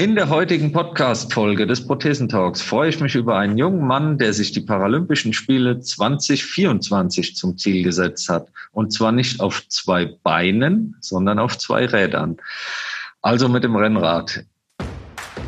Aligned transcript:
In 0.00 0.14
der 0.14 0.30
heutigen 0.30 0.72
Podcast-Folge 0.72 1.66
des 1.66 1.86
Prothesentalks 1.86 2.62
freue 2.62 2.88
ich 2.88 3.00
mich 3.00 3.14
über 3.16 3.36
einen 3.36 3.58
jungen 3.58 3.86
Mann, 3.86 4.16
der 4.16 4.32
sich 4.32 4.50
die 4.50 4.62
Paralympischen 4.62 5.34
Spiele 5.34 5.78
2024 5.78 7.36
zum 7.36 7.58
Ziel 7.58 7.82
gesetzt 7.82 8.30
hat. 8.30 8.48
Und 8.72 8.94
zwar 8.94 9.12
nicht 9.12 9.40
auf 9.40 9.62
zwei 9.68 10.06
Beinen, 10.06 10.96
sondern 11.00 11.38
auf 11.38 11.58
zwei 11.58 11.84
Rädern. 11.84 12.38
Also 13.20 13.50
mit 13.50 13.62
dem 13.62 13.76
Rennrad. 13.76 14.46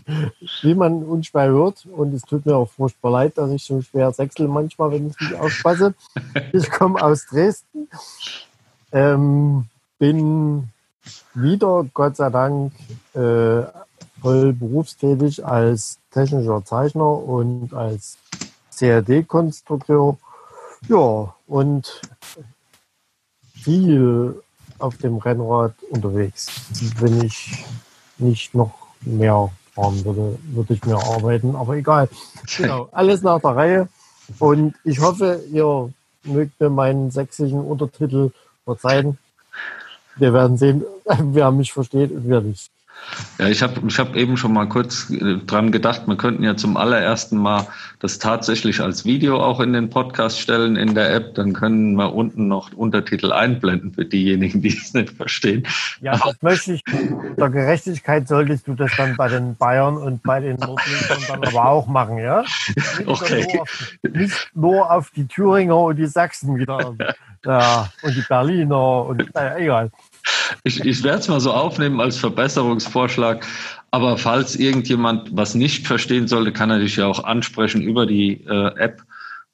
wie 0.62 0.74
man 0.74 1.02
unschwer 1.02 1.48
hört, 1.48 1.86
und 1.86 2.14
es 2.14 2.22
tut 2.22 2.46
mir 2.46 2.56
auch 2.56 2.70
furchtbar 2.70 3.10
leid, 3.10 3.38
dass 3.38 3.50
ich 3.50 3.64
so 3.64 3.80
schwer 3.82 4.12
sechsel 4.12 4.46
manchmal, 4.48 4.92
wenn 4.92 5.08
ich 5.08 5.20
nicht 5.20 5.34
aufpasse. 5.34 5.94
Ich 6.52 6.70
komme 6.70 7.02
aus 7.02 7.26
Dresden, 7.26 7.88
ähm, 8.92 9.66
bin 9.98 10.68
wieder, 11.34 11.84
Gott 11.92 12.16
sei 12.16 12.30
Dank, 12.30 12.72
äh, 13.14 13.62
voll 14.20 14.52
berufstätig 14.52 15.44
als 15.44 15.98
technischer 16.10 16.64
Zeichner 16.64 17.10
und 17.10 17.72
als 17.74 18.18
CAD-Konstrukteur 18.76 20.16
ja, 20.86 21.34
und 21.46 22.00
viel 23.54 24.40
auf 24.78 24.96
dem 24.98 25.16
Rennrad 25.16 25.74
unterwegs. 25.90 26.46
Wenn 26.98 27.24
ich 27.24 27.64
nicht 28.18 28.54
noch 28.54 28.72
mehr 29.00 29.50
fahren 29.74 30.04
würde, 30.04 30.38
würde 30.42 30.74
ich 30.74 30.84
mehr 30.84 30.98
arbeiten, 30.98 31.56
aber 31.56 31.76
egal. 31.76 32.08
Genau, 32.56 32.88
alles 32.92 33.22
nach 33.22 33.40
der 33.40 33.56
Reihe. 33.56 33.88
Und 34.38 34.74
ich 34.84 35.00
hoffe, 35.00 35.42
ihr 35.50 35.92
mögt 36.24 36.60
mir 36.60 36.70
meinen 36.70 37.10
sächsischen 37.10 37.60
Untertitel 37.60 38.30
verzeihen. 38.64 39.18
Wir 40.16 40.32
werden 40.32 40.58
sehen, 40.58 40.84
wer 41.18 41.50
mich 41.50 41.72
versteht 41.72 42.10
und 42.10 42.28
wer 42.28 42.40
nicht. 42.40 42.70
Ja, 43.38 43.48
ich 43.48 43.62
habe 43.62 43.80
ich 43.86 43.98
hab 43.98 44.16
eben 44.16 44.36
schon 44.36 44.52
mal 44.52 44.68
kurz 44.68 45.10
äh, 45.10 45.36
dran 45.46 45.72
gedacht, 45.72 46.02
wir 46.06 46.16
könnten 46.16 46.42
ja 46.42 46.56
zum 46.56 46.76
allerersten 46.76 47.38
Mal 47.38 47.66
das 48.00 48.18
tatsächlich 48.18 48.80
als 48.80 49.04
Video 49.04 49.40
auch 49.42 49.60
in 49.60 49.72
den 49.72 49.90
Podcast 49.90 50.40
stellen 50.40 50.76
in 50.76 50.94
der 50.94 51.14
App. 51.14 51.34
Dann 51.34 51.52
können 51.52 51.94
wir 51.94 52.14
unten 52.14 52.48
noch 52.48 52.72
Untertitel 52.72 53.32
einblenden 53.32 53.92
für 53.94 54.04
diejenigen, 54.04 54.62
die 54.62 54.76
es 54.76 54.92
nicht 54.92 55.10
verstehen. 55.10 55.66
Ja, 56.00 56.16
das 56.16 56.42
möchte 56.42 56.74
ich. 56.74 56.82
Der 57.36 57.50
Gerechtigkeit 57.50 58.28
solltest 58.28 58.66
du 58.66 58.74
das 58.74 58.90
dann 58.96 59.16
bei 59.16 59.28
den 59.28 59.56
Bayern 59.56 59.96
und 59.96 60.22
bei 60.22 60.40
den 60.40 60.56
Nordlichtern 60.56 61.18
dann 61.28 61.44
aber 61.44 61.68
auch 61.68 61.86
machen, 61.86 62.18
ja? 62.18 62.42
Nicht 62.98 63.08
okay. 63.08 63.46
Nur 63.52 63.62
auf, 63.62 63.98
nicht 64.02 64.50
nur 64.54 64.90
auf 64.90 65.10
die 65.10 65.26
Thüringer 65.26 65.78
und 65.78 65.96
die 65.96 66.06
Sachsen 66.06 66.56
wieder. 66.56 66.94
Ja, 67.44 67.88
und 68.02 68.16
die 68.16 68.24
Berliner 68.28 69.06
und 69.06 69.32
naja, 69.32 69.56
egal. 69.56 69.90
Ich, 70.64 70.84
ich 70.84 71.02
werde 71.02 71.18
es 71.18 71.28
mal 71.28 71.40
so 71.40 71.52
aufnehmen 71.52 72.00
als 72.00 72.16
Verbesserungsvorschlag. 72.18 73.46
Aber 73.90 74.18
falls 74.18 74.56
irgendjemand 74.56 75.34
was 75.34 75.54
nicht 75.54 75.86
verstehen 75.86 76.28
sollte, 76.28 76.52
kann 76.52 76.70
er 76.70 76.78
dich 76.78 76.96
ja 76.96 77.06
auch 77.06 77.24
ansprechen 77.24 77.80
über 77.80 78.06
die 78.06 78.44
äh, 78.44 78.74
App, 78.76 79.02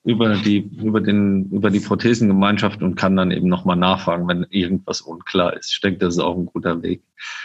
über 0.05 0.37
die, 0.37 0.59
über 0.83 1.01
den, 1.01 1.51
über 1.51 1.71
die 1.71 1.81
Prothesengemeinschaft 1.81 2.83
und 2.83 2.97
kann 2.97 3.17
dann 3.17 3.31
eben 3.31 3.49
nochmal 3.49 3.77
nachfragen, 3.77 4.27
wenn 4.29 4.45
irgendwas 4.51 5.01
unklar 5.01 5.57
ist. 5.57 5.73
Ich 5.73 5.81
denke, 5.81 6.01
das 6.01 6.15
ist 6.15 6.21
auch 6.21 6.37
ein 6.37 6.47
guter 6.47 6.83
Weg. 6.83 7.03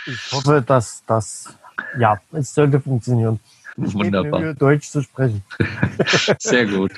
Ich 0.07 0.31
hoffe, 0.31 0.63
dass 0.65 1.03
das, 1.05 1.55
ja, 1.99 2.19
es 2.31 2.53
sollte 2.53 2.79
funktionieren. 2.79 3.39
Ich 3.77 3.93
Wunderbar. 3.93 4.41
Mir, 4.41 4.53
Deutsch 4.55 4.89
zu 4.89 5.03
sprechen. 5.03 5.43
Sehr 6.39 6.65
gut. 6.65 6.91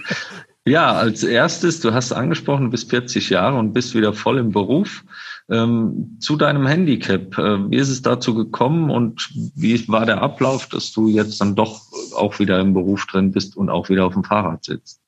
Ja, 0.66 0.94
als 0.94 1.24
erstes, 1.24 1.80
du 1.80 1.94
hast 1.94 2.12
angesprochen, 2.12 2.66
du 2.66 2.72
bist 2.72 2.90
40 2.90 3.30
Jahre 3.30 3.58
und 3.58 3.74
bist 3.74 3.94
wieder 3.94 4.13
voll 4.13 4.38
im 4.38 4.52
Beruf. 4.52 5.03
Ähm, 5.51 6.17
zu 6.22 6.38
deinem 6.38 6.66
Handicap, 6.66 7.38
äh, 7.38 7.69
wie 7.69 7.75
ist 7.75 7.89
es 7.89 8.01
dazu 8.01 8.34
gekommen 8.34 8.89
und 8.89 9.29
wie 9.53 9.85
war 9.89 10.06
der 10.06 10.22
Ablauf, 10.22 10.67
dass 10.67 10.94
du 10.94 11.09
jetzt 11.09 11.41
dann 11.41 11.56
doch 11.56 11.81
auch 12.16 12.39
wieder 12.39 12.59
im 12.62 12.73
Beruf 12.73 13.06
drin 13.06 13.34
bist 13.34 13.57
und 13.57 13.69
auch 13.69 13.89
wieder 13.89 14.06
auf 14.06 14.13
dem 14.13 14.23
Fahrrad 14.23 14.63
sitzt? 14.63 15.01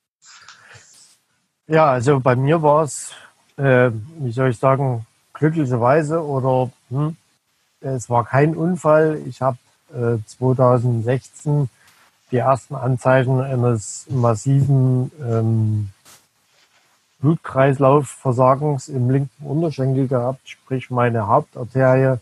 Ja, 1.67 1.91
also 1.91 2.19
bei 2.19 2.35
mir 2.35 2.61
war 2.61 2.83
es, 2.83 3.11
äh, 3.55 3.91
wie 4.19 4.31
soll 4.33 4.49
ich 4.49 4.57
sagen, 4.57 5.05
glücklicherweise 5.31 6.21
oder 6.21 6.69
hm, 6.89 7.15
es 7.79 8.09
war 8.09 8.25
kein 8.25 8.53
Unfall. 8.53 9.21
Ich 9.25 9.41
habe 9.41 9.57
äh, 9.93 10.17
2016 10.25 11.69
die 12.31 12.37
ersten 12.37 12.75
Anzeichen 12.75 13.39
eines 13.39 14.07
massiven 14.09 15.09
ähm, 15.21 15.89
Blutkreislaufversagens 17.23 18.89
im 18.89 19.09
linken 19.09 19.45
Unterschenkel 19.45 20.09
gehabt, 20.09 20.41
sprich 20.43 20.89
meine 20.89 21.27
Hauptarterie 21.27 22.19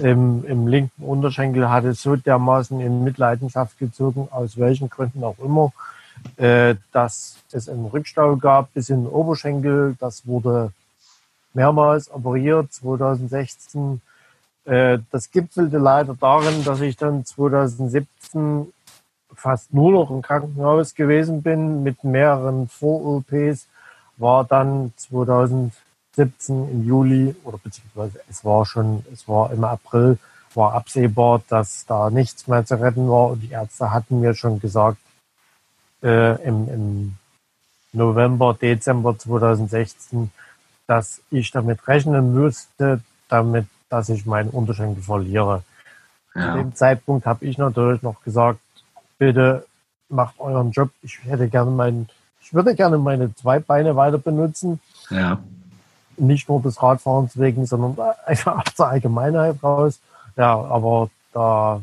im, 0.00 0.44
im 0.44 0.66
linken 0.66 1.04
Unterschenkel 1.04 1.70
hatte 1.70 1.94
so 1.94 2.16
dermaßen 2.16 2.80
in 2.80 3.04
Mitleidenschaft 3.04 3.78
gezogen, 3.78 4.28
aus 4.32 4.58
welchen 4.58 4.90
Gründen 4.90 5.22
auch 5.22 5.38
immer, 5.38 5.72
äh, 6.38 6.74
dass 6.90 7.36
es 7.52 7.68
einen 7.68 7.86
Rückstau 7.86 8.36
gab 8.36 8.74
bis 8.74 8.88
in 8.88 9.04
den 9.04 9.12
Oberschenkel. 9.12 9.94
Das 10.00 10.26
wurde 10.26 10.72
mehrmals 11.54 12.10
operiert 12.10 12.72
2016. 12.72 14.00
Äh, 14.64 14.98
das 15.12 15.30
gipfelte 15.30 15.78
leider 15.78 16.16
darin, 16.18 16.64
dass 16.64 16.80
ich 16.80 16.96
dann 16.96 17.24
2017 17.24 18.72
fast 19.34 19.72
nur 19.72 19.92
noch 19.92 20.10
im 20.10 20.22
Krankenhaus 20.22 20.96
gewesen 20.96 21.42
bin 21.42 21.84
mit 21.84 22.02
mehreren 22.02 22.66
Vor-OPs 22.66 23.68
war 24.22 24.44
dann 24.44 24.92
2017 24.96 25.72
im 26.48 26.86
Juli 26.86 27.36
oder 27.44 27.58
beziehungsweise 27.58 28.20
es 28.30 28.44
war 28.44 28.64
schon, 28.64 29.04
es 29.12 29.28
war 29.28 29.52
im 29.52 29.64
April, 29.64 30.18
war 30.54 30.72
absehbar, 30.74 31.42
dass 31.48 31.84
da 31.86 32.08
nichts 32.10 32.46
mehr 32.46 32.64
zu 32.64 32.80
retten 32.80 33.08
war 33.08 33.28
und 33.28 33.40
die 33.40 33.50
Ärzte 33.50 33.90
hatten 33.90 34.20
mir 34.20 34.34
schon 34.34 34.60
gesagt, 34.60 34.98
äh, 36.02 36.42
im, 36.42 36.68
im 36.68 37.14
November, 37.92 38.54
Dezember 38.54 39.18
2016, 39.18 40.30
dass 40.86 41.20
ich 41.30 41.50
damit 41.50 41.86
rechnen 41.88 42.32
müsste, 42.32 43.00
damit, 43.28 43.66
dass 43.88 44.08
ich 44.08 44.26
meinen 44.26 44.50
Unterschenkel 44.50 45.02
verliere. 45.02 45.62
Ja. 46.34 46.52
Zu 46.52 46.58
dem 46.58 46.74
Zeitpunkt 46.74 47.26
habe 47.26 47.44
ich 47.44 47.58
natürlich 47.58 48.02
noch 48.02 48.22
gesagt, 48.22 48.60
bitte 49.18 49.66
macht 50.08 50.38
euren 50.38 50.70
Job. 50.70 50.90
Ich 51.02 51.22
hätte 51.24 51.48
gerne 51.48 51.70
meinen 51.70 52.08
ich 52.42 52.52
würde 52.52 52.74
gerne 52.74 52.98
meine 52.98 53.34
zwei 53.34 53.58
Beine 53.58 53.96
weiter 53.96 54.18
benutzen. 54.18 54.80
Ja. 55.10 55.38
Nicht 56.16 56.48
nur 56.48 56.60
des 56.60 56.82
Radfahrens 56.82 57.38
wegen, 57.38 57.66
sondern 57.66 57.96
einfach 58.26 58.64
zur 58.74 58.88
Allgemeinheit 58.88 59.62
raus. 59.62 60.00
Ja, 60.36 60.60
aber 60.60 61.10
da, 61.32 61.80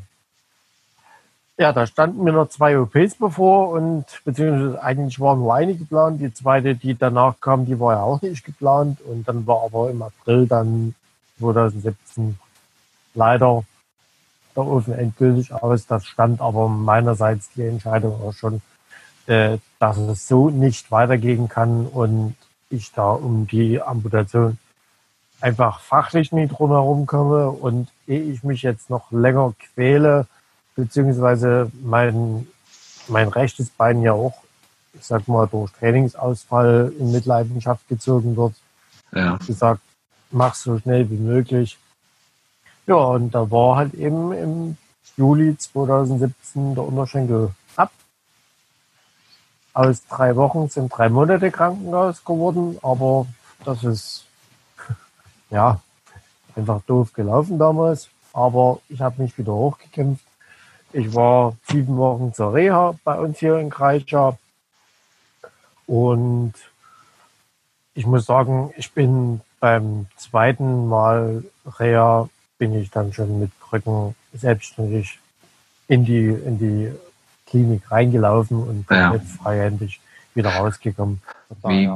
ja, 1.57 1.73
da 1.73 1.85
standen 1.85 2.23
mir 2.23 2.31
noch 2.31 2.49
zwei 2.49 2.79
OPs 2.79 3.15
bevor 3.15 3.69
und 3.69 4.05
beziehungsweise 4.25 4.81
eigentlich 4.81 5.19
waren 5.19 5.39
nur 5.39 5.53
eine 5.53 5.75
geplant. 5.75 6.21
Die 6.21 6.33
zweite, 6.33 6.75
die 6.75 6.95
danach 6.95 7.35
kam, 7.41 7.65
die 7.65 7.79
war 7.79 7.93
ja 7.93 8.01
auch 8.01 8.21
nicht 8.21 8.45
geplant. 8.45 9.01
Und 9.01 9.27
dann 9.27 9.45
war 9.45 9.63
aber 9.63 9.89
im 9.89 10.01
April 10.01 10.47
dann 10.47 10.95
2017 11.39 12.37
leider 13.13 13.63
der 14.55 14.65
Ofen 14.65 14.93
endgültig 14.93 15.53
aus. 15.53 15.85
Das 15.87 16.05
stand 16.05 16.41
aber 16.41 16.67
meinerseits 16.67 17.49
die 17.55 17.63
Entscheidung 17.63 18.19
auch 18.21 18.33
schon, 18.33 18.61
äh, 19.29 19.59
dass 19.77 19.97
es 19.97 20.27
so 20.27 20.49
nicht 20.49 20.91
weitergehen 20.91 21.47
kann 21.47 21.85
und 21.85 22.35
ich 22.71 22.91
da 22.91 23.11
um 23.11 23.45
die 23.47 23.79
Amputation 23.79 24.57
einfach 25.39 25.79
fachlich 25.81 26.31
nicht 26.31 26.57
drumherum 26.57 27.05
komme 27.05 27.49
und 27.49 27.89
ehe 28.07 28.23
ich 28.23 28.43
mich 28.43 28.63
jetzt 28.63 28.89
noch 28.89 29.11
länger 29.11 29.53
quäle, 29.59 30.25
beziehungsweise 30.75 31.71
mein, 31.83 32.47
mein 33.07 33.27
rechtes 33.27 33.69
Bein 33.69 34.01
ja 34.01 34.13
auch, 34.13 34.33
ich 34.93 35.05
sag 35.05 35.27
mal, 35.27 35.47
durch 35.47 35.71
Trainingsausfall 35.73 36.91
in 36.97 37.11
Mitleidenschaft 37.11 37.87
gezogen 37.87 38.35
wird, 38.35 38.55
ja. 39.13 39.37
gesagt, 39.45 39.81
mach 40.31 40.55
so 40.55 40.79
schnell 40.79 41.07
wie 41.09 41.17
möglich. 41.17 41.77
Ja, 42.87 42.95
und 42.95 43.35
da 43.35 43.51
war 43.51 43.75
halt 43.75 43.93
eben 43.93 44.33
im 44.33 44.77
Juli 45.17 45.55
2017 45.55 46.73
der 46.73 46.83
Unterschenkel. 46.83 47.51
Aus 49.79 50.05
drei 50.07 50.35
Wochen 50.35 50.67
sind 50.67 50.89
drei 50.89 51.07
Monate 51.07 51.51
Krankenhaus 51.51 52.25
geworden, 52.25 52.77
aber 52.81 53.27
das 53.63 53.81
ist 53.85 54.25
ja 55.49 55.79
einfach 56.53 56.81
doof 56.81 57.13
gelaufen 57.13 57.57
damals. 57.57 58.09
Aber 58.33 58.81
ich 58.89 58.99
habe 58.99 59.21
mich 59.21 59.37
wieder 59.37 59.53
hochgekämpft. 59.53 60.25
Ich 60.91 61.15
war 61.15 61.55
sieben 61.69 61.95
Wochen 61.95 62.33
zur 62.33 62.53
Reha 62.53 62.95
bei 63.05 63.17
uns 63.19 63.39
hier 63.39 63.57
in 63.57 63.69
Kreischa. 63.69 64.37
Und 65.87 66.55
ich 67.93 68.05
muss 68.05 68.25
sagen, 68.25 68.73
ich 68.75 68.91
bin 68.91 69.39
beim 69.61 70.07
zweiten 70.17 70.89
Mal 70.89 71.45
Reha 71.79 72.27
bin 72.57 72.75
ich 72.75 72.91
dann 72.91 73.13
schon 73.13 73.39
mit 73.39 73.51
Krücken 73.61 74.13
selbstständig 74.33 75.19
in 75.87 76.03
die, 76.03 76.27
in 76.27 76.57
die 76.59 76.91
Klinik 77.49 77.89
reingelaufen 77.91 78.57
und 78.57 78.85
ja. 78.89 79.15
freihändig 79.41 79.99
wieder 80.35 80.49
rausgekommen. 80.49 81.21
Wie, 81.63 81.89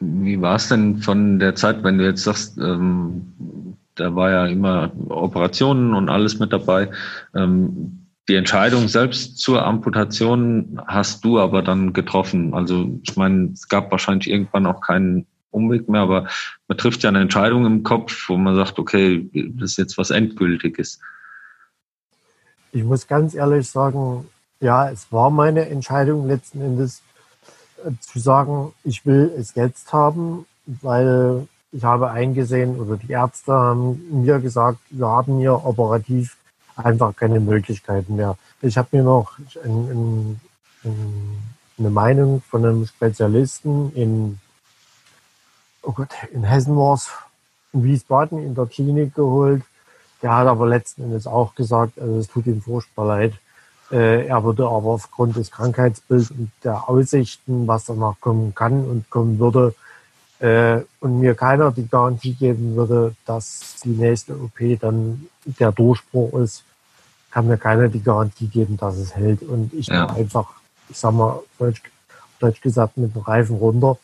wie 0.00 0.40
war 0.40 0.56
es 0.56 0.68
denn 0.68 0.98
von 0.98 1.38
der 1.38 1.54
Zeit, 1.54 1.82
wenn 1.82 1.98
du 1.98 2.04
jetzt 2.04 2.24
sagst, 2.24 2.58
ähm, 2.58 3.76
da 3.96 4.14
war 4.14 4.30
ja 4.30 4.46
immer 4.46 4.92
Operationen 5.08 5.94
und 5.94 6.08
alles 6.08 6.38
mit 6.38 6.52
dabei. 6.52 6.90
Ähm, 7.34 8.06
die 8.28 8.34
Entscheidung 8.34 8.88
selbst 8.88 9.38
zur 9.38 9.64
Amputation 9.64 10.80
hast 10.86 11.24
du 11.24 11.38
aber 11.38 11.62
dann 11.62 11.92
getroffen. 11.92 12.54
Also 12.54 12.98
ich 13.02 13.16
meine, 13.16 13.50
es 13.52 13.68
gab 13.68 13.90
wahrscheinlich 13.90 14.28
irgendwann 14.28 14.66
auch 14.66 14.80
keinen 14.80 15.26
Umweg 15.50 15.88
mehr, 15.88 16.02
aber 16.02 16.26
man 16.68 16.76
trifft 16.76 17.02
ja 17.02 17.08
eine 17.08 17.20
Entscheidung 17.20 17.64
im 17.64 17.82
Kopf, 17.82 18.28
wo 18.28 18.36
man 18.36 18.56
sagt, 18.56 18.78
okay, 18.78 19.28
das 19.32 19.72
ist 19.72 19.78
jetzt 19.78 19.98
was 19.98 20.10
Endgültiges. 20.10 21.00
Ich 22.72 22.84
muss 22.84 23.06
ganz 23.06 23.34
ehrlich 23.34 23.68
sagen, 23.68 24.26
ja, 24.60 24.90
es 24.90 25.10
war 25.12 25.30
meine 25.30 25.68
Entscheidung 25.68 26.26
letzten 26.26 26.60
Endes 26.60 27.02
äh, 27.84 27.90
zu 28.00 28.18
sagen, 28.18 28.72
ich 28.84 29.04
will 29.06 29.32
es 29.36 29.54
jetzt 29.54 29.92
haben, 29.92 30.46
weil 30.66 31.46
ich 31.72 31.84
habe 31.84 32.10
eingesehen 32.10 32.80
oder 32.80 32.96
die 32.96 33.12
Ärzte 33.12 33.52
haben 33.52 34.22
mir 34.22 34.38
gesagt, 34.38 34.78
wir 34.90 35.06
haben 35.06 35.38
hier 35.38 35.64
operativ 35.64 36.36
einfach 36.76 37.14
keine 37.14 37.40
Möglichkeiten 37.40 38.16
mehr. 38.16 38.36
Ich 38.62 38.78
habe 38.78 38.88
mir 38.92 39.02
noch 39.02 39.38
ein, 39.62 40.40
ein, 40.84 41.42
eine 41.78 41.90
Meinung 41.90 42.42
von 42.48 42.64
einem 42.64 42.86
Spezialisten 42.86 43.92
in, 43.94 44.38
oh 45.82 45.92
Gott, 45.92 46.08
in 46.32 46.44
Hessen 46.44 46.76
war 46.76 46.94
es, 46.94 47.10
in 47.72 47.84
Wiesbaden 47.84 48.38
in 48.38 48.54
der 48.54 48.66
Klinik 48.66 49.14
geholt. 49.14 49.62
Der 50.22 50.34
hat 50.34 50.46
aber 50.46 50.66
letzten 50.66 51.04
Endes 51.04 51.26
auch 51.26 51.54
gesagt, 51.54 51.98
also 51.98 52.18
es 52.18 52.28
tut 52.28 52.46
ihm 52.46 52.62
furchtbar 52.62 53.06
leid. 53.06 53.34
Äh, 53.90 54.26
er 54.26 54.42
würde 54.42 54.64
aber 54.64 54.90
aufgrund 54.90 55.36
des 55.36 55.50
Krankheitsbilds 55.50 56.30
und 56.30 56.50
der 56.64 56.88
Aussichten, 56.88 57.66
was 57.66 57.84
danach 57.84 58.14
kommen 58.20 58.54
kann 58.54 58.84
und 58.84 59.08
kommen 59.10 59.38
würde, 59.38 59.74
äh, 60.38 60.80
und 61.00 61.20
mir 61.20 61.34
keiner 61.34 61.70
die 61.70 61.88
Garantie 61.88 62.34
geben 62.34 62.76
würde, 62.76 63.14
dass 63.24 63.76
die 63.84 63.90
nächste 63.90 64.34
OP 64.34 64.78
dann 64.80 65.26
der 65.44 65.72
Durchbruch 65.72 66.38
ist, 66.40 66.64
kann 67.30 67.46
mir 67.46 67.56
keiner 67.56 67.88
die 67.88 68.02
Garantie 68.02 68.46
geben, 68.46 68.76
dass 68.76 68.96
es 68.96 69.14
hält. 69.14 69.42
Und 69.42 69.72
ich 69.72 69.86
ja. 69.86 70.06
bin 70.06 70.16
einfach, 70.16 70.48
ich 70.88 70.98
sag 70.98 71.12
mal, 71.12 71.40
deutsch, 71.58 71.82
deutsch 72.38 72.60
gesagt, 72.60 72.96
mit 72.96 73.14
dem 73.14 73.22
Reifen 73.22 73.56
runter. 73.56 73.98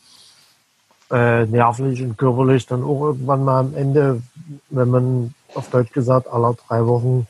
Äh, 1.10 1.44
nervlich 1.46 2.02
und 2.02 2.16
körperlich 2.16 2.66
dann 2.66 2.82
auch 2.82 3.08
irgendwann 3.08 3.44
mal 3.44 3.60
am 3.60 3.74
Ende, 3.74 4.22
wenn 4.70 4.88
man 4.88 5.34
auf 5.54 5.68
Deutsch 5.68 5.92
gesagt 5.92 6.26
alle 6.28 6.56
drei 6.66 6.86
Wochen 6.86 7.26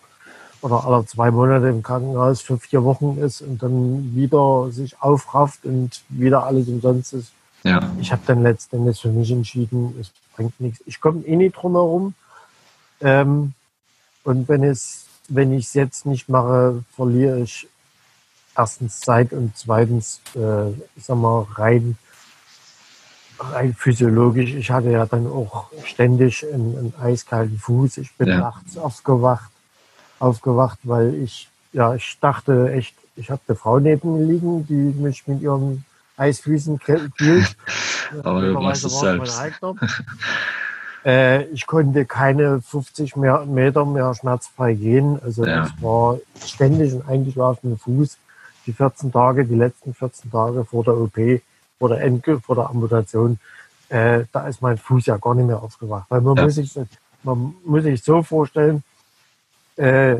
oder 0.62 0.84
alle 0.84 1.04
zwei 1.06 1.30
Monate 1.30 1.68
im 1.68 1.82
Krankenhaus 1.82 2.40
für 2.40 2.56
vier 2.58 2.82
Wochen 2.84 3.18
ist 3.18 3.42
und 3.42 3.62
dann 3.62 4.14
wieder 4.14 4.70
sich 4.70 5.00
aufrafft 5.02 5.64
und 5.64 6.02
wieder 6.08 6.44
alles 6.44 6.68
umsonst 6.68 7.12
ist, 7.12 7.32
ja. 7.64 7.92
Ich 8.00 8.10
habe 8.10 8.22
dann 8.26 8.42
letztendlich 8.42 9.00
für 9.00 9.08
mich 9.08 9.30
entschieden, 9.30 9.94
es 10.00 10.10
bringt 10.34 10.60
nichts. 10.60 10.82
Ich 10.86 11.00
komme 11.00 11.24
eh 11.24 11.36
nicht 11.36 11.54
drum 11.54 11.72
herum. 11.72 12.14
Ähm, 13.00 13.52
und 14.24 14.48
wenn 14.48 14.64
es, 14.64 15.06
wenn 15.28 15.52
ich 15.52 15.66
es 15.66 15.74
jetzt 15.74 16.06
nicht 16.06 16.28
mache, 16.28 16.84
verliere 16.94 17.40
ich 17.40 17.68
erstens 18.56 19.00
Zeit 19.00 19.32
und 19.32 19.56
zweitens, 19.56 20.20
äh, 20.34 20.70
ich 20.96 21.04
sag 21.04 21.16
mal, 21.16 21.46
rein, 21.54 21.96
rein 23.38 23.74
physiologisch. 23.74 24.54
Ich 24.54 24.70
hatte 24.70 24.90
ja 24.90 25.06
dann 25.06 25.26
auch 25.26 25.66
ständig 25.84 26.44
einen, 26.44 26.76
einen 26.76 26.94
eiskalten 27.00 27.58
Fuß. 27.58 27.98
Ich 27.98 28.12
bin 28.16 28.28
ja. 28.28 28.38
nachts 28.38 28.76
aufgewacht, 28.76 29.51
aufgewacht, 30.22 30.78
weil 30.84 31.14
ich, 31.14 31.48
ja, 31.72 31.94
ich 31.94 32.18
dachte 32.20 32.72
echt, 32.72 32.94
ich 33.16 33.30
habe 33.30 33.40
eine 33.46 33.56
Frau 33.56 33.78
neben 33.78 34.18
mir 34.18 34.24
liegen, 34.24 34.66
die 34.66 34.74
mich 35.00 35.26
mit 35.26 35.42
ihrem 35.42 35.84
Eisfüßen 36.16 36.78
kühlt. 36.78 37.12
Aber 38.22 38.40
du 38.40 38.52
machst 38.52 38.84
es 38.84 39.00
selbst. 39.00 39.42
Äh, 41.04 41.46
ich 41.46 41.66
konnte 41.66 42.04
keine 42.04 42.62
50 42.62 43.16
mehr, 43.16 43.44
Meter 43.44 43.84
mehr 43.84 44.14
schmerzfrei 44.14 44.74
gehen. 44.74 45.18
Also 45.22 45.44
ja. 45.44 45.62
das 45.62 45.72
war 45.80 46.18
ständig 46.44 46.92
ein 46.92 47.02
eingeschlafener 47.06 47.76
Fuß. 47.76 48.18
Die 48.66 48.72
14 48.72 49.10
Tage, 49.10 49.44
die 49.44 49.56
letzten 49.56 49.94
14 49.94 50.30
Tage 50.30 50.64
vor 50.64 50.84
der 50.84 50.96
OP, 50.96 51.18
vor 51.80 51.88
der 51.88 52.02
Endge, 52.02 52.38
vor 52.38 52.54
der 52.54 52.70
Amputation, 52.70 53.40
äh, 53.88 54.24
da 54.30 54.46
ist 54.46 54.62
mein 54.62 54.78
Fuß 54.78 55.06
ja 55.06 55.16
gar 55.16 55.34
nicht 55.34 55.46
mehr 55.46 55.60
aufgewacht. 55.60 56.06
Weil 56.08 56.20
man 56.20 56.36
ja. 56.36 56.44
muss 56.44 56.54
sich, 56.54 56.72
man 57.24 57.54
muss 57.64 57.82
sich 57.82 58.02
so 58.04 58.22
vorstellen, 58.22 58.84
äh, 59.76 60.16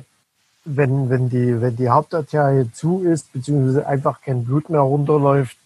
wenn, 0.64 1.10
wenn 1.10 1.28
die, 1.28 1.60
wenn 1.60 1.76
die 1.76 1.88
Hauptarterie 1.88 2.70
zu 2.72 3.02
ist, 3.02 3.32
beziehungsweise 3.32 3.86
einfach 3.86 4.20
kein 4.20 4.44
Blut 4.44 4.70
mehr 4.70 4.80
runterläuft, 4.80 5.56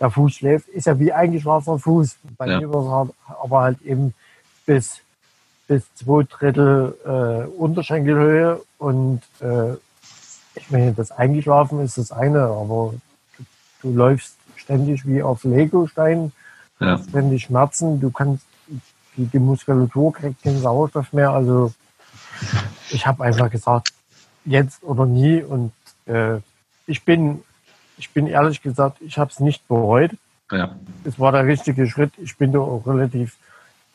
der 0.00 0.10
Fuß 0.10 0.34
schläft, 0.34 0.68
ist 0.68 0.86
ja 0.86 0.98
wie 0.98 1.12
eingeschlafener 1.12 1.78
Fuß. 1.78 2.16
Bei 2.36 2.46
ja. 2.48 2.60
mir 2.60 2.72
war 2.72 2.82
es 2.82 2.90
halt, 2.90 3.38
aber 3.42 3.60
halt 3.60 3.82
eben 3.82 4.14
bis, 4.66 5.00
bis 5.66 5.82
zwei 5.94 6.24
Drittel 6.24 6.94
äh, 7.04 7.46
Unterschenkelhöhe 7.56 8.60
und 8.78 9.22
äh, 9.40 9.74
ich 10.56 10.70
meine, 10.70 10.92
das 10.92 11.10
Eingeschlafen 11.10 11.80
ist 11.80 11.98
das 11.98 12.12
eine, 12.12 12.42
aber 12.42 12.94
du, 13.36 13.44
du 13.82 13.96
läufst 13.96 14.36
ständig 14.56 15.06
wie 15.06 15.22
auf 15.22 15.42
Legostein, 15.44 16.32
ja. 16.78 16.98
ständig 16.98 17.44
Schmerzen, 17.44 18.00
du 18.00 18.10
kannst, 18.10 18.44
die, 19.16 19.26
die 19.26 19.38
Muskulatur 19.38 20.12
kriegt 20.12 20.42
keinen 20.42 20.60
Sauerstoff 20.60 21.12
mehr, 21.12 21.30
also 21.30 21.72
ich 22.90 23.06
habe 23.06 23.24
einfach 23.24 23.50
gesagt, 23.50 23.92
jetzt 24.44 24.82
oder 24.82 25.06
nie 25.06 25.42
und 25.42 25.72
äh, 26.06 26.38
ich 26.86 27.04
bin 27.04 27.42
ich 27.96 28.10
bin 28.10 28.26
ehrlich 28.26 28.62
gesagt, 28.62 28.98
ich 29.00 29.18
habe 29.18 29.30
es 29.30 29.40
nicht 29.40 29.66
bereut. 29.68 30.10
Ja. 30.50 30.76
Es 31.04 31.18
war 31.18 31.32
der 31.32 31.46
richtige 31.46 31.86
Schritt. 31.86 32.12
Ich 32.18 32.36
bin 32.36 32.52
da 32.52 32.58
auch 32.58 32.86
relativ, 32.86 33.36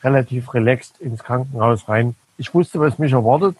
relativ 0.02 0.52
relaxed 0.54 1.00
ins 1.00 1.22
Krankenhaus 1.22 1.88
rein. 1.88 2.16
Ich 2.38 2.52
wusste, 2.54 2.80
was 2.80 2.98
mich 2.98 3.12
erwartet. 3.12 3.56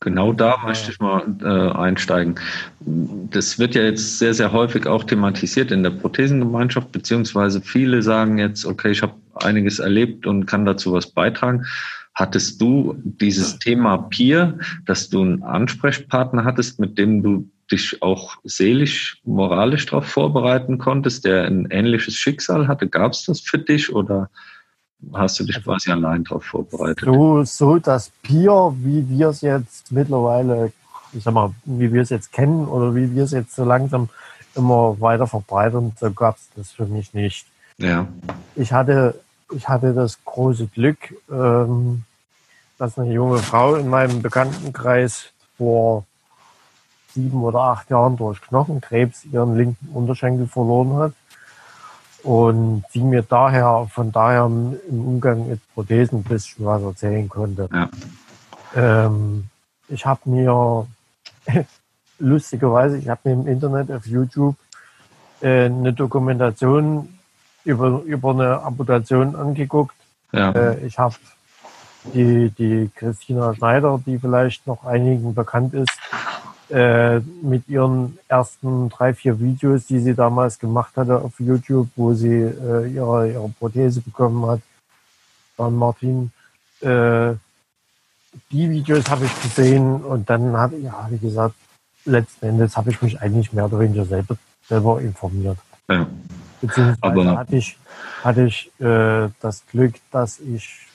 Genau 0.00 0.32
da 0.32 0.58
möchte 0.64 0.90
ich 0.90 1.00
mal 1.00 1.22
äh, 1.42 1.76
einsteigen. 1.76 2.34
Das 2.80 3.58
wird 3.58 3.74
ja 3.74 3.82
jetzt 3.82 4.18
sehr, 4.18 4.34
sehr 4.34 4.52
häufig 4.52 4.86
auch 4.86 5.04
thematisiert 5.04 5.70
in 5.70 5.82
der 5.82 5.90
Prothesengemeinschaft, 5.90 6.90
beziehungsweise 6.92 7.60
viele 7.60 8.02
sagen 8.02 8.38
jetzt, 8.38 8.64
okay, 8.64 8.90
ich 8.90 9.02
habe 9.02 9.14
einiges 9.34 9.78
erlebt 9.78 10.26
und 10.26 10.46
kann 10.46 10.64
dazu 10.64 10.92
was 10.92 11.06
beitragen. 11.06 11.66
Hattest 12.14 12.60
du 12.60 12.94
dieses 13.04 13.58
Thema 13.58 13.96
Peer, 13.96 14.58
dass 14.84 15.08
du 15.08 15.22
einen 15.22 15.42
Ansprechpartner 15.42 16.44
hattest, 16.44 16.78
mit 16.78 16.98
dem 16.98 17.22
du 17.22 17.48
dich 17.70 18.02
auch 18.02 18.36
seelisch, 18.44 19.20
moralisch 19.24 19.86
darauf 19.86 20.06
vorbereiten 20.06 20.76
konntest, 20.76 21.24
der 21.24 21.46
ein 21.46 21.68
ähnliches 21.70 22.14
Schicksal 22.14 22.68
hatte? 22.68 22.86
Gab 22.86 23.12
es 23.12 23.24
das 23.24 23.40
für 23.40 23.58
dich 23.58 23.94
oder 23.94 24.28
hast 25.14 25.40
du 25.40 25.44
dich 25.44 25.56
also, 25.56 25.70
quasi 25.70 25.90
allein 25.90 26.24
darauf 26.24 26.44
vorbereitet? 26.44 27.04
So, 27.04 27.44
so 27.44 27.78
das 27.78 28.10
Peer, 28.22 28.74
wie 28.78 29.08
wir 29.08 29.28
es 29.28 29.40
jetzt 29.40 29.90
mittlerweile, 29.90 30.72
ich 31.14 31.22
sag 31.22 31.32
mal, 31.32 31.54
wie 31.64 31.92
wir 31.92 32.02
es 32.02 32.10
jetzt 32.10 32.30
kennen 32.30 32.66
oder 32.66 32.94
wie 32.94 33.14
wir 33.14 33.24
es 33.24 33.32
jetzt 33.32 33.54
so 33.54 33.64
langsam 33.64 34.10
immer 34.54 35.00
weiter 35.00 35.26
verbreitern, 35.26 35.92
so 35.98 36.10
gab 36.10 36.36
es 36.36 36.50
das 36.56 36.72
für 36.72 36.84
mich 36.84 37.14
nicht. 37.14 37.46
Ja. 37.78 38.06
Ich 38.54 38.72
hatte 38.72 39.18
ich 39.54 39.68
hatte 39.68 39.94
das 39.94 40.18
große 40.24 40.66
Glück, 40.68 41.14
ähm, 41.30 42.04
dass 42.78 42.98
eine 42.98 43.12
junge 43.12 43.38
Frau 43.38 43.74
in 43.74 43.88
meinem 43.88 44.22
Bekanntenkreis 44.22 45.32
vor 45.56 46.04
sieben 47.14 47.42
oder 47.42 47.60
acht 47.60 47.90
Jahren 47.90 48.16
durch 48.16 48.40
Knochenkrebs 48.40 49.24
ihren 49.26 49.56
linken 49.56 49.88
Unterschenkel 49.92 50.46
verloren 50.46 50.96
hat 50.96 51.12
und 52.22 52.84
sie 52.90 53.02
mir 53.02 53.22
daher 53.22 53.88
von 53.92 54.12
daher 54.12 54.46
im 54.46 55.06
Umgang 55.06 55.48
mit 55.48 55.60
Prothesen 55.74 56.20
ein 56.20 56.22
bisschen 56.22 56.64
was 56.64 56.82
erzählen 56.82 57.28
konnte. 57.28 57.68
Ja. 57.72 57.88
Ähm, 58.74 59.48
ich 59.88 60.06
habe 60.06 60.20
mir 60.24 60.86
lustigerweise, 62.18 62.98
ich 62.98 63.08
habe 63.08 63.20
mir 63.24 63.32
im 63.32 63.46
Internet 63.46 63.90
auf 63.90 64.06
YouTube 64.06 64.56
äh, 65.40 65.66
eine 65.66 65.92
Dokumentation 65.92 67.18
über, 67.64 68.02
über 68.04 68.30
eine 68.30 68.62
Amputation 68.62 69.34
angeguckt. 69.36 69.94
Ja. 70.32 70.50
Äh, 70.52 70.86
ich 70.86 70.98
habe 70.98 71.14
die, 72.14 72.50
die 72.50 72.90
Christina 72.94 73.54
Schneider, 73.54 74.00
die 74.04 74.18
vielleicht 74.18 74.66
noch 74.66 74.84
einigen 74.84 75.34
bekannt 75.34 75.74
ist, 75.74 75.92
äh, 76.70 77.20
mit 77.42 77.68
ihren 77.68 78.18
ersten 78.28 78.88
drei, 78.88 79.14
vier 79.14 79.38
Videos, 79.38 79.86
die 79.86 80.00
sie 80.00 80.14
damals 80.14 80.58
gemacht 80.58 80.96
hatte 80.96 81.18
auf 81.20 81.38
YouTube, 81.38 81.88
wo 81.96 82.14
sie 82.14 82.28
äh, 82.28 82.88
ihre, 82.88 83.30
ihre 83.30 83.48
Prothese 83.58 84.00
bekommen 84.00 84.46
hat, 84.46 84.60
dann 85.56 85.76
Martin. 85.76 86.32
Äh, 86.80 87.34
die 88.50 88.70
Videos 88.70 89.10
habe 89.10 89.26
ich 89.26 89.42
gesehen 89.42 90.02
und 90.02 90.30
dann 90.30 90.56
habe 90.56 90.76
ich, 90.76 90.84
ja, 90.84 91.06
wie 91.10 91.18
gesagt, 91.18 91.54
letzten 92.06 92.46
Endes 92.46 92.76
habe 92.76 92.90
ich 92.90 93.02
mich 93.02 93.20
eigentlich 93.20 93.52
mehr 93.52 93.66
oder 93.66 93.78
weniger 93.78 94.06
selber, 94.06 94.36
selber 94.66 95.00
informiert. 95.00 95.58
Ja. 95.90 96.06
Beziehungsweise 96.62 96.98
Aber 97.02 97.36
hatte 97.36 97.56
ich, 97.56 97.76
hatte 98.24 98.46
ich 98.46 98.70
äh, 98.80 99.28
das 99.40 99.66
Glück, 99.70 99.94
dass 100.10 100.40
ich 100.40 100.88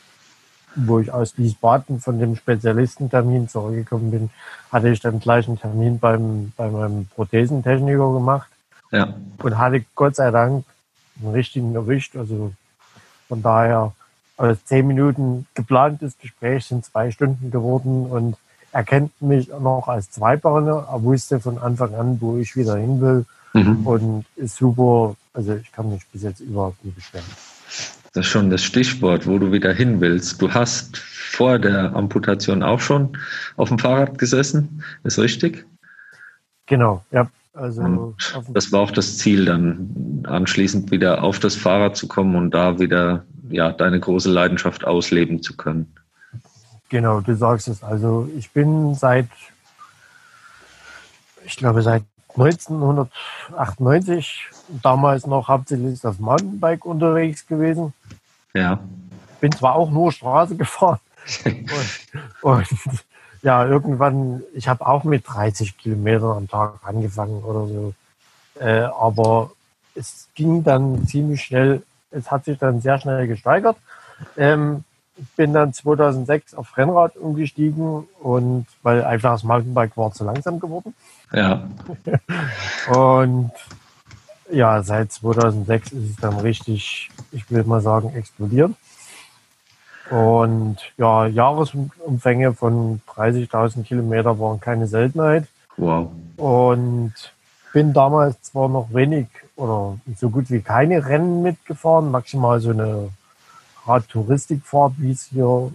wo 0.78 1.00
ich 1.00 1.12
aus 1.12 1.38
Wiesbaden 1.38 2.00
von 2.00 2.20
dem 2.20 2.36
Spezialistentermin 2.36 3.50
zurückgekommen 3.50 4.12
bin, 4.12 4.30
hatte 4.72 4.90
ich 4.90 5.00
dann 5.00 5.20
gleich 5.20 5.48
einen 5.48 5.60
Termin 5.60 6.00
beim, 6.00 6.54
bei 6.56 6.70
meinem 6.70 7.08
Prothesentechniker 7.08 8.14
gemacht. 8.14 8.50
Ja. 8.92 9.16
Und 9.42 9.58
hatte 9.58 9.84
Gott 9.96 10.16
sei 10.16 10.32
Dank 10.32 10.66
einen 11.20 11.34
richtigen 11.34 11.74
erwischt. 11.76 12.16
Also 12.16 12.54
von 13.28 13.42
daher, 13.42 13.94
aus 14.38 14.64
zehn 14.66 14.86
Minuten 14.86 15.48
geplantes 15.56 16.18
Gespräch 16.20 16.66
sind 16.66 16.86
zwei 16.86 17.10
Stunden 17.10 17.50
geworden 17.50 18.06
und 18.06 18.38
er 18.72 18.84
kennt 18.84 19.20
mich 19.20 19.48
noch 19.48 19.88
als 19.88 20.12
Zweibeiner. 20.12 20.88
Er 20.92 21.04
wusste 21.04 21.40
von 21.40 21.58
Anfang 21.58 21.96
an, 21.96 22.22
wo 22.22 22.38
ich 22.38 22.56
wieder 22.56 22.78
hin 22.78 23.02
will. 23.02 23.26
Mhm. 23.54 23.88
Und 23.88 24.26
ist 24.36 24.58
super. 24.58 25.16
Also 25.38 25.54
ich 25.54 25.72
kann 25.72 25.92
mich 25.92 26.02
bis 26.12 26.24
jetzt 26.24 26.40
überhaupt 26.40 26.84
nicht 26.84 26.96
beschweren. 26.96 27.24
Das 28.14 28.26
ist 28.26 28.32
schon 28.32 28.50
das 28.50 28.64
Stichwort, 28.64 29.28
wo 29.28 29.38
du 29.38 29.52
wieder 29.52 29.72
hin 29.72 30.02
willst. 30.02 30.42
Du 30.42 30.52
hast 30.52 30.98
vor 30.98 31.60
der 31.60 31.96
Amputation 31.96 32.64
auch 32.64 32.80
schon 32.80 33.16
auf 33.56 33.70
dem 33.70 33.78
Fahrrad 33.78 34.18
gesessen, 34.18 34.84
ist 35.04 35.20
richtig? 35.20 35.64
Genau, 36.66 37.06
ja. 37.12 37.30
Also 37.54 38.16
das 38.50 38.72
war 38.72 38.82
auch 38.82 38.90
das 38.90 39.20
Ziel, 39.20 39.46
dann 39.46 40.24
anschließend 40.28 40.90
wieder 40.90 41.24
auf 41.24 41.38
das 41.38 41.56
Fahrrad 41.56 41.96
zu 41.96 42.08
kommen 42.08 42.36
und 42.36 42.52
da 42.52 42.80
wieder 42.80 43.24
ja, 43.50 43.72
deine 43.72 44.00
große 44.00 44.32
Leidenschaft 44.32 44.86
ausleben 44.86 45.44
zu 45.44 45.56
können. 45.56 45.94
Genau, 46.90 47.22
du 47.22 47.36
sagst 47.36 47.68
es. 47.68 47.84
Also 47.84 48.28
ich 48.36 48.50
bin 48.50 48.96
seit, 48.96 49.28
ich 51.46 51.58
glaube 51.58 51.84
seit 51.84 52.04
1998 52.38 54.50
damals 54.84 55.26
noch 55.26 55.48
hauptsächlich 55.48 56.00
das 56.02 56.20
Mountainbike 56.20 56.86
unterwegs 56.86 57.48
gewesen. 57.48 57.94
Ja. 58.54 58.80
Bin 59.42 59.52
zwar 59.52 59.76
auch 59.76 59.90
nur 59.90 60.12
Straße 60.12 60.56
gefahren. 60.58 61.00
und, 62.42 62.42
und, 62.42 62.68
ja, 63.42 63.66
irgendwann, 63.66 64.44
ich 64.54 64.68
habe 64.68 64.86
auch 64.86 65.04
mit 65.04 65.28
30 65.28 65.78
Kilometern 65.78 66.38
am 66.38 66.48
Tag 66.48 66.76
angefangen 66.84 67.44
oder 67.44 67.68
so. 67.68 67.94
Äh, 68.60 68.82
aber 68.82 69.52
es 69.96 70.28
ging 70.36 70.64
dann 70.64 71.08
ziemlich 71.08 71.44
schnell, 71.44 71.84
es 72.12 72.32
hat 72.32 72.46
sich 72.46 72.58
dann 72.58 72.82
sehr 72.82 73.00
schnell 73.00 73.28
gesteigert. 73.28 73.78
Ähm, 74.36 74.84
bin 75.36 75.54
dann 75.54 75.74
2006 75.74 76.54
auf 76.54 76.78
Rennrad 76.78 77.18
umgestiegen 77.18 78.08
und 78.20 78.68
weil 78.84 79.04
einfach 79.04 79.34
das 79.34 79.44
Mountainbike 79.44 79.98
war 79.98 80.12
zu 80.12 80.24
langsam 80.24 80.60
geworden. 80.60 80.94
Ja. 81.32 81.68
und 82.96 83.52
ja, 84.52 84.82
seit 84.82 85.12
2006 85.12 85.92
ist 85.92 86.10
es 86.12 86.16
dann 86.18 86.38
richtig, 86.40 87.10
ich 87.32 87.50
will 87.52 87.64
mal 87.64 87.82
sagen, 87.82 88.14
explodiert. 88.16 88.72
Und 90.10 90.78
ja, 90.98 91.26
Jahresumfänge 91.26 92.54
von 92.54 93.02
30.000 93.14 93.84
Kilometer 93.84 94.40
waren 94.40 94.60
keine 94.60 94.88
Seltenheit. 94.88 95.48
Wow. 95.76 96.12
Und 96.38 97.14
bin 97.74 97.94
damals 97.94 98.42
zwar 98.42 98.70
noch 98.70 98.88
wenig 98.94 99.28
oder 99.56 99.98
so 100.16 100.30
gut 100.30 100.50
wie 100.50 100.62
keine 100.62 101.06
Rennen 101.06 101.44
mitgefahren, 101.44 102.10
maximal 102.10 102.60
so 102.60 102.70
eine 102.70 103.10
Radtouristikfahrt, 103.86 104.94
wie 104.98 105.12
es 105.12 105.24
hier, 105.26 105.72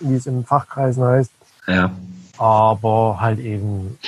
wie 0.00 0.14
es 0.14 0.26
im 0.26 0.44
Fachkreisen 0.44 1.04
heißt. 1.04 1.30
Ja. 1.66 1.90
Aber 2.38 3.18
halt 3.20 3.38
eben 3.38 3.98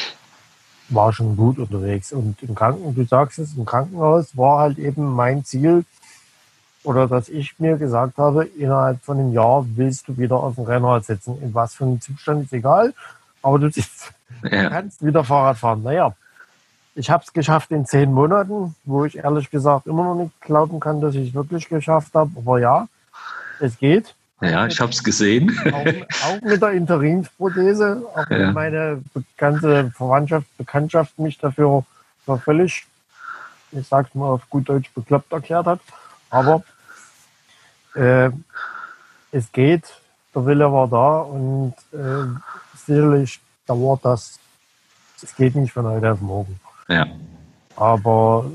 war 0.89 1.13
schon 1.13 1.37
gut 1.37 1.59
unterwegs. 1.59 2.13
Und 2.13 2.43
im 2.43 2.55
Kranken, 2.55 2.95
du 2.95 3.05
sagst 3.05 3.39
es, 3.39 3.57
im 3.57 3.65
Krankenhaus 3.65 4.37
war 4.37 4.61
halt 4.61 4.79
eben 4.79 5.05
mein 5.05 5.45
Ziel, 5.45 5.85
oder 6.87 7.09
dass 7.09 7.29
ich 7.29 7.59
mir 7.59 7.77
gesagt 7.77 8.17
habe, 8.17 8.45
innerhalb 8.45 9.03
von 9.03 9.19
einem 9.19 9.33
Jahr 9.33 9.67
willst 9.75 10.07
du 10.07 10.17
wieder 10.19 10.37
auf 10.37 10.55
dem 10.55 10.65
Rennrad 10.65 11.05
sitzen. 11.05 11.37
In 11.43 11.53
was 11.53 11.75
für 11.75 11.85
einem 11.85 12.01
Zustand 12.01 12.45
ist 12.45 12.53
egal, 12.53 12.95
aber 13.43 13.59
du 13.59 13.71
ja. 14.51 14.71
kannst 14.71 15.05
wieder 15.05 15.25
Fahrrad 15.25 15.59
fahren. 15.59 15.83
Naja, 15.83 16.15
ich 16.95 17.11
habe 17.11 17.25
es 17.25 17.33
geschafft 17.33 17.73
in 17.73 17.87
zehn 17.87 18.13
Monaten, 18.13 18.77
wo 18.85 19.05
ich 19.05 19.19
ehrlich 19.19 19.51
gesagt 19.51 19.89
immer 19.89 20.05
noch 20.05 20.15
nicht 20.15 20.41
glauben 20.41 20.79
kann, 20.79 21.01
dass 21.01 21.17
ich 21.17 21.31
es 21.31 21.35
wirklich 21.35 21.69
geschafft 21.69 22.15
habe. 22.15 22.31
Aber 22.37 22.61
ja, 22.61 22.89
es 23.61 23.79
geht. 23.79 24.15
Ja, 24.41 24.67
ich 24.67 24.79
habe 24.81 24.93
es 24.93 25.03
gesehen. 25.03 25.59
Auch, 25.73 26.29
auch, 26.29 26.41
mit 26.43 26.61
der 26.61 26.73
Interimsprothese, 26.73 28.03
auch 28.15 28.31
ja. 28.31 28.39
wenn 28.39 28.53
meine 28.53 29.03
ganze 29.39 29.91
Verwandtschaft, 29.93 30.47
Bekanntschaft 30.59 31.19
mich 31.19 31.39
dafür 31.39 31.85
für 32.25 32.39
völlig, 32.39 32.87
ich 33.73 33.89
sag's 33.89 34.15
mal 34.15 34.27
auf 34.27 34.49
gut 34.51 34.69
Deutsch, 34.69 34.91
bekloppt 34.95 35.33
erklärt 35.33 35.67
hat. 35.67 35.81
Aber 36.29 36.63
äh, 37.95 38.31
es 39.33 39.51
geht, 39.53 39.85
der 40.35 40.45
Wille 40.45 40.71
war 40.71 40.89
da 40.89 41.21
und 41.21 41.75
äh, 41.93 42.27
sicherlich 42.77 43.41
dauert 43.67 44.05
das, 44.05 44.39
es 45.23 45.35
geht 45.35 45.55
nicht 45.55 45.73
von 45.73 45.87
heute 45.87 46.13
auf 46.13 46.21
morgen. 46.21 46.61
Ja. 46.89 47.07
Aber 47.75 48.51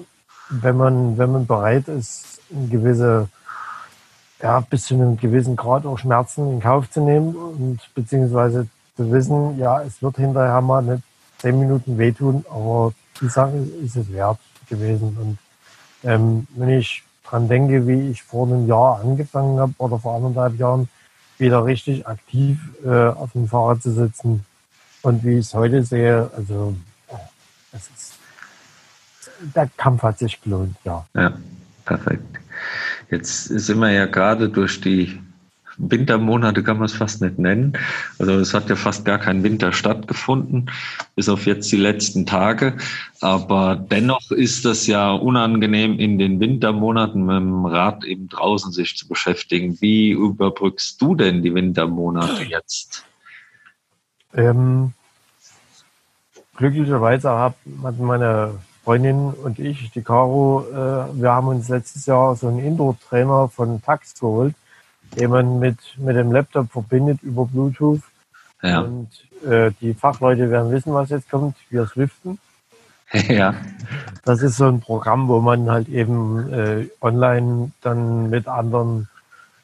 wenn 0.50 0.78
man, 0.78 1.18
wenn 1.18 1.32
man 1.32 1.48
bereit 1.48 1.88
ist, 1.88 2.40
eine 2.54 2.68
gewisse 2.68 3.30
ja, 4.42 4.60
bis 4.62 4.86
zu 4.86 4.96
einem 4.96 5.18
gewissen 5.18 5.56
Grad 5.56 5.86
auch 5.86 5.98
Schmerzen 5.98 6.52
in 6.52 6.60
Kauf 6.60 6.90
zu 6.90 7.02
nehmen 7.02 7.36
und 7.36 7.80
beziehungsweise 7.94 8.68
zu 8.98 9.12
wissen, 9.12 9.58
ja, 9.58 9.82
es 9.82 10.02
wird 10.02 10.18
hinterher 10.18 10.62
mal 10.62 10.82
nicht 10.82 11.04
zehn 11.38 11.60
Minuten 11.60 11.98
wehtun, 11.98 12.46
aber 12.50 12.94
die 13.20 13.30
Sache 13.30 13.58
ist 13.84 13.96
es 13.96 14.12
wert 14.12 14.40
gewesen. 14.70 15.18
Und 15.20 16.10
ähm, 16.10 16.48
wenn 16.56 16.70
ich 16.70 17.04
dran 17.24 17.48
denke, 17.48 17.88
wie 17.88 18.10
ich 18.10 18.24
vor 18.24 18.48
einem 18.48 18.68
Jahr 18.68 19.00
angefangen 19.02 19.60
habe 19.60 19.74
oder 19.78 20.00
vor 20.00 20.16
anderthalb 20.16 20.58
Jahren 20.58 20.90
wieder 21.38 21.66
richtig 21.66 22.08
aktiv 22.08 22.60
äh, 22.86 23.08
auf 23.08 23.32
dem 23.32 23.48
Fahrrad 23.48 23.82
zu 23.82 23.92
sitzen 23.92 24.46
und 25.02 25.24
wie 25.24 25.40
ich 25.40 25.48
es 25.48 25.54
heute 25.54 25.84
sehe, 25.84 26.30
also 26.36 26.76
es 27.72 27.90
ist, 27.96 28.14
der 29.56 29.70
Kampf 29.78 30.04
hat 30.04 30.20
sich 30.20 30.40
gelohnt, 30.42 30.76
ja. 30.84 31.06
Ja, 31.16 31.34
perfekt. 31.86 32.41
Jetzt 33.12 33.46
sind 33.46 33.80
wir 33.80 33.92
ja 33.92 34.06
gerade 34.06 34.50
durch 34.50 34.80
die 34.80 35.20
Wintermonate, 35.78 36.64
kann 36.64 36.78
man 36.78 36.86
es 36.86 36.94
fast 36.94 37.22
nicht 37.22 37.40
nennen. 37.40 37.78
Also 38.20 38.34
es 38.34 38.54
hat 38.54 38.70
ja 38.70 38.76
fast 38.76 39.04
gar 39.04 39.18
kein 39.18 39.44
Winter 39.44 39.74
stattgefunden, 39.74 40.70
bis 41.16 41.28
auf 41.28 41.46
jetzt 41.46 41.72
die 41.72 41.78
letzten 41.78 42.26
Tage. 42.26 42.78
Aber 43.20 43.76
dennoch 43.76 44.32
ist 44.32 44.64
das 44.64 44.88
ja 44.88 45.12
unangenehm, 45.12 46.00
in 46.00 46.18
den 46.20 46.40
Wintermonaten 46.40 47.26
mit 47.26 47.36
dem 47.36 47.66
Rad 47.66 48.06
eben 48.06 48.30
draußen 48.30 48.72
sich 48.72 48.96
zu 48.96 49.08
beschäftigen. 49.08 49.80
Wie 49.82 50.12
überbrückst 50.12 51.02
du 51.02 51.16
denn 51.16 51.42
die 51.42 51.54
Wintermonate 51.54 52.44
jetzt? 52.44 53.06
Ähm, 54.34 54.94
glücklicherweise 56.56 57.30
hat 57.30 57.56
meine 57.66 58.60
Freundin 58.84 59.32
und 59.32 59.60
ich, 59.60 59.92
die 59.92 60.02
Caro, 60.02 60.66
äh, 60.72 61.22
wir 61.22 61.32
haben 61.32 61.48
uns 61.48 61.70
letztes 61.70 62.06
Jahr 62.06 62.36
so 62.36 62.48
einen 62.48 62.60
Indoor-Trainer 62.60 63.50
von 63.50 63.82
Tax 63.82 64.20
geholt, 64.20 64.56
den 65.16 65.30
man 65.30 65.60
mit, 65.60 65.78
mit 65.98 66.16
dem 66.16 66.32
Laptop 66.32 66.72
verbindet 66.72 67.22
über 67.22 67.46
Bluetooth. 67.46 68.02
Ja. 68.64 68.82
Und 68.82 69.10
äh, 69.46 69.72
die 69.82 69.94
Fachleute 69.94 70.50
werden 70.50 70.72
wissen, 70.72 70.94
was 70.94 71.10
jetzt 71.10 71.30
kommt. 71.30 71.56
Wir 71.70 71.88
Swiften. 71.88 72.40
Ja. 73.28 73.56
Das 74.24 74.42
ist 74.42 74.56
so 74.56 74.68
ein 74.68 74.80
Programm, 74.80 75.28
wo 75.28 75.42
man 75.42 75.70
halt 75.70 75.90
eben 75.90 76.54
äh, 76.54 76.88
online 77.02 77.72
dann 77.82 78.30
mit 78.30 78.48
anderen 78.48 79.10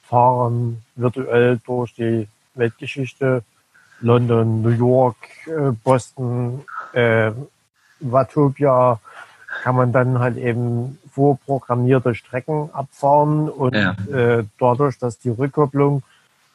fahren 0.03 0.83
virtuell 0.95 1.57
durch 1.65 1.93
die 1.93 2.27
Weltgeschichte. 2.55 3.43
London, 4.01 4.61
New 4.61 4.69
York, 4.69 5.15
äh, 5.47 5.71
Boston, 5.83 6.65
äh, 6.93 7.31
Watopia 7.99 8.99
kann 9.67 9.75
man 9.75 9.91
dann 9.91 10.19
halt 10.19 10.37
eben 10.37 10.97
vorprogrammierte 11.11 12.15
Strecken 12.15 12.69
abfahren 12.71 13.49
und 13.49 13.75
ja. 13.75 13.97
äh, 14.09 14.45
dadurch, 14.57 14.97
dass 14.97 15.19
die 15.19 15.27
Rückkopplung 15.27 16.03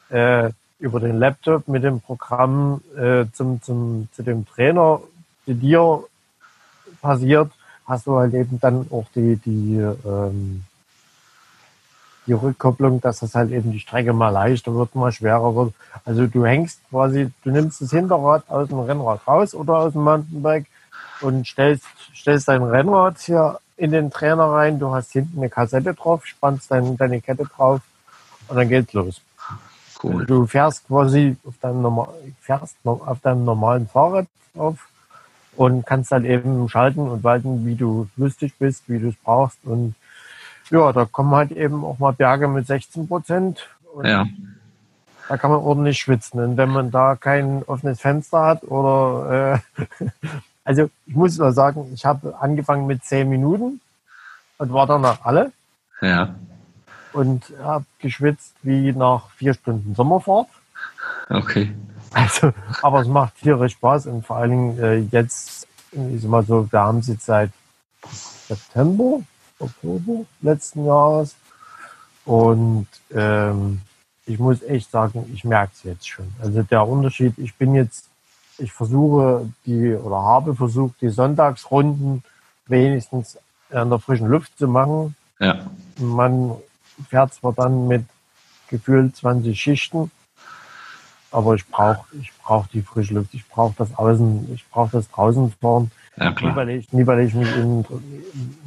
äh, 0.09 0.49
über 0.79 0.99
den 0.99 1.19
Laptop 1.19 1.67
mit 1.67 1.83
dem 1.83 2.01
Programm 2.01 2.81
äh, 2.97 3.25
zum, 3.31 3.61
zum, 3.61 4.07
zu 4.13 4.23
dem 4.23 4.47
Trainer 4.47 4.99
zu 5.45 5.53
dir 5.53 6.03
passiert, 7.03 7.51
hast 7.85 8.07
du 8.07 8.17
halt 8.17 8.33
eben 8.33 8.59
dann 8.59 8.87
auch 8.89 9.05
die, 9.13 9.35
die, 9.35 9.75
ähm, 9.75 10.63
die 12.25 12.33
Rückkopplung, 12.33 12.99
dass 12.99 13.19
das 13.19 13.35
halt 13.35 13.51
eben 13.51 13.71
die 13.71 13.79
Strecke 13.79 14.13
mal 14.13 14.29
leichter 14.29 14.73
wird, 14.73 14.95
mal 14.95 15.11
schwerer 15.11 15.55
wird. 15.55 15.75
Also 16.03 16.25
du 16.25 16.47
hängst 16.47 16.79
quasi, 16.89 17.29
du 17.43 17.51
nimmst 17.51 17.79
das 17.79 17.91
Hinterrad 17.91 18.49
aus 18.49 18.69
dem 18.69 18.79
Rennrad 18.79 19.27
raus 19.27 19.53
oder 19.53 19.77
aus 19.77 19.93
dem 19.93 20.01
Mountainbike 20.01 20.65
und 21.23 21.47
stellst, 21.47 21.85
stellst 22.15 22.47
dein 22.47 22.63
Rennrad 22.63 23.19
hier 23.19 23.59
in 23.77 23.91
den 23.91 24.11
Trainer 24.11 24.45
rein. 24.45 24.79
Du 24.79 24.93
hast 24.93 25.11
hinten 25.11 25.39
eine 25.39 25.49
Kassette 25.49 25.93
drauf, 25.93 26.25
spannst 26.25 26.71
dein, 26.71 26.97
deine 26.97 27.21
Kette 27.21 27.45
drauf 27.45 27.81
und 28.47 28.57
dann 28.57 28.69
geht's 28.69 28.93
los. 28.93 29.21
Cool. 30.01 30.25
Du 30.25 30.45
fährst 30.45 30.87
quasi 30.87 31.37
auf 31.45 31.55
deinem, 31.61 31.99
fährst 32.41 32.75
auf 32.83 33.19
deinem 33.21 33.45
normalen 33.45 33.87
Fahrrad 33.87 34.27
auf 34.55 34.87
und 35.55 35.85
kannst 35.85 36.11
dann 36.11 36.25
eben 36.25 36.67
schalten 36.67 37.07
und 37.07 37.23
walten, 37.23 37.65
wie 37.65 37.75
du 37.75 38.07
lustig 38.17 38.53
bist, 38.59 38.83
wie 38.87 38.99
du 38.99 39.09
es 39.09 39.15
brauchst. 39.23 39.59
Und 39.63 39.95
ja, 40.69 40.91
da 40.91 41.05
kommen 41.05 41.33
halt 41.33 41.51
eben 41.51 41.85
auch 41.85 41.99
mal 41.99 42.13
Berge 42.13 42.47
mit 42.47 42.67
16 42.67 43.07
Prozent. 43.07 43.69
Ja. 44.03 44.25
Da 45.29 45.37
kann 45.37 45.51
man 45.51 45.61
ordentlich 45.61 45.99
schwitzen. 45.99 46.39
Und 46.41 46.57
wenn 46.57 46.69
man 46.69 46.91
da 46.91 47.15
kein 47.15 47.63
offenes 47.63 48.01
Fenster 48.01 48.43
hat 48.43 48.63
oder 48.63 49.61
äh, 49.79 49.85
also 50.63 50.89
ich 51.05 51.15
muss 51.15 51.37
nur 51.37 51.51
sagen, 51.51 51.91
ich 51.93 52.05
habe 52.05 52.37
angefangen 52.39 52.85
mit 52.87 53.03
10 53.03 53.29
Minuten 53.29 53.81
und 54.57 54.73
war 54.73 54.87
danach 54.87 55.23
alle. 55.23 55.51
Ja. 56.01 56.35
Und 57.11 57.53
habe 57.61 57.85
geschwitzt 57.99 58.55
wie 58.63 58.91
nach 58.91 59.29
vier 59.31 59.53
Stunden 59.53 59.93
Sommerfahrt. 59.95 60.47
Okay. 61.29 61.73
Also, 62.13 62.53
aber 62.81 63.01
es 63.01 63.07
macht 63.07 63.35
tierisch 63.41 63.73
Spaß 63.73 64.07
und 64.07 64.25
vor 64.25 64.37
allen 64.37 64.51
Dingen 64.51 64.79
äh, 64.79 64.97
jetzt, 65.11 65.67
ich 65.91 66.21
sag 66.21 66.29
mal 66.29 66.43
so, 66.43 66.71
wir 66.71 66.79
haben 66.79 66.99
es 66.99 67.07
jetzt 67.07 67.25
seit 67.25 67.51
September, 68.47 69.21
Oktober 69.59 70.25
letzten 70.41 70.85
Jahres 70.85 71.35
und 72.25 72.87
ähm, 73.11 73.81
ich 74.25 74.39
muss 74.39 74.61
echt 74.63 74.91
sagen, 74.91 75.29
ich 75.33 75.43
merke 75.43 75.71
es 75.75 75.83
jetzt 75.83 76.07
schon. 76.07 76.31
Also 76.41 76.63
der 76.63 76.87
Unterschied, 76.87 77.37
ich 77.37 77.55
bin 77.55 77.75
jetzt, 77.75 78.05
ich 78.57 78.71
versuche 78.71 79.49
die 79.65 79.93
oder 79.93 80.21
habe 80.21 80.55
versucht, 80.55 81.01
die 81.01 81.09
Sonntagsrunden 81.09 82.23
wenigstens 82.67 83.37
in 83.69 83.89
der 83.89 83.99
frischen 83.99 84.27
Luft 84.27 84.57
zu 84.57 84.67
machen. 84.67 85.15
Ja. 85.39 85.65
Man 85.97 86.55
fährt 87.09 87.33
zwar 87.33 87.53
dann 87.53 87.87
mit 87.87 88.05
gefühlt 88.67 89.15
20 89.15 89.59
Schichten, 89.59 90.11
aber 91.31 91.55
ich 91.55 91.67
brauche 91.67 92.05
ich 92.19 92.31
brauch 92.43 92.67
die 92.67 92.81
frische 92.81 93.15
Luft, 93.15 93.33
ich 93.33 93.47
brauche 93.47 93.73
das 93.77 93.95
Außen, 93.97 94.53
ich 94.53 94.67
brauche 94.69 94.91
das 94.91 95.09
draußen 95.09 95.51
fahren. 95.59 95.91
Ja. 96.17 96.29
Nie, 96.29 96.55
weil 96.55 96.69
ich, 96.69 96.93
nie, 96.93 97.07
weil 97.07 97.21
ich 97.21 97.33
mich 97.33 97.55
in, 97.55 97.85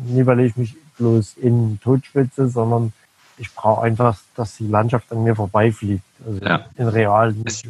nie, 0.05 0.27
weil 0.27 0.41
ich 0.41 0.57
mich 0.57 0.77
bloß 0.99 1.35
in 1.37 1.79
Totschwitze, 1.81 2.49
sondern 2.49 2.93
ich 3.39 3.55
brauche 3.55 3.83
einfach, 3.83 4.19
dass 4.35 4.57
die 4.57 4.67
Landschaft 4.67 5.13
an 5.13 5.23
mir 5.23 5.37
vorbeifliegt. 5.37 6.03
Also 6.27 6.41
ja. 6.45 6.65
in 6.77 6.89
real. 6.89 7.35
Ist, 7.45 7.67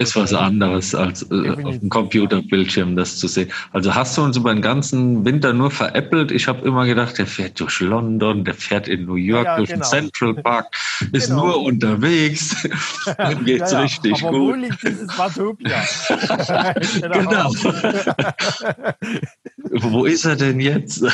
ist 0.00 0.16
was 0.16 0.34
anderes 0.34 0.96
als 0.96 1.22
äh, 1.30 1.50
auf 1.50 1.78
dem 1.78 1.88
Computerbildschirm 1.88 2.96
das 2.96 3.18
zu 3.18 3.28
sehen. 3.28 3.52
Also 3.72 3.94
hast 3.94 4.18
du 4.18 4.22
uns 4.22 4.36
über 4.36 4.52
den 4.52 4.62
ganzen 4.62 5.24
Winter 5.24 5.52
nur 5.52 5.70
veräppelt? 5.70 6.32
Ich 6.32 6.48
habe 6.48 6.66
immer 6.66 6.86
gedacht, 6.86 7.18
der 7.18 7.26
fährt 7.26 7.60
durch 7.60 7.78
London, 7.78 8.44
der 8.44 8.54
fährt 8.54 8.88
in 8.88 9.06
New 9.06 9.14
York 9.14 9.44
ja, 9.44 9.56
durch 9.56 9.68
genau. 9.68 9.84
den 9.84 9.88
Central 9.88 10.34
Park, 10.34 10.74
ist 11.12 11.28
genau. 11.28 11.46
nur 11.46 11.62
unterwegs. 11.62 12.56
Dann 13.16 13.44
geht's 13.44 13.70
ja, 13.70 13.80
richtig 13.80 14.24
Aber 14.24 14.38
gut. 14.38 14.54
Wo 14.54 14.54
liegt 14.54 14.82
dieses 14.82 15.16
Watopia? 15.16 15.82
genau. 17.12 17.52
wo 19.70 20.04
ist 20.04 20.24
er 20.24 20.34
denn 20.34 20.58
jetzt? 20.58 21.04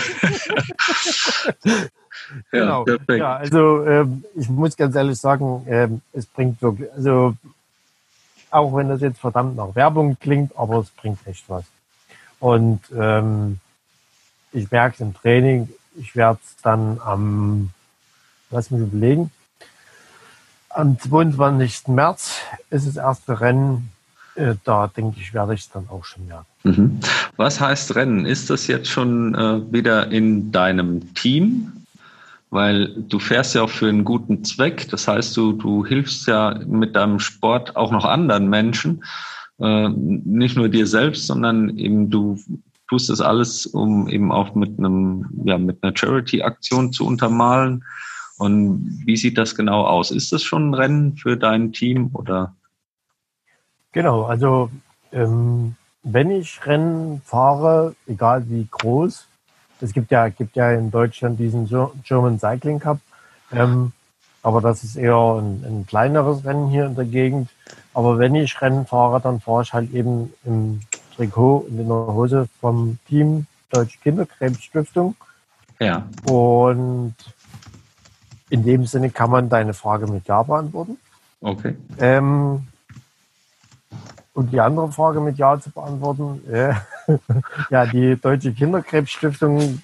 Genau. 2.51 2.87
Ja, 2.87 3.15
ja 3.15 3.37
also 3.37 3.85
ähm, 3.87 4.25
ich 4.35 4.49
muss 4.49 4.77
ganz 4.77 4.95
ehrlich 4.95 5.19
sagen, 5.19 5.67
ähm, 5.69 6.01
es 6.13 6.27
bringt 6.27 6.61
wirklich, 6.63 6.93
also 6.93 7.35
auch 8.51 8.75
wenn 8.75 8.89
das 8.89 9.01
jetzt 9.01 9.21
verdammt 9.21 9.57
nach 9.57 9.75
Werbung 9.75 10.19
klingt, 10.19 10.57
aber 10.57 10.79
es 10.79 10.91
bringt 10.91 11.19
echt 11.27 11.49
was. 11.49 11.65
Und 12.41 12.81
ähm, 12.97 13.59
ich 14.53 14.71
merke 14.71 14.95
es 14.95 15.01
im 15.01 15.15
Training, 15.15 15.69
ich 15.97 16.17
werde 16.17 16.41
es 16.43 16.57
dann 16.63 17.01
am, 17.05 17.71
lass 18.51 18.71
mich 18.71 18.81
überlegen, 18.81 19.31
am 20.71 20.99
22. 20.99 21.89
März 21.89 22.41
ist 22.71 22.87
das 22.87 22.97
erste 22.97 23.41
Rennen. 23.41 23.91
Äh, 24.37 24.55
da 24.65 24.87
denke 24.87 25.21
ich, 25.21 25.35
werde 25.35 25.55
ich 25.55 25.63
es 25.63 25.71
dann 25.71 25.89
auch 25.89 26.05
schon 26.05 26.27
merken. 26.27 26.47
Mhm. 26.63 27.01
Was 27.37 27.61
heißt 27.61 27.95
Rennen? 27.97 28.27
Ist 28.27 28.51
das 28.51 28.67
jetzt 28.67 28.89
schon 28.89 29.35
äh, 29.35 29.73
wieder 29.73 30.09
in 30.09 30.53
deinem 30.53 31.13
Team? 31.15 31.73
Weil 32.51 32.95
du 32.97 33.19
fährst 33.19 33.55
ja 33.55 33.63
auch 33.63 33.71
für 33.71 33.89
einen 33.89 34.05
guten 34.05 34.45
Zweck. 34.45 34.89
Das 34.91 35.07
heißt, 35.07 35.37
du, 35.37 35.53
du 35.53 35.87
hilfst 35.87 36.27
ja 36.27 36.61
mit 36.67 36.97
deinem 36.97 37.21
Sport 37.21 37.77
auch 37.77 37.93
noch 37.93 38.05
anderen 38.05 38.49
Menschen, 38.49 39.05
äh, 39.59 39.89
nicht 39.89 40.57
nur 40.57 40.69
dir 40.69 40.87
selbst, 40.87 41.27
sondern 41.27 41.79
eben 41.79 42.11
du 42.11 42.39
tust 42.89 43.09
das 43.09 43.21
alles, 43.21 43.67
um 43.67 44.09
eben 44.09 44.33
auch 44.33 44.55
mit 44.57 44.79
einem, 44.79 45.27
ja, 45.45 45.59
mit 45.59 45.83
einer 45.83 45.97
Charity-Aktion 45.97 46.93
zu 46.93 47.07
untermalen. 47.07 47.85
Und 48.37 49.03
wie 49.05 49.17
sieht 49.17 49.39
das 49.39 49.55
genau 49.55 49.87
aus? 49.87 50.11
Ist 50.11 50.33
das 50.33 50.43
schon 50.43 50.71
ein 50.71 50.75
Rennen 50.75 51.17
für 51.17 51.37
dein 51.37 51.73
Team 51.73 52.11
oder? 52.15 52.57
Genau, 53.93 54.25
also 54.25 54.71
ähm, 55.13 55.77
wenn 56.03 56.31
ich 56.31 56.67
Rennen 56.67 57.21
fahre, 57.25 57.95
egal 58.07 58.49
wie 58.49 58.67
groß, 58.69 59.27
es 59.83 59.93
gibt 59.93 60.11
ja, 60.11 60.29
gibt 60.29 60.57
ja 60.57 60.73
in 60.73 60.91
Deutschland 60.91 61.39
diesen 61.39 61.69
German 62.05 62.39
Cycling 62.39 62.81
Cup. 62.81 62.99
Ähm, 63.53 63.93
aber 64.43 64.61
das 64.61 64.85
ist 64.85 64.97
eher 64.97 65.17
ein, 65.17 65.65
ein, 65.67 65.87
kleineres 65.87 66.45
Rennen 66.45 66.69
hier 66.69 66.87
in 66.87 66.95
der 66.95 67.05
Gegend. 67.05 67.51
Aber 67.93 68.19
wenn 68.19 68.35
ich 68.35 68.61
Rennen 68.61 68.87
fahre, 68.87 69.21
dann 69.21 69.41
fahre 69.41 69.63
ich 69.63 69.73
halt 69.73 69.93
eben 69.93 70.33
im 70.45 70.81
Trikot 71.17 71.67
und 71.69 71.79
in 71.79 71.89
der 71.89 71.97
Hose 71.97 72.49
vom 72.61 72.99
Team 73.09 73.47
Deutsche 73.71 73.99
Kinderkrebsstiftung. 74.01 75.15
Ja. 75.79 76.07
Und 76.25 77.15
in 78.49 78.65
dem 78.65 78.87
Sinne 78.87 79.11
kann 79.11 79.31
man 79.31 79.49
deine 79.49 79.75
Frage 79.75 80.07
mit 80.07 80.27
Ja 80.27 80.43
beantworten. 80.43 80.99
Okay. 81.41 81.77
Ähm, 81.99 82.67
und 84.41 84.53
die 84.55 84.61
andere 84.61 84.91
Frage 84.91 85.21
mit 85.21 85.37
Ja 85.37 85.61
zu 85.61 85.71
beantworten, 85.71 86.41
äh, 86.51 86.73
ja, 87.71 87.85
die 87.85 88.17
Deutsche 88.17 88.55
Kinderkrebsstiftung, 88.55 89.83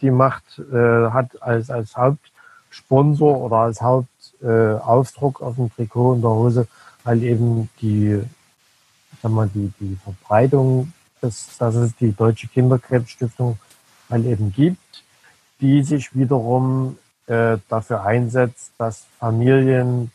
die 0.00 0.10
macht, 0.10 0.42
äh, 0.58 1.10
hat 1.10 1.40
als, 1.40 1.70
als 1.70 1.96
Hauptsponsor 1.96 3.40
oder 3.40 3.56
als 3.58 3.80
Hauptaufdruck 3.80 5.40
äh, 5.40 5.44
auf 5.44 5.54
dem 5.54 5.72
Trikot 5.72 6.14
und 6.14 6.22
der 6.22 6.30
Hose 6.30 6.66
halt 7.04 7.22
eben 7.22 7.68
die, 7.80 8.20
sag 9.22 9.30
mal, 9.30 9.48
die, 9.54 9.72
die 9.78 9.96
Verbreitung, 10.02 10.92
dass, 11.20 11.56
dass 11.58 11.76
es 11.76 11.94
die 11.94 12.12
Deutsche 12.12 12.48
Kinderkrebsstiftung 12.48 13.56
halt 14.10 14.26
eben 14.26 14.52
gibt, 14.52 15.04
die 15.60 15.84
sich 15.84 16.12
wiederum 16.16 16.98
äh, 17.28 17.58
dafür 17.68 18.02
einsetzt, 18.02 18.72
dass 18.78 19.06
Familien 19.20 20.10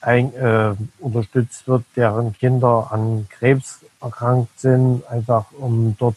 ein, 0.00 0.34
äh, 0.34 0.74
unterstützt 0.98 1.68
wird, 1.68 1.84
deren 1.96 2.32
Kinder 2.32 2.88
an 2.90 3.26
Krebs 3.30 3.80
erkrankt 4.00 4.58
sind, 4.58 5.06
einfach 5.08 5.46
um 5.58 5.94
dort 5.98 6.16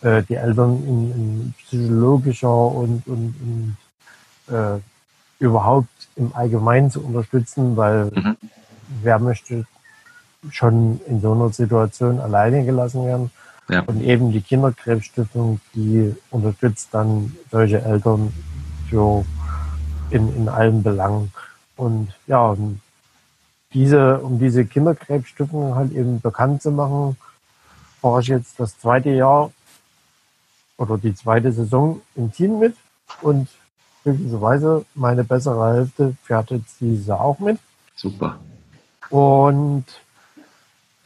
äh, 0.00 0.22
die 0.22 0.34
Eltern 0.34 0.82
in, 0.84 1.12
in 1.12 1.54
psychologischer 1.58 2.54
und, 2.54 3.06
und, 3.06 3.76
und 4.48 4.54
äh, 4.54 4.80
überhaupt 5.38 5.88
im 6.16 6.34
Allgemeinen 6.34 6.90
zu 6.90 7.04
unterstützen, 7.04 7.76
weil 7.76 8.10
mhm. 8.14 8.36
wer 9.02 9.18
möchte 9.18 9.66
schon 10.50 11.00
in 11.06 11.20
so 11.20 11.32
einer 11.32 11.50
Situation 11.50 12.20
alleine 12.20 12.64
gelassen 12.64 13.04
werden. 13.04 13.30
Ja. 13.68 13.80
Und 13.80 14.00
eben 14.00 14.30
die 14.30 14.40
Kinderkrebsstiftung, 14.40 15.60
die 15.74 16.14
unterstützt 16.30 16.88
dann 16.92 17.36
solche 17.50 17.82
Eltern 17.82 18.32
für 18.88 19.24
in, 20.10 20.34
in 20.36 20.48
allen 20.48 20.82
Belangen. 20.82 21.32
Und 21.76 22.14
ja, 22.26 22.46
und 22.46 22.80
diese, 23.76 24.20
um 24.20 24.38
diese 24.38 24.64
Kinderkrebsstiftung 24.64 25.74
halt 25.74 25.92
eben 25.92 26.22
bekannt 26.22 26.62
zu 26.62 26.70
machen, 26.70 27.18
fahre 28.00 28.22
ich 28.22 28.28
jetzt 28.28 28.58
das 28.58 28.78
zweite 28.78 29.10
Jahr 29.10 29.52
oder 30.78 30.96
die 30.96 31.14
zweite 31.14 31.52
Saison 31.52 32.00
im 32.14 32.32
Team 32.32 32.58
mit 32.58 32.74
und 33.20 33.48
glücklicherweise 34.02 34.86
meine 34.94 35.24
bessere 35.24 35.74
Hälfte 35.74 36.16
fährt 36.22 36.52
jetzt 36.52 36.80
dieses 36.80 37.06
Jahr 37.06 37.20
auch 37.20 37.38
mit. 37.38 37.58
Super. 37.94 38.38
Und 39.10 39.84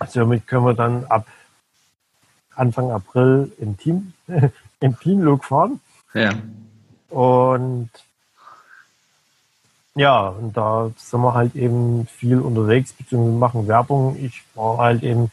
somit 0.06 0.46
können 0.46 0.66
wir 0.66 0.74
dann 0.74 1.04
ab 1.06 1.26
Anfang 2.54 2.92
April 2.92 3.50
im 3.58 3.78
Team, 3.78 4.12
im 4.80 4.96
Teamlook 5.00 5.44
fahren. 5.44 5.80
Ja. 6.14 6.30
Und 7.08 7.90
ja, 9.94 10.28
und 10.28 10.56
da 10.56 10.90
sind 10.96 11.20
wir 11.20 11.34
halt 11.34 11.54
eben 11.56 12.06
viel 12.06 12.40
unterwegs, 12.40 12.92
beziehungsweise 12.92 13.36
machen 13.36 13.68
Werbung. 13.68 14.16
Ich 14.16 14.42
war 14.54 14.78
halt 14.78 15.02
eben, 15.02 15.30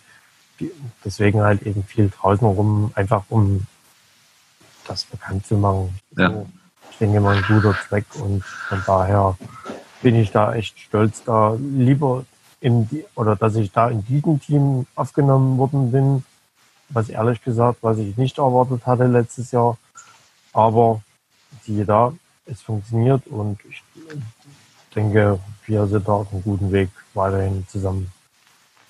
deswegen 1.06 1.42
halt 1.42 1.62
eben 1.64 1.84
viel 1.84 2.10
draußen 2.10 2.48
rum, 2.48 2.92
einfach 2.96 3.24
um 3.30 3.68
das 4.88 5.06
bekannt 5.06 5.46
zu 5.46 5.56
machen. 5.56 6.00
Ja. 6.16 6.32
So, 6.32 6.48
ich 6.92 6.98
denke 6.98 7.20
mal 7.20 7.38
ein 7.38 7.44
guter 7.48 7.76
Zweck 7.88 8.06
und 8.20 8.44
von 8.44 8.82
daher 8.86 9.38
bin 10.02 10.16
ich 10.16 10.32
da 10.32 10.56
echt 10.56 10.80
stolz, 10.80 11.24
da 11.24 11.56
lieber 11.60 12.26
in 12.60 12.88
die, 12.88 13.06
oder 13.16 13.36
dass 13.36 13.56
ich 13.56 13.72
da 13.72 13.90
in 13.90 14.04
diesem 14.06 14.40
Team 14.42 14.88
aufgenommen 14.96 15.58
worden 15.58 15.92
bin, 15.92 16.24
was 16.90 17.10
ehrlich 17.10 17.44
gesagt, 17.44 17.80
was 17.82 17.98
ich 18.00 18.18
nicht 18.18 18.38
erwartet 18.38 18.86
hatte 18.86 19.06
letztes 19.06 19.52
Jahr. 19.52 19.78
Aber 20.54 21.02
siehe 21.62 21.86
da, 21.86 22.14
es 22.46 22.62
funktioniert 22.62 23.28
und 23.28 23.60
ich 23.70 23.84
denke, 24.96 25.40
wir 25.66 25.88
sind 25.88 26.08
da 26.08 26.14
auf 26.14 26.32
einem 26.32 26.44
guten 26.44 26.72
Weg 26.72 26.90
weiterhin 27.14 27.66
zusammen. 27.68 28.12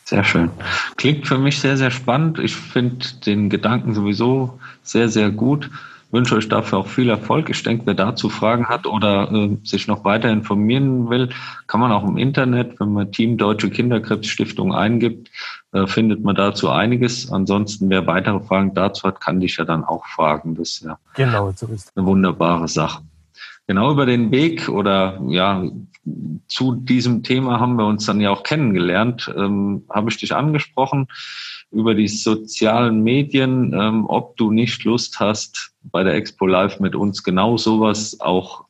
Sehr 0.04 0.24
schön. 0.24 0.52
Klingt 0.96 1.28
für 1.28 1.38
mich 1.38 1.60
sehr, 1.60 1.76
sehr 1.76 1.92
spannend. 1.92 2.40
Ich 2.40 2.56
finde 2.56 3.06
den 3.26 3.50
Gedanken 3.50 3.94
sowieso 3.94 4.58
sehr, 4.82 5.10
sehr 5.10 5.32
gut. 5.32 5.70
Wünsche 6.12 6.36
euch 6.36 6.48
dafür 6.48 6.78
auch 6.78 6.88
viel 6.88 7.10
Erfolg. 7.10 7.50
Ich 7.50 7.62
denke, 7.64 7.86
wer 7.86 7.94
dazu 7.94 8.30
Fragen 8.30 8.70
hat 8.70 8.86
oder 8.86 9.30
äh, 9.30 9.58
sich 9.66 9.88
noch 9.88 10.06
weiter 10.06 10.30
informieren 10.30 11.10
will, 11.10 11.28
kann 11.68 11.82
man 11.82 11.92
auch 11.92 12.08
im 12.08 12.16
Internet, 12.16 12.80
wenn 12.80 12.94
man 12.94 13.12
Team 13.12 13.38
Deutsche 13.38 13.70
Kinderkrebsstiftung 13.70 14.74
eingibt, 14.74 15.30
äh, 15.74 15.86
findet 15.88 16.24
man 16.24 16.36
dazu 16.36 16.70
einiges. 16.70 17.30
Ansonsten, 17.30 17.90
wer 17.90 18.08
weitere 18.08 18.40
Fragen 18.40 18.74
dazu 18.74 19.04
hat, 19.04 19.20
kann 19.20 19.42
dich 19.42 19.58
ja 19.58 19.66
dann 19.66 19.84
auch 19.84 20.06
fragen. 20.06 20.56
Das 20.56 20.70
ist 20.70 20.86
ja 20.86 20.98
genau, 21.16 21.52
so 21.54 21.68
ist 21.68 21.92
eine 21.98 22.06
wunderbare 22.06 22.70
Sache. 22.70 23.02
Genau 23.68 23.92
über 23.92 24.06
den 24.06 24.32
Weg 24.32 24.70
oder 24.70 25.22
ja, 25.28 25.70
zu 26.48 26.76
diesem 26.76 27.22
Thema 27.22 27.60
haben 27.60 27.76
wir 27.76 27.86
uns 27.86 28.06
dann 28.06 28.22
ja 28.22 28.32
auch 28.32 28.44
kennengelernt. 28.44 29.32
Ähm, 29.36 29.84
Habe 29.90 30.10
ich 30.10 30.18
dich 30.18 30.34
angesprochen 30.34 31.08
über 31.70 31.94
die 31.94 32.08
sozialen 32.08 33.04
Medien, 33.04 33.74
ähm, 33.74 34.06
ob 34.08 34.38
du 34.38 34.52
nicht 34.52 34.86
Lust 34.86 35.20
hast, 35.20 35.74
bei 35.84 36.04
der 36.04 36.16
Expo 36.16 36.48
Live 36.48 36.80
mit 36.80 36.96
uns 36.96 37.24
genau 37.24 37.58
sowas 37.58 38.18
auch 38.22 38.64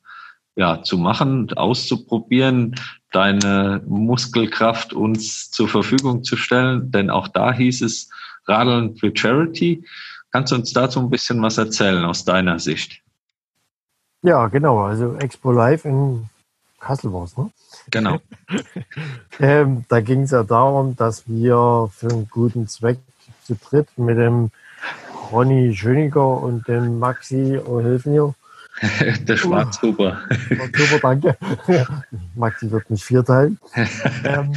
ja, 0.56 0.82
zu 0.82 0.98
machen, 0.98 1.54
auszuprobieren, 1.54 2.74
deine 3.12 3.84
Muskelkraft 3.86 4.94
uns 4.94 5.52
zur 5.52 5.68
Verfügung 5.68 6.24
zu 6.24 6.36
stellen. 6.36 6.92
Denn 6.92 7.12
auch 7.12 7.28
da 7.28 7.54
hieß 7.54 7.84
es 7.84 8.10
Radeln 8.48 8.96
für 8.98 9.12
Charity. 9.16 9.86
Kannst 10.32 10.52
du 10.52 10.56
uns 10.56 10.74
dazu 10.74 11.00
ein 11.00 11.12
bisschen 11.12 11.40
was 11.44 11.60
erzählen 11.60 12.04
aus 12.04 12.26
deiner 12.26 12.58
Sicht? 12.58 13.04
Ja, 14.22 14.48
genau. 14.48 14.80
Also 14.80 15.16
Expo 15.16 15.52
Live 15.52 15.86
in 15.86 16.30
Kassel 16.80 17.12
war 17.14 17.24
es, 17.24 17.38
ne? 17.38 17.50
Genau. 17.92 18.20
ähm, 19.40 19.86
da 19.90 20.02
ging 20.02 20.24
es 20.24 20.32
ja 20.32 20.44
darum, 20.44 20.96
dass 20.96 21.28
wir 21.28 21.90
für 21.94 22.10
einen 22.10 22.30
guten 22.30 22.68
Zweck 22.68 23.00
zu 23.44 23.56
dritt 23.56 23.88
mit 23.98 24.18
dem 24.18 24.52
Ronny 25.32 25.76
Schöniger 25.76 26.42
und 26.42 26.68
dem 26.68 27.00
Maxi, 27.00 27.60
oh, 27.64 27.82
hilf 27.82 28.06
mir. 28.06 28.34
Der 29.22 29.38
Schwarzhuber. 29.38 30.20
Schwarzhuber, 30.30 31.00
danke. 31.02 31.38
Maxi 32.36 32.70
wird 32.70 32.90
mich 32.92 33.04
vierteilen. 33.04 33.60
ähm, 34.24 34.54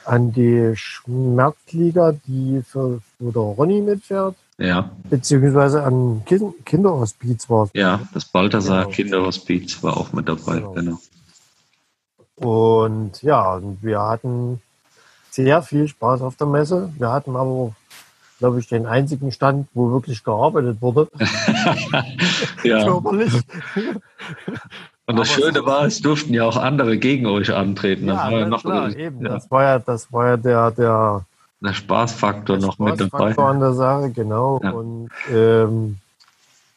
an 0.05 0.33
die 0.33 0.73
Schmerzliga 0.77 2.13
die 2.27 2.63
für 2.67 3.01
wo 3.19 3.31
der 3.31 3.43
Ronny 3.43 3.81
mitfährt 3.81 4.37
ja 4.59 4.91
beziehungsweise 5.09 5.83
an 5.83 6.23
kind 6.27 6.55
Kinderhospiz 6.65 7.49
war 7.49 7.69
ja 7.73 8.01
das 8.13 8.27
Balthasar 8.27 8.85
genau. 8.85 8.95
Kinderhospiz 8.95 9.83
war 9.83 9.97
auch 9.97 10.13
mit 10.13 10.29
dabei 10.29 10.57
genau. 10.57 10.73
genau. 10.73 10.99
Und 12.37 13.23
ja, 13.23 13.61
wir 13.81 14.01
hatten 14.01 14.61
sehr 15.31 15.63
viel 15.63 15.89
Spaß 15.89 16.23
auf 16.23 16.37
der 16.37 16.47
Messe. 16.47 16.93
Wir 16.99 17.11
hatten 17.11 17.37
aber, 17.37 17.73
glaube 18.39 18.61
ich, 18.61 18.69
den 18.69 18.87
einzigen 18.87 19.33
Stand, 19.33 19.69
wo 19.75 19.91
wirklich 19.91 20.25
gearbeitet 20.25 20.79
wurde. 20.81 21.09
ja. 22.65 22.85
Körperlich. 22.85 23.33
Und 25.07 25.17
das 25.19 25.31
aber 25.31 25.43
Schöne 25.43 25.67
war, 25.67 25.85
es 25.85 26.01
durften 26.01 26.33
ja 26.33 26.45
auch 26.45 26.57
andere 26.57 26.97
gegen 26.97 27.27
euch 27.27 27.53
antreten. 27.53 28.07
Das 28.07 28.19
ja, 28.19 28.31
war 28.31 28.39
ja 28.39 28.47
noch 28.47 28.61
klar, 28.61 28.97
eben. 28.97 29.23
Ja. 29.23 29.31
Das 29.31 29.51
war 29.51 29.63
ja, 29.65 29.79
das 29.79 30.13
war 30.13 30.29
ja 30.29 30.37
der, 30.37 30.71
der, 30.71 31.25
der 31.61 31.73
Spaßfaktor 31.73 32.57
der 32.57 32.67
noch 32.67 32.75
Spaßfaktor 32.75 33.07
mit 33.07 33.13
dabei. 33.13 33.33
Spaßfaktor 33.33 33.49
an 33.49 33.61
der 33.61 33.73
Sache, 33.73 34.11
genau. 34.11 34.61
Ja. 34.63 34.71
Und 34.71 35.11
ähm, 35.31 35.99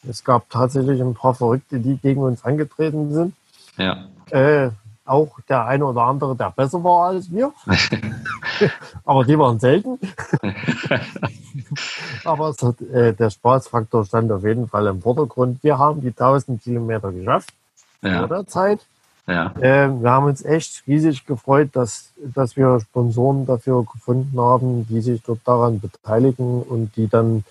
es 0.07 0.23
gab 0.23 0.49
tatsächlich 0.49 1.01
ein 1.01 1.13
paar 1.13 1.35
Verrückte, 1.35 1.79
die 1.79 1.97
gegen 1.97 2.21
uns 2.21 2.43
angetreten 2.43 3.13
sind. 3.13 3.33
Ja. 3.77 4.05
Äh, 4.31 4.69
auch 5.05 5.39
der 5.47 5.65
eine 5.65 5.85
oder 5.85 6.01
andere, 6.01 6.35
der 6.35 6.51
besser 6.51 6.83
war 6.83 7.07
als 7.09 7.31
wir. 7.31 7.53
Aber 9.05 9.23
die 9.23 9.37
waren 9.37 9.59
selten. 9.59 9.99
Aber 12.23 12.49
hat, 12.49 12.81
äh, 12.81 13.13
der 13.13 13.29
Spaßfaktor 13.29 14.05
stand 14.05 14.31
auf 14.31 14.43
jeden 14.43 14.67
Fall 14.67 14.87
im 14.87 15.01
Vordergrund. 15.01 15.63
Wir 15.63 15.77
haben 15.77 16.01
die 16.01 16.09
1000 16.09 16.61
Kilometer 16.61 17.11
geschafft 17.11 17.53
ja. 18.01 18.19
vor 18.19 18.27
der 18.27 18.47
Zeit. 18.47 18.79
Ja. 19.27 19.53
Äh, 19.59 19.89
wir 20.01 20.11
haben 20.11 20.25
uns 20.25 20.43
echt 20.45 20.83
riesig 20.87 21.25
gefreut, 21.25 21.69
dass, 21.73 22.11
dass 22.17 22.55
wir 22.55 22.79
Sponsoren 22.79 23.45
dafür 23.45 23.85
gefunden 23.91 24.39
haben, 24.39 24.85
die 24.87 25.01
sich 25.01 25.21
dort 25.23 25.39
daran 25.45 25.79
beteiligen 25.79 26.61
und 26.61 26.95
die 26.95 27.07
dann 27.07 27.43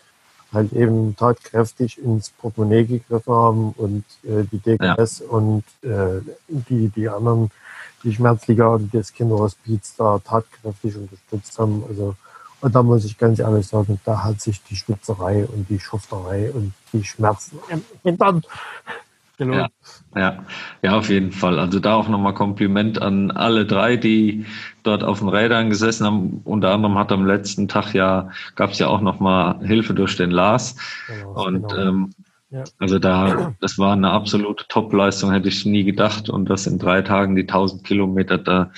halt 0.54 0.72
eben 0.72 1.16
tatkräftig 1.16 1.98
ins 1.98 2.30
Portemonnaie 2.30 2.84
gegriffen 2.84 3.32
haben 3.32 3.72
und 3.76 4.04
äh, 4.24 4.44
die 4.50 4.58
DKS 4.58 5.20
ja. 5.20 5.26
und 5.28 5.64
äh, 5.82 6.20
die, 6.48 6.88
die 6.88 7.08
anderen, 7.08 7.50
die 8.02 8.14
Schmerzliga 8.14 8.68
und 8.68 8.94
das 8.94 9.12
Kinderhospiz 9.12 9.94
da 9.96 10.18
tatkräftig 10.18 10.96
unterstützt 10.96 11.58
haben. 11.58 11.84
Also, 11.88 12.14
und 12.60 12.74
da 12.74 12.82
muss 12.82 13.04
ich 13.04 13.18
ganz 13.18 13.38
ehrlich 13.38 13.66
sagen, 13.66 14.00
da 14.04 14.24
hat 14.24 14.40
sich 14.40 14.62
die 14.62 14.76
Schwitzerei 14.76 15.44
und 15.44 15.68
die 15.68 15.80
Schufterei 15.80 16.50
und 16.50 16.72
die 16.92 17.04
Schmerzen 17.04 17.58
im 17.68 17.82
Hintern 18.02 18.42
ja, 19.38 19.68
ja, 20.14 20.44
ja, 20.82 20.96
auf 20.96 21.08
jeden 21.08 21.32
Fall. 21.32 21.58
Also 21.58 21.80
da 21.80 21.94
auch 21.94 22.08
nochmal 22.08 22.34
Kompliment 22.34 23.02
an 23.02 23.30
alle 23.32 23.66
drei, 23.66 23.96
die 23.96 24.46
dort 24.84 25.02
auf 25.02 25.18
den 25.18 25.28
Rädern 25.28 25.70
gesessen 25.70 26.06
haben. 26.06 26.40
Unter 26.44 26.72
anderem 26.72 26.96
hat 26.96 27.10
am 27.10 27.26
letzten 27.26 27.66
Tag 27.66 27.94
ja, 27.94 28.30
gab 28.54 28.70
es 28.70 28.78
ja 28.78 28.88
auch 28.88 29.00
nochmal 29.00 29.58
Hilfe 29.66 29.94
durch 29.94 30.16
den 30.16 30.30
Lars. 30.30 30.76
Genau, 31.08 31.46
und 31.46 31.68
genau. 31.68 31.76
ähm, 31.76 32.10
ja. 32.50 32.62
also 32.78 33.00
da, 33.00 33.54
das 33.60 33.78
war 33.78 33.94
eine 33.94 34.10
absolute 34.10 34.66
Topleistung, 34.68 35.32
hätte 35.32 35.48
ich 35.48 35.66
nie 35.66 35.82
gedacht. 35.82 36.30
Und 36.30 36.48
das 36.48 36.68
in 36.68 36.78
drei 36.78 37.02
Tagen 37.02 37.34
die 37.34 37.42
1000 37.42 37.82
Kilometer 37.82 38.38
da, 38.38 38.70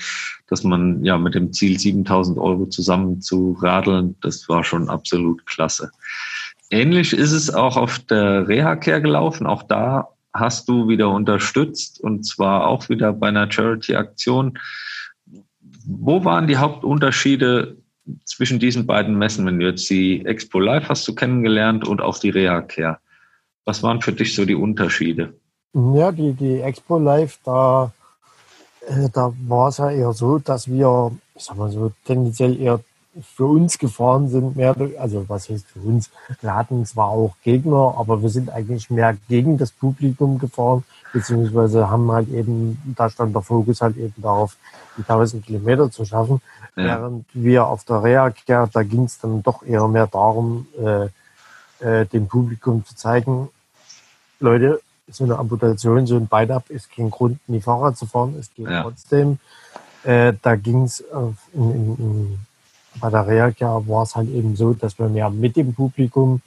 dass 0.47 0.63
man 0.63 1.03
ja 1.05 1.19
mit 1.19 1.35
dem 1.35 1.53
Ziel 1.53 1.77
7000 1.77 2.39
Euro 2.39 2.65
zusammen 2.65 3.21
zu 3.21 3.57
radeln, 3.61 4.15
das 4.21 4.49
war 4.49 4.63
schon 4.63 4.89
absolut 4.89 5.45
klasse. 5.45 5.91
Ähnlich 6.71 7.13
ist 7.13 7.31
es 7.31 7.53
auch 7.53 7.77
auf 7.77 7.99
der 7.99 8.47
Reha-Care 8.47 9.01
gelaufen. 9.01 9.45
Auch 9.45 9.63
da 9.63 10.09
hast 10.39 10.69
du 10.69 10.87
wieder 10.87 11.09
unterstützt 11.09 11.99
und 11.99 12.23
zwar 12.23 12.67
auch 12.67 12.89
wieder 12.89 13.13
bei 13.13 13.27
einer 13.27 13.51
Charity-Aktion. 13.51 14.57
Wo 15.85 16.23
waren 16.25 16.47
die 16.47 16.57
Hauptunterschiede 16.57 17.77
zwischen 18.25 18.59
diesen 18.59 18.85
beiden 18.85 19.17
Messen, 19.17 19.45
wenn 19.45 19.59
du 19.59 19.65
jetzt 19.65 19.89
die 19.89 20.25
Expo 20.25 20.59
Live 20.59 20.89
hast 20.89 21.07
du 21.07 21.15
kennengelernt 21.15 21.87
und 21.87 22.01
auch 22.01 22.19
die 22.19 22.29
Reha-Care. 22.29 22.99
Was 23.65 23.83
waren 23.83 24.01
für 24.01 24.13
dich 24.13 24.33
so 24.33 24.45
die 24.45 24.55
Unterschiede? 24.55 25.33
Ja, 25.73 26.11
die, 26.11 26.33
die 26.33 26.59
Expo 26.61 26.97
Live, 26.97 27.39
da, 27.43 27.91
äh, 28.87 29.09
da 29.13 29.33
war 29.47 29.69
es 29.69 29.77
ja 29.77 29.91
eher 29.91 30.13
so, 30.13 30.39
dass 30.39 30.67
wir, 30.69 31.11
ich 31.35 31.43
sag 31.43 31.57
mal 31.57 31.69
so, 31.69 31.91
tendenziell 32.05 32.59
eher 32.59 32.79
für 33.21 33.45
uns 33.45 33.77
gefahren 33.77 34.29
sind, 34.29 34.55
mehr, 34.55 34.75
also 34.99 35.27
was 35.27 35.49
heißt 35.49 35.65
für 35.67 35.79
uns? 35.79 36.09
Wir 36.41 36.55
hatten 36.55 36.85
zwar 36.85 37.09
auch 37.09 37.35
Gegner, 37.43 37.95
aber 37.97 38.21
wir 38.21 38.29
sind 38.29 38.49
eigentlich 38.49 38.89
mehr 38.89 39.17
gegen 39.27 39.57
das 39.57 39.71
Publikum 39.71 40.39
gefahren, 40.39 40.83
beziehungsweise 41.13 41.89
haben 41.89 42.11
halt 42.11 42.29
eben, 42.29 42.93
da 42.97 43.09
stand 43.09 43.35
der 43.35 43.41
Fokus 43.41 43.81
halt 43.81 43.97
eben 43.97 44.13
darauf, 44.17 44.57
die 44.97 45.01
1000 45.01 45.45
Kilometer 45.45 45.91
zu 45.91 46.05
schaffen. 46.05 46.41
Ja. 46.75 46.85
Während 46.85 47.25
wir 47.33 47.67
auf 47.67 47.83
der 47.83 48.03
Reha-Care, 48.03 48.69
da 48.71 48.83
ging 48.83 49.03
es 49.03 49.19
dann 49.19 49.41
doch 49.43 49.63
eher 49.63 49.87
mehr 49.87 50.07
darum, 50.07 50.67
äh, 50.79 51.07
äh, 51.79 52.05
dem 52.05 52.27
Publikum 52.27 52.85
zu 52.85 52.95
zeigen, 52.95 53.49
Leute, 54.39 54.81
so 55.09 55.23
eine 55.23 55.37
Amputation, 55.37 56.05
so 56.05 56.17
ein 56.17 56.27
Bein 56.27 56.51
ab 56.51 56.69
ist 56.69 56.91
kein 56.91 57.09
Grund, 57.09 57.39
nie 57.47 57.61
Fahrrad 57.61 57.97
zu 57.97 58.05
fahren, 58.05 58.35
es 58.39 58.53
geht 58.53 58.69
ja. 58.69 58.83
trotzdem. 58.83 59.39
Äh, 60.03 60.33
da 60.41 60.55
ging 60.55 60.83
es 60.83 60.99
in, 61.53 61.71
in, 61.71 61.95
in 61.97 62.39
bei 62.99 63.09
der 63.09 63.27
Reha 63.27 63.83
war 63.87 64.03
es 64.03 64.15
halt 64.15 64.29
eben 64.29 64.55
so, 64.55 64.73
dass 64.73 64.97
wir 64.99 65.09
mehr 65.09 65.29
mit 65.29 65.55
dem 65.55 65.73
Publikum 65.73 66.41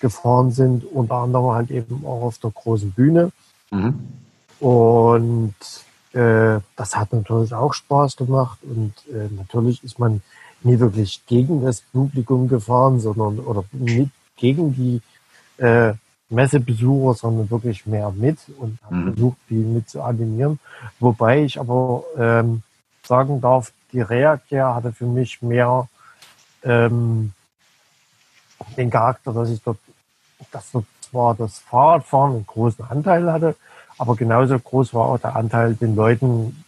gefahren 0.00 0.50
sind, 0.50 0.84
unter 0.84 1.16
anderem 1.16 1.52
halt 1.52 1.70
eben 1.70 2.04
auch 2.04 2.22
auf 2.22 2.38
der 2.38 2.50
großen 2.50 2.90
Bühne. 2.92 3.30
Mhm. 3.70 3.94
Und 4.60 5.54
äh, 6.12 6.60
das 6.76 6.96
hat 6.96 7.12
natürlich 7.12 7.54
auch 7.54 7.72
Spaß 7.72 8.16
gemacht 8.16 8.58
und 8.62 8.92
äh, 9.12 9.28
natürlich 9.34 9.82
ist 9.82 9.98
man 9.98 10.22
nie 10.62 10.78
wirklich 10.78 11.22
gegen 11.26 11.62
das 11.62 11.80
Publikum 11.80 12.48
gefahren, 12.48 13.00
sondern 13.00 13.38
oder 13.38 13.64
nicht 13.72 14.10
gegen 14.36 14.74
die 14.74 15.00
äh, 15.62 15.94
Messebesucher, 16.28 17.14
sondern 17.14 17.50
wirklich 17.50 17.86
mehr 17.86 18.10
mit 18.10 18.38
und 18.58 18.78
mhm. 18.90 19.12
versucht, 19.12 19.36
die 19.48 19.54
mit 19.54 19.88
zu 19.88 20.02
animieren. 20.02 20.58
Wobei 21.00 21.44
ich 21.44 21.58
aber 21.58 22.04
ähm, 22.16 22.62
sagen 23.04 23.40
darf, 23.40 23.72
die 23.92 24.00
Reaktion 24.00 24.74
hatte 24.74 24.92
für 24.92 25.06
mich 25.06 25.42
mehr 25.42 25.88
ähm, 26.62 27.32
den 28.76 28.90
Charakter, 28.90 29.32
dass 29.32 29.50
ich 29.50 29.62
dort, 29.62 29.78
dass 30.50 30.70
dort 30.72 30.86
zwar 31.00 31.34
das 31.34 31.58
Fahrradfahren 31.58 32.32
einen 32.32 32.46
großen 32.46 32.84
Anteil 32.84 33.30
hatte, 33.32 33.56
aber 33.98 34.16
genauso 34.16 34.58
groß 34.58 34.94
war 34.94 35.06
auch 35.06 35.18
der 35.18 35.36
Anteil 35.36 35.74
den 35.74 35.94
Leuten, 35.94 36.64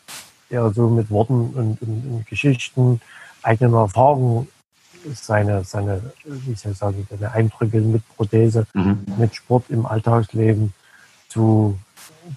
der 0.50 0.70
so 0.70 0.88
mit 0.88 1.10
Worten 1.10 1.54
und, 1.54 1.82
und, 1.82 2.06
und 2.12 2.26
Geschichten, 2.26 3.00
eigenen 3.42 3.74
Erfahrungen 3.74 4.48
seine, 5.12 5.64
seine, 5.64 6.00
wie 6.24 6.54
soll 6.54 6.72
ich 6.72 6.78
sagen, 6.78 7.06
seine 7.10 7.32
Eindrücke 7.32 7.80
mit 7.80 8.02
Prothese, 8.16 8.66
mhm. 8.74 9.04
mit 9.18 9.34
Sport 9.34 9.64
im 9.68 9.87
Alltagsleben 9.87 10.72
zu, 11.28 11.78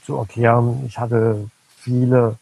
zu 0.05 0.17
erklären. 0.17 0.83
Ich 0.85 0.97
hatte 0.97 1.49
viele 1.77 2.37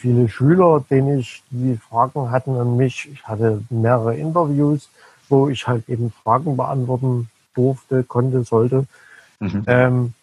viele 0.00 0.28
Schüler, 0.28 0.84
denen 0.90 1.18
ich 1.18 1.42
die 1.50 1.76
Fragen 1.76 2.30
hatten 2.30 2.56
an 2.56 2.76
mich. 2.76 3.08
Ich 3.12 3.26
hatte 3.26 3.62
mehrere 3.68 4.16
Interviews, 4.16 4.88
wo 5.28 5.48
ich 5.48 5.66
halt 5.66 5.88
eben 5.88 6.10
Fragen 6.22 6.56
beantworten 6.56 7.30
durfte, 7.54 8.02
konnte, 8.04 8.42
sollte. 8.42 8.86
Mhm. 9.38 9.64
Ähm, 9.66 10.14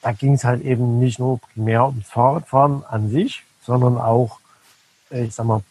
da 0.00 0.12
ging 0.12 0.34
es 0.34 0.44
halt 0.44 0.62
eben 0.62 0.98
nicht 0.98 1.18
nur 1.18 1.40
primär 1.40 1.86
ums 1.86 2.08
Fahrradfahren 2.08 2.84
an 2.88 3.10
sich, 3.10 3.44
sondern 3.62 3.98
auch, 3.98 4.40
äh, 5.10 5.24
ich 5.24 5.34
sag 5.34 5.46
mal, 5.46 5.62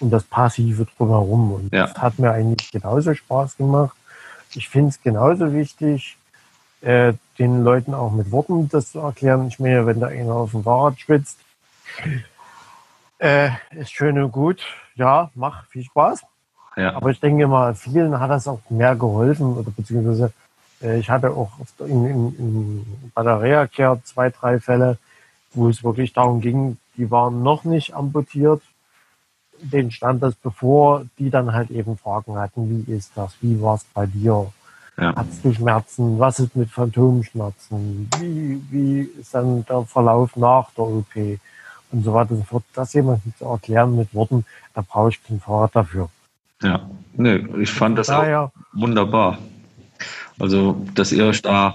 um 0.00 0.10
das 0.10 0.24
Passive 0.24 0.86
drumherum. 0.96 1.52
Und 1.52 1.72
ja. 1.72 1.86
das 1.86 1.96
hat 1.98 2.18
mir 2.18 2.32
eigentlich 2.32 2.72
genauso 2.72 3.14
Spaß 3.14 3.56
gemacht. 3.56 3.96
Ich 4.54 4.68
finde 4.68 4.90
es 4.90 5.00
genauso 5.02 5.52
wichtig, 5.52 6.16
äh, 6.80 7.14
den 7.38 7.62
Leuten 7.62 7.94
auch 7.94 8.10
mit 8.12 8.30
Worten 8.30 8.68
das 8.68 8.92
zu 8.92 8.98
erklären. 8.98 9.48
Ich 9.48 9.58
meine, 9.58 9.86
wenn 9.86 10.00
da 10.00 10.08
einer 10.08 10.34
auf 10.34 10.50
dem 10.50 10.64
Fahrrad 10.64 10.98
schwitzt, 10.98 11.38
äh, 13.24 13.50
ist 13.70 13.90
schön 13.90 14.18
und 14.22 14.32
gut. 14.32 14.62
Ja, 14.94 15.30
macht 15.34 15.68
viel 15.70 15.84
Spaß. 15.84 16.22
Ja. 16.76 16.94
Aber 16.94 17.10
ich 17.10 17.20
denke 17.20 17.46
mal, 17.46 17.74
vielen 17.74 18.18
hat 18.20 18.30
das 18.30 18.46
auch 18.46 18.60
mehr 18.68 18.94
geholfen 18.94 19.56
oder 19.56 19.70
beziehungsweise 19.70 20.32
äh, 20.82 20.98
ich 20.98 21.08
hatte 21.08 21.30
auch 21.30 21.52
in, 21.80 22.06
in, 22.06 22.38
in, 22.38 22.86
bei 23.14 23.22
der 23.22 23.40
Reha-Care 23.40 24.02
zwei, 24.04 24.30
drei 24.30 24.60
Fälle, 24.60 24.98
wo 25.52 25.68
es 25.68 25.82
wirklich 25.82 26.12
darum 26.12 26.40
ging, 26.40 26.76
die 26.96 27.10
waren 27.10 27.42
noch 27.42 27.64
nicht 27.64 27.94
amputiert. 27.94 28.60
Den 29.60 29.90
stand 29.90 30.22
das 30.22 30.34
bevor, 30.34 31.06
die 31.18 31.30
dann 31.30 31.52
halt 31.52 31.70
eben 31.70 31.96
Fragen 31.96 32.36
hatten, 32.36 32.86
wie 32.86 32.92
ist 32.92 33.12
das, 33.14 33.34
wie 33.40 33.60
war 33.62 33.76
es 33.76 33.84
bei 33.94 34.06
dir? 34.06 34.52
Ja. 34.96 35.14
Hast 35.16 35.44
du 35.44 35.52
Schmerzen? 35.52 36.18
Was 36.18 36.38
ist 36.40 36.54
mit 36.54 36.70
Phantomschmerzen? 36.70 38.08
Wie, 38.18 38.62
wie 38.70 39.00
ist 39.20 39.34
dann 39.34 39.64
der 39.64 39.82
Verlauf 39.82 40.36
nach 40.36 40.70
der 40.72 40.84
OP? 40.84 41.40
Und 41.94 42.04
so 42.04 42.12
weiter 42.12 42.32
und 42.32 42.38
so 42.38 42.44
fort. 42.44 42.64
Das 42.74 42.92
jemandem 42.92 43.32
zu 43.38 43.44
erklären 43.44 43.96
mit 43.96 44.12
Worten, 44.14 44.44
da 44.74 44.82
brauche 44.82 45.10
ich 45.10 45.22
kein 45.22 45.40
Fahrrad 45.40 45.74
dafür. 45.74 46.08
Ja, 46.62 46.88
nee, 47.16 47.44
ich 47.60 47.70
fand 47.70 47.98
das 47.98 48.08
Daher, 48.08 48.42
auch 48.42 48.50
wunderbar. 48.72 49.38
Also, 50.38 50.84
dass 50.94 51.12
ihr 51.12 51.26
euch 51.26 51.42
da 51.42 51.74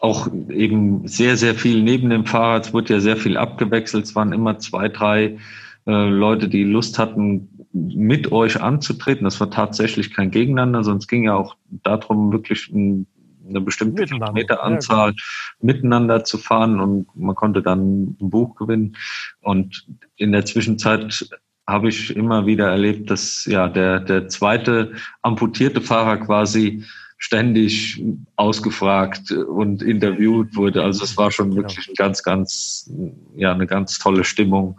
auch 0.00 0.28
eben 0.50 1.08
sehr, 1.08 1.36
sehr 1.36 1.54
viel 1.54 1.82
neben 1.82 2.10
dem 2.10 2.26
Fahrrad, 2.26 2.66
es 2.66 2.72
wurde 2.74 2.94
ja 2.94 3.00
sehr 3.00 3.16
viel 3.16 3.36
abgewechselt. 3.36 4.04
Es 4.04 4.14
waren 4.14 4.32
immer 4.32 4.58
zwei, 4.58 4.88
drei 4.88 5.38
äh, 5.86 6.08
Leute, 6.08 6.48
die 6.48 6.64
Lust 6.64 6.98
hatten, 6.98 7.48
mit 7.72 8.30
euch 8.30 8.60
anzutreten. 8.60 9.24
Das 9.24 9.40
war 9.40 9.50
tatsächlich 9.50 10.12
kein 10.12 10.30
Gegeneinander, 10.30 10.84
sonst 10.84 11.08
ging 11.08 11.24
ja 11.24 11.34
auch 11.34 11.56
darum, 11.82 12.32
wirklich 12.32 12.70
ein 12.70 13.06
eine 13.48 13.60
bestimmte 13.60 14.04
Kilometeranzahl 14.04 15.10
ja, 15.10 15.16
miteinander 15.60 16.24
zu 16.24 16.38
fahren 16.38 16.80
und 16.80 17.06
man 17.14 17.34
konnte 17.34 17.62
dann 17.62 18.16
ein 18.20 18.30
Buch 18.30 18.56
gewinnen. 18.56 18.96
Und 19.40 19.86
in 20.16 20.32
der 20.32 20.44
Zwischenzeit 20.44 21.28
habe 21.66 21.88
ich 21.88 22.14
immer 22.14 22.46
wieder 22.46 22.68
erlebt, 22.68 23.10
dass 23.10 23.44
ja 23.46 23.68
der, 23.68 24.00
der 24.00 24.28
zweite 24.28 24.92
amputierte 25.22 25.80
Fahrer 25.80 26.18
quasi 26.18 26.84
ständig 27.16 28.04
ausgefragt 28.36 29.30
und 29.30 29.82
interviewt 29.82 30.54
wurde. 30.56 30.82
Also 30.82 31.04
es 31.04 31.16
war 31.16 31.30
schon 31.30 31.56
wirklich 31.56 31.88
ein 31.88 31.94
ganz, 31.94 32.22
ganz, 32.22 32.90
ja, 33.34 33.52
eine 33.52 33.66
ganz 33.66 33.98
tolle 33.98 34.24
Stimmung 34.24 34.78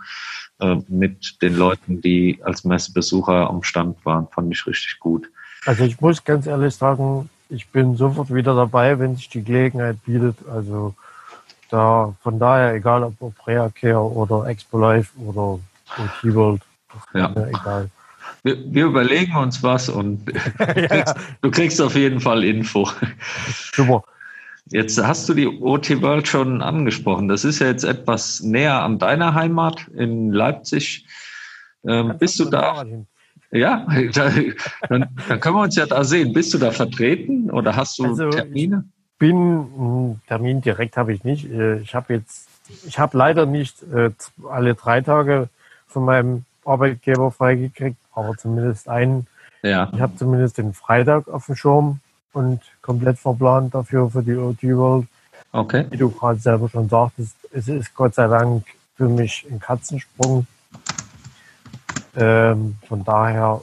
äh, 0.60 0.75
mit 0.88 1.41
den 1.41 1.56
Leuten, 1.56 2.01
die 2.01 2.39
als 2.43 2.63
Messebesucher 2.63 3.49
am 3.49 3.63
Stand 3.63 4.06
waren. 4.06 4.28
Fand 4.30 4.54
ich 4.54 4.67
richtig 4.67 4.99
gut. 4.99 5.28
Also 5.65 5.86
ich 5.86 5.99
muss 5.99 6.23
ganz 6.23 6.45
ehrlich 6.45 6.75
sagen, 6.75 7.30
ich 7.49 7.69
bin 7.69 7.95
sofort 7.95 8.34
wieder 8.34 8.55
dabei, 8.55 8.99
wenn 8.99 9.15
sich 9.15 9.29
die 9.29 9.43
Gelegenheit 9.43 10.03
bietet. 10.05 10.38
Also 10.47 10.95
da 11.69 12.13
von 12.21 12.39
daher, 12.39 12.73
egal 12.73 13.03
ob, 13.03 13.15
ob 13.19 13.47
Reacare 13.47 13.99
oder 13.99 14.47
Expo 14.47 14.79
Live 14.79 15.12
oder 15.17 15.60
OT 15.97 16.36
World, 16.36 16.62
ja. 17.13 17.31
egal. 17.31 17.89
Wir, 18.43 18.73
wir, 18.73 18.86
überlegen 18.86 19.36
uns 19.36 19.63
was 19.63 19.89
und 19.89 20.25
du, 20.60 20.88
kriegst, 20.88 21.15
du 21.41 21.51
kriegst 21.51 21.81
auf 21.81 21.95
jeden 21.95 22.19
Fall 22.19 22.43
Info. 22.43 22.89
Super. 23.73 24.03
Jetzt 24.67 25.01
hast 25.01 25.29
du 25.29 25.34
die 25.34 25.47
OT 25.47 26.01
World 26.01 26.27
schon 26.27 26.62
angesprochen. 26.62 27.27
Das 27.27 27.43
ist 27.43 27.60
ja 27.60 27.67
jetzt 27.67 27.84
etwas 27.84 28.41
näher 28.41 28.81
an 28.81 28.97
deiner 28.97 29.36
Heimat 29.36 29.88
in 29.89 30.31
Leipzig. 30.31 31.05
Ähm, 31.88 32.17
bist 32.17 32.39
du 32.39 32.45
da? 32.45 32.84
Ja, 33.51 33.88
dann, 34.13 34.55
dann, 34.89 35.39
können 35.39 35.55
wir 35.55 35.62
uns 35.62 35.75
ja 35.75 35.86
da 35.86 36.03
sehen. 36.03 36.34
Bist 36.34 36.53
du 36.53 36.58
da 36.58 36.71
vertreten 36.71 37.49
oder 37.51 37.75
hast 37.75 37.97
du 37.99 38.05
also 38.05 38.29
Termine? 38.29 38.86
Ich 39.13 39.19
bin 39.19 39.36
hm, 39.36 40.19
Termin 40.27 40.62
direkt 40.62 40.97
habe 40.97 41.13
ich 41.13 41.23
nicht. 41.23 41.49
Äh, 41.49 41.79
ich 41.79 41.95
habe 41.95 42.13
jetzt, 42.13 42.47
ich 42.86 42.99
habe 42.99 43.17
leider 43.17 43.45
nicht 43.45 43.81
äh, 43.84 44.12
alle 44.49 44.75
drei 44.75 45.01
Tage 45.01 45.49
von 45.88 46.05
meinem 46.05 46.43
Arbeitgeber 46.65 47.31
freigekriegt, 47.31 47.97
aber 48.13 48.36
zumindest 48.38 48.89
einen. 48.89 49.27
Ja. 49.63 49.89
Ich 49.93 50.01
habe 50.01 50.15
zumindest 50.17 50.58
den 50.58 50.73
Freitag 50.73 51.27
auf 51.27 51.45
dem 51.45 51.55
Schirm 51.55 51.99
und 52.34 52.62
komplett 52.81 53.17
verplant 53.17 53.73
dafür 53.73 54.10
für 54.10 54.21
die 54.21 54.36
OT 54.36 54.63
World. 54.63 55.08
Okay. 55.51 55.86
Wie 55.89 55.97
du 55.97 56.10
gerade 56.10 56.39
selber 56.39 56.67
schon 56.67 56.89
sagtest, 56.89 57.36
es 57.53 57.67
ist 57.67 57.95
Gott 57.95 58.15
sei 58.15 58.27
Dank 58.27 58.65
für 58.97 59.08
mich 59.08 59.47
ein 59.49 59.60
Katzensprung 59.60 60.45
ähm, 62.15 62.75
von 62.88 63.04
daher 63.04 63.62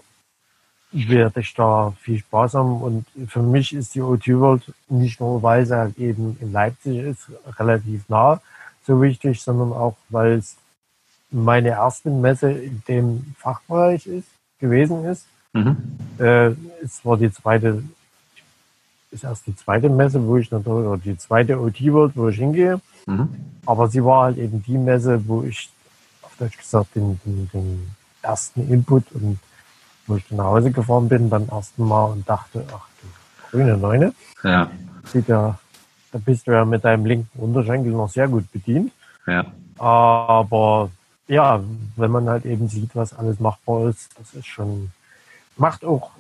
werde 0.93 1.41
ich 1.41 1.55
da 1.55 1.93
viel 2.01 2.19
Spaß 2.19 2.55
haben. 2.55 2.83
Und 2.83 3.07
für 3.29 3.43
mich 3.43 3.73
ist 3.73 3.95
die 3.95 4.03
O2 4.03 4.41
World 4.41 4.75
nicht 4.89 5.21
nur, 5.21 5.43
weil 5.43 5.65
sie 5.65 5.77
halt 5.77 5.99
eben 5.99 6.37
in 6.41 6.53
Leipzig 6.53 6.99
ist, 6.99 7.31
relativ 7.59 8.09
nah 8.09 8.41
so 8.87 9.01
wichtig, 9.01 9.41
sondern 9.41 9.73
auch, 9.73 9.97
weil 10.09 10.33
es 10.33 10.57
meine 11.31 11.71
erste 11.71 12.11
Messe 12.11 12.51
in 12.51 12.83
dem 12.89 13.35
Fachbereich 13.39 14.07
ist, 14.07 14.29
gewesen 14.59 15.05
ist. 15.05 15.27
Mhm. 15.53 15.77
Äh, 16.19 16.51
es 16.83 17.05
war 17.05 17.17
die 17.17 17.33
zweite, 17.33 17.83
ist 19.11 19.25
erst 19.25 19.47
die 19.47 19.57
zweite 19.57 19.89
Messe, 19.89 20.25
wo 20.27 20.37
ich 20.37 20.51
natürlich, 20.51 20.87
oder 20.87 20.99
die 20.99 21.17
zweite 21.17 21.61
OT 21.61 21.81
World, 21.93 22.13
wo 22.17 22.29
ich 22.29 22.37
hingehe. 22.37 22.81
Mhm. 23.07 23.29
Aber 23.65 23.89
sie 23.89 24.05
war 24.05 24.25
halt 24.25 24.39
eben 24.39 24.63
die 24.63 24.79
Messe, 24.79 25.27
wo 25.27 25.43
ich, 25.43 25.71
auf 26.23 26.35
Deutsch 26.39 26.59
gesagt, 26.59 26.95
den, 26.95 27.21
den, 27.25 27.51
den 27.53 27.91
ersten 28.23 28.71
Input 28.71 29.05
und 29.13 29.39
wo 30.07 30.17
ich 30.17 30.31
nach 30.31 30.45
Hause 30.45 30.71
gefahren 30.71 31.09
bin, 31.09 31.29
beim 31.29 31.49
ersten 31.49 31.87
Mal 31.87 32.07
und 32.07 32.29
dachte, 32.29 32.65
ach 32.73 32.87
du 33.01 33.09
grüne 33.51 33.77
Neune. 33.77 34.15
Ja. 34.43 34.71
Sieht 35.05 35.29
ja, 35.29 35.59
da 36.11 36.19
bist 36.19 36.47
du 36.47 36.53
ja 36.53 36.65
mit 36.65 36.85
deinem 36.85 37.07
linken 37.07 37.39
Unterschenkel 37.39 37.93
noch 37.93 38.09
sehr 38.09 38.29
gut 38.29 38.51
bedient. 38.53 38.93
Ja. 39.27 39.45
Aber 39.79 40.91
ja, 41.29 41.61
wenn 41.97 42.11
man 42.11 42.29
halt 42.29 42.45
eben 42.45 42.69
sieht, 42.69 42.95
was 42.95 43.15
alles 43.15 43.41
machbar 43.41 43.89
ist, 43.89 44.11
das 44.19 44.35
ist 44.35 44.47
schon, 44.47 44.91
macht 45.57 45.85
auch 45.85 46.11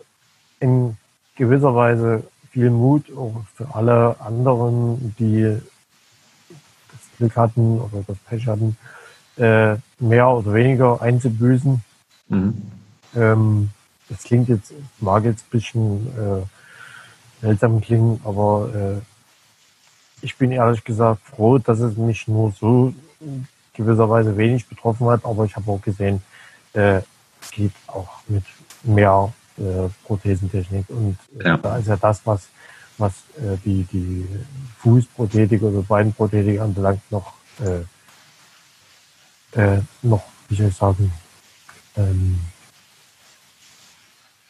in 0.60 0.96
gewisser 1.36 1.74
Weise 1.74 2.24
viel 2.50 2.70
Mut 2.70 3.06
auch 3.16 3.42
für 3.54 3.74
alle 3.74 4.16
anderen, 4.20 5.14
die 5.18 5.58
das 6.50 7.00
Glück 7.18 7.36
hatten 7.36 7.80
oder 7.80 8.04
das 8.06 8.18
Pech 8.18 8.46
hatten, 8.46 8.76
äh, 9.36 9.76
mehr 9.98 10.28
oder 10.28 10.52
weniger 10.52 11.00
einzubüßen. 11.00 11.82
Mhm. 12.32 12.62
Ähm, 13.14 13.70
das 14.08 14.22
klingt 14.24 14.48
jetzt, 14.48 14.72
mag 15.00 15.24
jetzt 15.24 15.44
ein 15.44 15.50
bisschen 15.50 16.06
äh, 16.18 16.42
seltsam 17.40 17.80
klingen, 17.80 18.20
aber 18.24 18.70
äh, 18.74 20.24
ich 20.24 20.36
bin 20.36 20.52
ehrlich 20.52 20.82
gesagt 20.84 21.22
froh, 21.22 21.58
dass 21.58 21.80
es 21.80 21.96
mich 21.96 22.28
nur 22.28 22.52
so 22.52 22.94
gewisserweise 23.74 24.36
wenig 24.36 24.66
betroffen 24.66 25.08
hat, 25.08 25.24
aber 25.24 25.44
ich 25.44 25.56
habe 25.56 25.70
auch 25.70 25.80
gesehen, 25.80 26.22
äh, 26.74 27.00
es 27.40 27.50
geht 27.50 27.72
auch 27.86 28.08
mit 28.28 28.44
mehr 28.82 29.32
äh, 29.58 29.88
Prothesentechnik 30.04 30.88
und 30.88 31.16
äh, 31.38 31.48
ja. 31.48 31.56
da 31.56 31.78
ist 31.78 31.88
ja 31.88 31.96
das, 31.96 32.20
was 32.24 32.48
was 32.98 33.12
äh, 33.38 33.56
die 33.64 33.84
die 33.84 34.28
Fußprothetik 34.78 35.62
oder 35.62 35.82
Beinprothetik 35.82 36.60
anbelangt, 36.60 37.00
noch 37.10 37.32
äh, 37.60 37.80
äh, 39.58 39.80
noch, 40.02 40.22
wie 40.48 40.56
soll 40.56 40.68
ich 40.68 40.76
sagen, 40.76 41.12
ähm, 41.96 42.38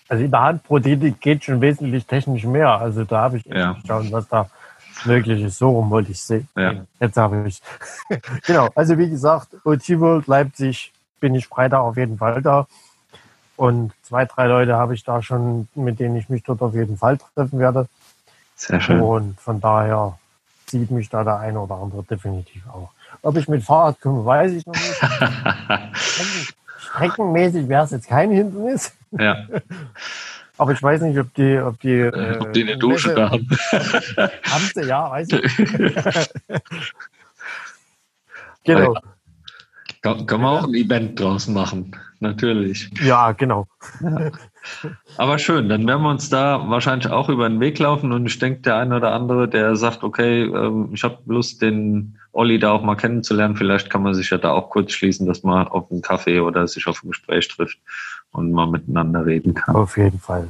also 0.09 0.25
in 0.25 0.31
der 0.31 0.41
Handprothetik 0.43 1.21
geht 1.21 1.45
schon 1.45 1.61
wesentlich 1.61 2.05
technisch 2.07 2.45
mehr. 2.45 2.69
Also 2.69 3.05
da 3.05 3.23
habe 3.23 3.39
ich 3.39 3.47
ja. 3.47 3.73
geschaut, 3.73 4.13
was 4.13 4.29
da 4.29 4.51
möglich 5.07 5.43
ist. 5.43 5.59
So 5.59 5.71
rum 5.71 5.91
wollte 5.91 6.13
ich 6.13 6.23
sehen. 6.23 6.49
Ja. 6.55 6.85
Jetzt 7.01 7.17
habe 7.17 7.49
ich. 7.49 7.63
genau. 8.47 8.69
Also 8.75 8.99
wie 8.99 9.09
gesagt, 9.09 9.49
OT 9.65 9.89
World 9.99 10.27
Leipzig 10.27 10.93
bin 11.19 11.35
ich 11.35 11.47
Freitag 11.47 11.81
auf 11.81 11.97
jeden 11.97 12.19
Fall 12.19 12.43
da. 12.43 12.67
Und 13.57 13.93
zwei, 14.03 14.25
drei 14.27 14.47
Leute 14.49 14.77
habe 14.77 14.95
ich 14.95 15.05
da 15.05 15.23
schon, 15.23 15.69
mit 15.75 15.99
denen 16.01 16.17
ich 16.17 16.29
mich 16.29 16.43
dort 16.43 16.61
auf 16.63 16.75
jeden 16.75 16.99
Fall 16.99 17.19
treffen 17.35 17.59
werde. 17.59 17.89
Sehr 18.57 18.81
schön. 18.81 19.01
Und 19.01 19.41
von 19.41 19.61
daher 19.61 20.19
sieht 20.67 20.91
mich 20.91 21.09
da 21.09 21.25
der 21.25 21.39
eine 21.39 21.61
oder 21.61 21.77
andere 21.77 22.03
definitiv 22.03 22.67
auch. 22.69 22.91
Ob 23.23 23.37
ich 23.37 23.49
mit 23.49 23.63
Fahrrad 23.63 24.01
komme, 24.01 24.25
weiß 24.25 24.53
ich 24.53 24.67
noch 24.67 24.75
nicht. 24.75 26.55
Streckenmäßig 26.95 27.69
wäre 27.69 27.85
es 27.85 27.91
jetzt 27.91 28.09
kein 28.09 28.31
Hindernis. 28.31 28.93
Ja. 29.13 29.47
Aber 30.59 30.73
ich 30.73 30.83
weiß 30.83 31.01
nicht, 31.03 31.19
ob 31.19 31.33
die, 31.35 31.59
ob 31.59 31.81
die, 31.81 31.99
äh, 31.99 32.39
ob 32.39 32.53
die 32.53 32.63
eine 32.63 32.77
Dusche 32.77 33.09
Messe, 33.09 33.21
da 33.21 33.31
haben. 33.31 33.49
haben 34.43 34.71
sie, 34.75 34.83
ja, 34.83 35.11
weiß 35.11 35.29
ich. 35.33 35.57
genau. 38.65 38.95
Kann, 40.03 40.27
kann 40.27 40.41
man 40.41 40.59
auch 40.59 40.65
ein 40.65 40.75
Event 40.75 41.19
draus 41.19 41.49
machen, 41.49 41.97
natürlich. 42.21 42.91
Ja, 43.03 43.33
genau. 43.33 43.67
Aber 45.17 45.39
schön, 45.39 45.69
dann 45.69 45.87
werden 45.87 46.03
wir 46.03 46.11
uns 46.11 46.29
da 46.29 46.69
wahrscheinlich 46.69 47.11
auch 47.11 47.29
über 47.29 47.49
den 47.49 47.61
Weg 47.61 47.79
laufen 47.79 48.13
und 48.13 48.27
ich 48.27 48.39
denke, 48.39 48.61
der 48.61 48.77
eine 48.77 48.97
oder 48.97 49.13
andere, 49.13 49.49
der 49.49 49.75
sagt, 49.75 50.05
okay, 50.05 50.43
ähm, 50.45 50.91
ich 50.93 51.03
habe 51.03 51.19
Lust, 51.27 51.63
den 51.63 52.19
Olli 52.33 52.59
da 52.59 52.73
auch 52.73 52.83
mal 52.83 52.97
kennenzulernen, 52.97 53.57
vielleicht 53.57 53.91
kann 53.91 54.03
man 54.03 54.15
sich 54.15 54.31
ja 54.31 54.39
da 54.39 54.53
auch 54.53 54.71
kurz 54.71 54.93
schließen, 54.93 55.27
dass 55.27 55.43
man 55.43 55.69
auf 55.69 55.91
einen 55.91 56.03
Kaffee 56.03 56.41
oder 56.41 56.67
sich 56.67 56.87
auf 56.87 57.03
ein 57.03 57.09
Gespräch 57.09 57.49
trifft 57.49 57.79
und 58.33 58.53
mal 58.53 58.67
miteinander 58.67 59.27
reden 59.27 59.55
kann. 59.55 59.77
Auf 59.77 59.97
jeden 59.97 60.19
Fall. 60.19 60.49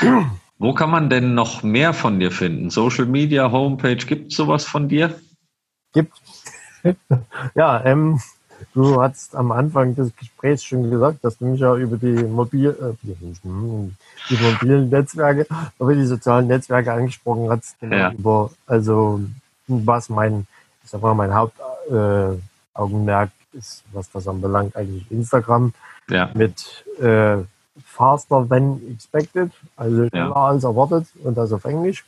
Wo 0.58 0.72
kann 0.74 0.90
man 0.90 1.08
denn 1.08 1.34
noch 1.34 1.62
mehr 1.62 1.94
von 1.94 2.18
dir 2.18 2.32
finden? 2.32 2.70
Social 2.70 3.06
Media, 3.06 3.50
Homepage, 3.50 3.96
gibt 3.96 4.32
es 4.32 4.36
sowas 4.36 4.64
von 4.64 4.88
dir? 4.88 5.14
Gibt. 5.92 6.12
ja, 7.54 7.84
ähm, 7.84 8.20
Du 8.74 9.00
hast 9.00 9.34
am 9.36 9.52
Anfang 9.52 9.94
des 9.94 10.14
Gesprächs 10.16 10.64
schon 10.64 10.90
gesagt, 10.90 11.24
dass 11.24 11.38
du 11.38 11.46
mich 11.46 11.60
ja 11.60 11.76
über 11.76 11.96
die, 11.96 12.24
mobil, 12.24 12.70
äh, 12.70 12.94
die 13.02 14.36
mobilen 14.36 14.88
Netzwerke, 14.88 15.46
über 15.78 15.94
die 15.94 16.04
sozialen 16.04 16.46
Netzwerke 16.46 16.92
angesprochen 16.92 17.50
hast. 17.50 17.78
Genau 17.80 17.96
ja. 17.96 18.12
Über, 18.12 18.50
also 18.66 19.20
was 19.66 20.08
mein, 20.08 20.46
ich 20.88 20.92
sag 20.92 21.02
mal, 21.02 21.12
mein 21.12 21.34
Hauptaugenmerk 21.34 23.30
äh, 23.52 23.58
ist, 23.58 23.84
was 23.92 24.10
das 24.10 24.26
anbelangt, 24.26 24.74
eigentlich 24.74 25.04
Instagram. 25.10 25.74
Ja. 26.08 26.30
Mit 26.32 26.82
äh, 26.98 27.36
faster 27.84 28.46
than 28.48 28.80
expected, 28.90 29.50
also 29.76 30.08
schneller 30.08 30.28
ja. 30.28 30.32
als 30.32 30.64
erwartet 30.64 31.06
und 31.22 31.36
das 31.36 31.52
auf 31.52 31.66
Englisch. 31.66 32.06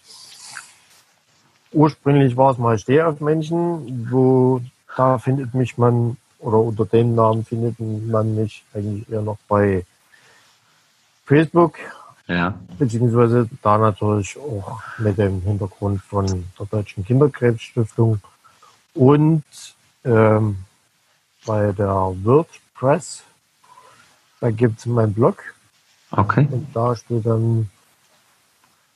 Ursprünglich 1.72 2.38
war 2.38 2.52
es 2.52 2.58
mal 2.58 2.78
Steh 2.78 3.02
auf 3.02 3.20
Menschen, 3.20 4.08
wo 4.10 4.62
da 4.96 5.18
findet 5.18 5.52
mich 5.52 5.76
man 5.76 6.16
oder 6.38 6.56
unter 6.56 6.86
dem 6.86 7.14
Namen 7.14 7.44
findet 7.44 7.78
man 7.78 8.34
mich 8.34 8.64
eigentlich 8.72 9.06
eher 9.10 9.20
noch 9.20 9.36
bei 9.46 9.84
Facebook. 11.26 11.74
Ja. 12.26 12.54
Beziehungsweise 12.78 13.46
da 13.62 13.76
natürlich 13.76 14.38
auch 14.38 14.80
mit 14.96 15.18
dem 15.18 15.42
Hintergrund 15.42 16.00
von 16.00 16.26
der 16.58 16.66
Deutschen 16.66 17.04
Kinderkrebsstiftung 17.04 18.22
und 18.94 19.44
ähm, 20.04 20.58
bei 21.46 21.72
der 21.72 22.14
WordPress. 22.22 23.22
Da 24.40 24.50
gibt 24.50 24.78
es 24.78 24.86
meinen 24.86 25.12
Blog. 25.12 25.42
Okay. 26.10 26.48
Und 26.50 26.68
da 26.74 26.96
steht 26.96 27.26
dann 27.26 27.70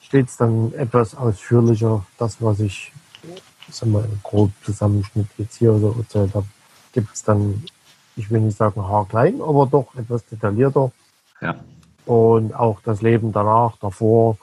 steht 0.00 0.28
es 0.28 0.36
dann 0.36 0.72
etwas 0.74 1.14
ausführlicher, 1.14 2.04
das, 2.18 2.40
was 2.40 2.60
ich, 2.60 2.92
sag 3.70 3.88
mal, 3.88 4.06
grob 4.22 4.50
Zusammenschnitt 4.62 5.28
jetzt 5.38 5.56
hier 5.56 5.78
so 5.78 5.94
erzählt 5.98 6.34
habe 6.34 6.46
gibt 6.94 7.12
es 7.12 7.22
dann, 7.24 7.64
ich 8.16 8.30
will 8.30 8.40
nicht 8.40 8.56
sagen 8.56 8.88
haarklein, 8.88 9.42
aber 9.42 9.66
doch 9.66 9.94
etwas 9.96 10.24
detaillierter. 10.26 10.92
Ja. 11.42 11.56
Und 12.06 12.54
auch 12.54 12.80
das 12.82 13.02
Leben 13.02 13.32
danach, 13.32 13.76
davor. 13.78 14.38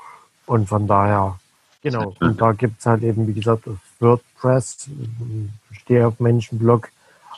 Und 0.45 0.67
von 0.67 0.85
daher, 0.85 1.39
genau. 1.81 2.13
Und 2.19 2.41
da 2.41 2.51
gibt 2.51 2.79
es 2.79 2.85
halt 2.85 3.03
eben, 3.03 3.27
wie 3.27 3.33
gesagt, 3.33 3.67
auf 3.67 3.77
WordPress, 4.01 4.89
stehe 5.71 6.07
auf 6.07 6.19
Menschenblog 6.19 6.89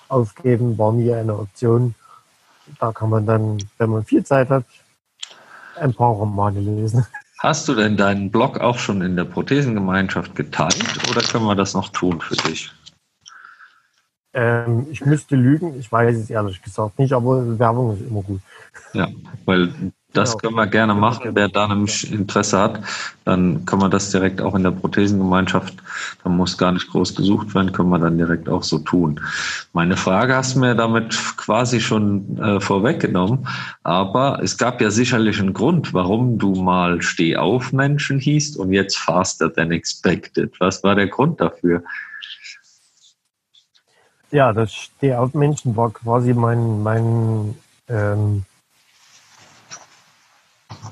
aufgeben, 0.08 0.78
war 0.78 0.93
nie 0.93 1.13
eine 1.13 1.38
Option. 1.38 1.95
Da 2.80 2.91
kann 2.91 3.10
man 3.10 3.26
dann, 3.26 3.58
wenn 3.78 3.89
man 3.89 4.06
viel 4.06 4.23
Zeit 4.23 4.49
hat, 4.49 4.65
ein 5.80 5.93
paar 5.93 6.12
Romane 6.12 6.60
lesen. 6.60 7.06
Hast 7.39 7.67
du 7.67 7.76
denn 7.76 7.97
deinen 7.97 8.32
Blog 8.32 8.62
auch 8.62 8.78
schon 8.78 9.02
in 9.02 9.17
der 9.17 9.26
Prothesengemeinschaft 9.26 10.34
geteilt 10.36 11.10
oder 11.10 11.21
können 11.21 11.45
wir 11.45 11.56
das 11.56 11.73
noch 11.73 11.89
tun 11.89 12.21
für 12.21 12.36
dich? 12.36 12.71
Ähm, 14.34 14.88
ich 14.89 15.06
müsste 15.06 15.36
lügen, 15.36 15.78
ich 15.78 15.91
weiß 15.91 16.15
es 16.15 16.30
ehrlich 16.30 16.62
gesagt 16.62 16.97
nicht, 16.97 17.13
aber 17.13 17.60
Werbung 17.60 17.95
ist 17.95 18.08
immer 18.08 18.21
gut. 18.21 18.41
Ja, 18.93 19.10
weil 19.45 19.73
das 20.13 20.38
genau. 20.38 20.41
können 20.41 20.56
wir 20.56 20.67
gerne 20.67 20.93
machen. 20.93 21.32
Wer 21.34 21.49
da 21.49 21.67
nämlich 21.67 22.12
Interesse 22.12 22.60
hat, 22.60 22.80
dann 23.26 23.65
können 23.65 23.82
wir 23.82 23.89
das 23.89 24.12
direkt 24.12 24.41
auch 24.41 24.56
in 24.56 24.63
der 24.63 24.71
Prothesengemeinschaft, 24.71 25.76
da 26.23 26.30
muss 26.30 26.58
gar 26.58 26.71
nicht 26.71 26.89
groß 26.89 27.15
gesucht 27.15 27.54
werden, 27.56 27.71
können 27.71 27.89
wir 27.89 27.99
dann 27.99 28.17
direkt 28.17 28.47
auch 28.47 28.63
so 28.63 28.80
tun. 28.80 29.19
Meine 29.73 29.97
Frage 29.97 30.36
hast 30.36 30.56
du 30.56 30.60
mir 30.60 30.76
damit 30.76 31.17
quasi 31.38 31.82
schon 31.82 32.38
äh, 32.38 32.60
vorweggenommen, 32.60 33.47
aber 33.84 34.39
es 34.43 34.58
gab 34.58 34.82
ja 34.82 34.91
sicherlich 34.91 35.39
einen 35.39 35.54
Grund, 35.54 35.93
warum 35.93 36.38
du 36.38 36.54
mal 36.56 37.02
Steh 37.02 37.36
auf 37.36 37.73
Menschen 37.73 38.19
hießt 38.19 38.58
und 38.58 38.71
jetzt 38.71 38.97
faster 38.97 39.52
than 39.52 39.71
expected. 39.71 40.54
Was 40.60 40.84
war 40.84 40.95
der 40.95 41.08
Grund 41.08 41.41
dafür? 41.41 41.84
Ja, 44.32 44.52
das 44.52 44.73
Stehaufmännchen 44.73 45.76
war 45.76 45.91
quasi 45.91 46.34
mein, 46.34 46.82
mein 46.82 47.56
ähm, 47.88 48.45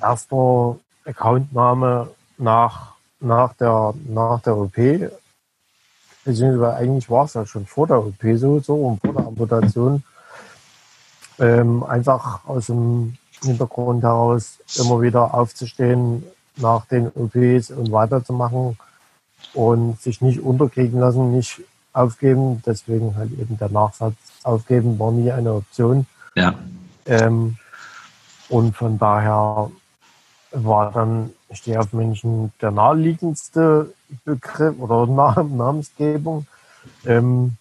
erster 0.02 0.78
Accountname 1.06 2.10
nach, 2.38 2.94
nach, 3.20 3.54
der, 3.54 3.94
nach 4.08 4.42
der 4.42 4.58
OP. 4.58 4.76
Beziehungsweise 6.24 6.76
eigentlich 6.76 7.10
war 7.10 7.26
es 7.26 7.34
ja 7.34 7.46
schon 7.46 7.66
vor 7.66 7.88
der 7.88 8.00
OP 8.00 8.22
so, 8.36 8.60
so 8.60 8.76
und 8.76 9.02
vor 9.02 9.14
der 9.14 9.26
Amputation. 9.26 10.04
Ähm, 11.39 11.84
einfach 11.84 12.46
aus 12.46 12.68
dem 12.68 13.18
Hintergrund 13.44 14.04
heraus 14.04 14.60
immer 14.78 15.02
wieder 15.02 15.34
aufzustehen 15.34 16.24
nach 16.58 16.86
den 16.86 17.08
OPs 17.08 17.72
und 17.72 17.92
weiterzumachen 17.92 18.78
und 19.54 20.00
sich 20.00 20.22
nicht 20.22 20.39
unterkriegen 20.39 21.00
lassen, 21.00 21.32
nicht 21.32 21.62
aufgeben. 21.94 22.62
Deswegen 22.66 23.16
halt 23.16 23.32
eben 23.32 23.58
der 23.58 23.70
Nachsatz 23.70 24.16
aufgeben 24.44 25.00
war 25.00 25.12
nie 25.12 25.32
eine 25.32 25.54
Option. 25.54 26.06
Ja. 26.36 26.54
Ähm, 27.06 27.58
und 28.50 28.76
von 28.76 29.00
daher 29.00 29.72
war 30.52 30.91
dann 30.91 31.32
Steh 31.52 31.78
auf 31.78 31.93
Menschen 31.93 32.54
der 32.62 32.72
naheliegendste 32.72 33.93
Begriff 34.24 34.78
oder 34.80 35.06
Namensgebung. 35.43 36.45
Ähm, 37.06 37.58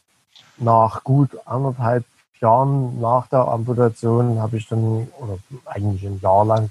nach 0.59 1.05
gut 1.05 1.31
anderthalb 1.47 2.05
Jahren 2.41 3.01
nach 3.01 3.27
der 3.29 3.41
Amputation 3.41 4.39
habe 4.41 4.57
ich 4.57 4.69
dann, 4.69 5.09
oder 5.19 5.39
eigentlich 5.67 6.05
ein 6.05 6.21
Jahr 6.21 6.45
lang, 6.45 6.71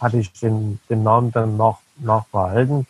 hatte 0.00 0.18
ich 0.18 0.32
den, 0.32 0.78
den 0.88 1.02
Namen 1.02 1.32
dann 1.32 1.56
nach, 1.56 1.78
nachbehalten. 1.96 2.86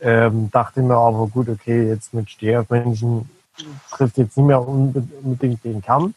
Ähm, 0.00 0.50
dachte 0.50 0.82
mir 0.82 0.96
aber, 0.96 1.26
gut, 1.26 1.48
okay, 1.48 1.88
jetzt 1.88 2.14
mit 2.14 2.30
Stehaufmenschen 2.30 3.28
trifft 3.90 4.18
jetzt 4.18 4.36
nicht 4.36 4.46
mehr 4.46 4.66
unbedingt 4.66 5.64
den 5.64 5.82
Kern. 5.82 6.14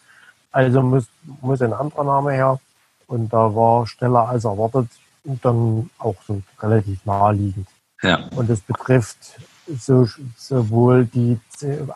Also 0.51 0.81
muss, 0.81 1.07
muss 1.41 1.61
ein 1.61 1.73
anderer 1.73 2.03
Name 2.03 2.33
her. 2.33 2.59
Und 3.07 3.33
da 3.33 3.55
war 3.55 3.87
schneller 3.87 4.29
als 4.29 4.45
erwartet 4.45 4.87
und 5.29 5.45
dann 5.45 5.89
auch 5.99 6.15
so 6.27 6.41
relativ 6.59 7.05
naheliegend. 7.05 7.67
Ja. 8.01 8.27
Und 8.35 8.49
das 8.49 8.61
betrifft 8.61 9.39
so, 9.77 10.07
sowohl 10.35 11.05
die 11.05 11.39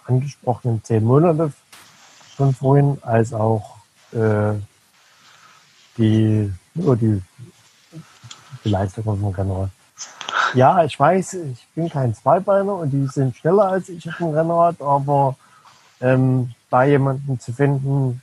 angesprochenen 0.06 0.84
zehn 0.84 1.04
Monate 1.04 1.52
von 2.36 2.54
vorhin 2.54 2.98
als 3.02 3.34
auch 3.34 3.78
äh, 4.12 4.54
die, 5.98 6.52
oh, 6.76 6.96
die, 6.96 7.22
die 8.64 8.70
Leistung 8.70 9.04
dem 9.04 9.26
Rennrad. 9.26 9.70
Ja, 10.54 10.84
ich 10.84 11.00
weiß, 11.00 11.34
ich 11.34 11.68
bin 11.74 11.90
kein 11.90 12.14
Zweibeiner 12.14 12.76
und 12.76 12.92
die 12.92 13.08
sind 13.08 13.36
schneller 13.36 13.70
als 13.70 13.90
ich 13.90 14.08
auf 14.08 14.18
dem 14.18 14.30
Rennrad, 14.30 14.80
aber 14.82 15.36
ähm, 16.02 16.54
da 16.70 16.84
jemanden 16.84 17.40
zu 17.40 17.54
finden 17.54 18.22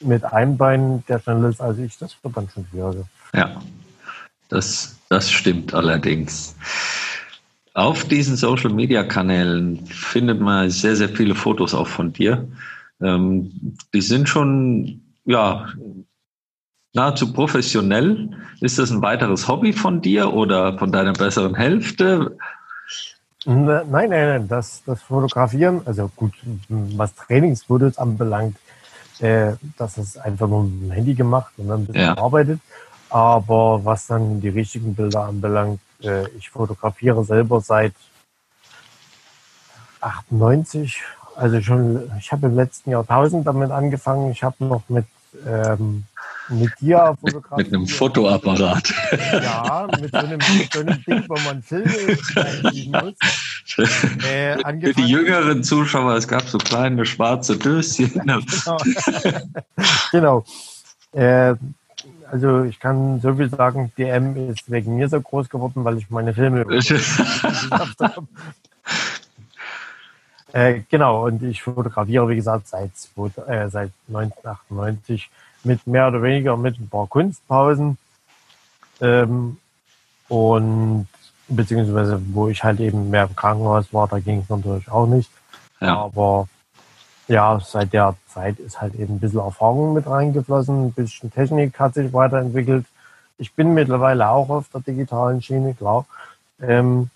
mit 0.00 0.24
einem 0.24 0.56
Bein, 0.56 1.04
der 1.08 1.18
schneller 1.18 1.48
ist 1.48 1.60
als 1.60 1.78
ich, 1.78 1.98
das 1.98 2.14
wird 2.22 2.36
dann 2.36 2.48
schon 2.48 2.66
schwieriger. 2.70 3.08
Ja, 3.34 3.60
das, 4.48 4.98
das 5.08 5.30
stimmt 5.30 5.74
allerdings. 5.74 6.56
Auf 7.74 8.04
diesen 8.04 8.36
Social 8.36 8.72
Media 8.72 9.04
Kanälen 9.04 9.86
findet 9.86 10.40
man 10.40 10.70
sehr, 10.70 10.96
sehr 10.96 11.08
viele 11.08 11.34
Fotos 11.34 11.74
auch 11.74 11.86
von 11.86 12.12
dir. 12.12 12.48
Ähm, 13.00 13.76
die 13.94 14.00
sind 14.00 14.28
schon, 14.28 15.00
ja, 15.24 15.68
nahezu 16.92 17.32
professionell. 17.32 18.30
Ist 18.60 18.78
das 18.78 18.90
ein 18.90 19.02
weiteres 19.02 19.46
Hobby 19.46 19.72
von 19.72 20.00
dir 20.00 20.32
oder 20.32 20.76
von 20.78 20.90
deiner 20.90 21.12
besseren 21.12 21.54
Hälfte? 21.54 22.36
Nein, 23.44 23.86
nein, 23.90 24.10
nein, 24.10 24.48
das, 24.48 24.82
das 24.84 25.00
Fotografieren, 25.02 25.82
also 25.84 26.10
gut, 26.16 26.32
was 26.68 27.14
Trainingsfotos 27.14 27.96
anbelangt, 27.96 28.56
äh, 29.20 29.52
das 29.76 29.96
ist 29.96 30.18
einfach 30.18 30.48
nur 30.48 30.64
mit 30.64 30.82
dem 30.82 30.90
Handy 30.90 31.14
gemacht 31.14 31.52
und 31.56 31.68
dann 31.68 31.82
ein 31.82 31.86
bisschen 31.86 32.02
ja. 32.02 32.18
arbeitet. 32.18 32.60
Aber 33.10 33.84
was 33.84 34.06
dann 34.06 34.40
die 34.40 34.48
richtigen 34.48 34.94
Bilder 34.94 35.24
anbelangt, 35.24 35.80
äh, 36.02 36.28
ich 36.30 36.50
fotografiere 36.50 37.24
selber 37.24 37.60
seit 37.60 37.94
98, 40.00 41.00
also 41.34 41.60
schon, 41.60 42.10
ich 42.18 42.30
habe 42.32 42.46
im 42.46 42.56
letzten 42.56 42.90
Jahrtausend 42.90 43.46
damit 43.46 43.70
angefangen. 43.70 44.30
Ich 44.30 44.42
habe 44.42 44.64
noch 44.64 44.82
mit 44.88 45.06
ähm, 45.46 46.04
mit 46.48 46.70
dir 46.80 47.16
fotografiert. 47.20 47.66
Mit 47.70 47.74
einem 47.74 47.86
Fotoapparat. 47.86 48.94
Ja, 49.42 49.86
mit 50.00 50.10
so 50.10 50.16
einem, 50.16 50.38
mit 50.38 50.72
so 50.72 50.80
einem 50.80 51.04
Ding, 51.04 51.24
wo 51.28 51.34
man 51.40 51.62
Filme 51.62 52.16
muss. 52.86 53.14
Äh, 54.26 54.56
Für 54.56 54.94
die 54.94 55.06
jüngeren 55.06 55.62
Zuschauer, 55.62 56.14
es 56.14 56.26
gab 56.26 56.48
so 56.48 56.56
kleine 56.56 57.04
schwarze 57.04 57.56
Döschen. 57.56 58.10
genau. 58.10 58.78
genau. 60.10 60.44
Äh, 61.12 61.54
also 62.30 62.64
ich 62.64 62.78
kann 62.80 63.20
so 63.20 63.34
viel 63.34 63.48
sagen, 63.48 63.92
DM 63.96 64.50
ist 64.50 64.70
wegen 64.70 64.96
mir 64.96 65.08
so 65.08 65.20
groß 65.20 65.48
geworden, 65.48 65.84
weil 65.84 65.98
ich 65.98 66.10
meine 66.10 66.34
Filme 66.34 66.60
habe. 67.70 68.26
Äh, 70.52 70.80
genau, 70.88 71.26
und 71.26 71.42
ich 71.42 71.62
fotografiere, 71.62 72.28
wie 72.28 72.36
gesagt, 72.36 72.68
seit, 72.68 72.90
äh, 73.46 73.68
seit 73.68 73.92
1998 74.08 75.30
mit 75.64 75.86
mehr 75.86 76.08
oder 76.08 76.22
weniger 76.22 76.56
mit 76.56 76.78
ein 76.78 76.88
paar 76.88 77.06
Kunstpausen. 77.06 77.98
Ähm, 79.00 79.58
und 80.28 81.06
beziehungsweise 81.48 82.20
wo 82.32 82.48
ich 82.48 82.62
halt 82.62 82.80
eben 82.80 83.10
mehr 83.10 83.24
im 83.24 83.36
Krankenhaus 83.36 83.92
war, 83.92 84.08
da 84.08 84.18
ging 84.18 84.40
es 84.40 84.48
natürlich 84.48 84.90
auch 84.90 85.06
nicht. 85.06 85.30
Ja. 85.80 85.96
Aber 85.96 86.48
ja, 87.28 87.60
seit 87.60 87.92
der 87.92 88.16
Zeit 88.26 88.58
ist 88.58 88.80
halt 88.80 88.94
eben 88.94 89.16
ein 89.16 89.20
bisschen 89.20 89.40
Erfahrung 89.40 89.92
mit 89.92 90.06
reingeflossen, 90.06 90.86
ein 90.86 90.92
bisschen 90.92 91.30
Technik 91.30 91.78
hat 91.78 91.94
sich 91.94 92.12
weiterentwickelt. 92.12 92.86
Ich 93.36 93.52
bin 93.52 93.74
mittlerweile 93.74 94.30
auch 94.30 94.48
auf 94.48 94.68
der 94.70 94.80
digitalen 94.80 95.40
Schiene, 95.42 95.74
klar. 95.74 96.06
Ähm, 96.60 97.10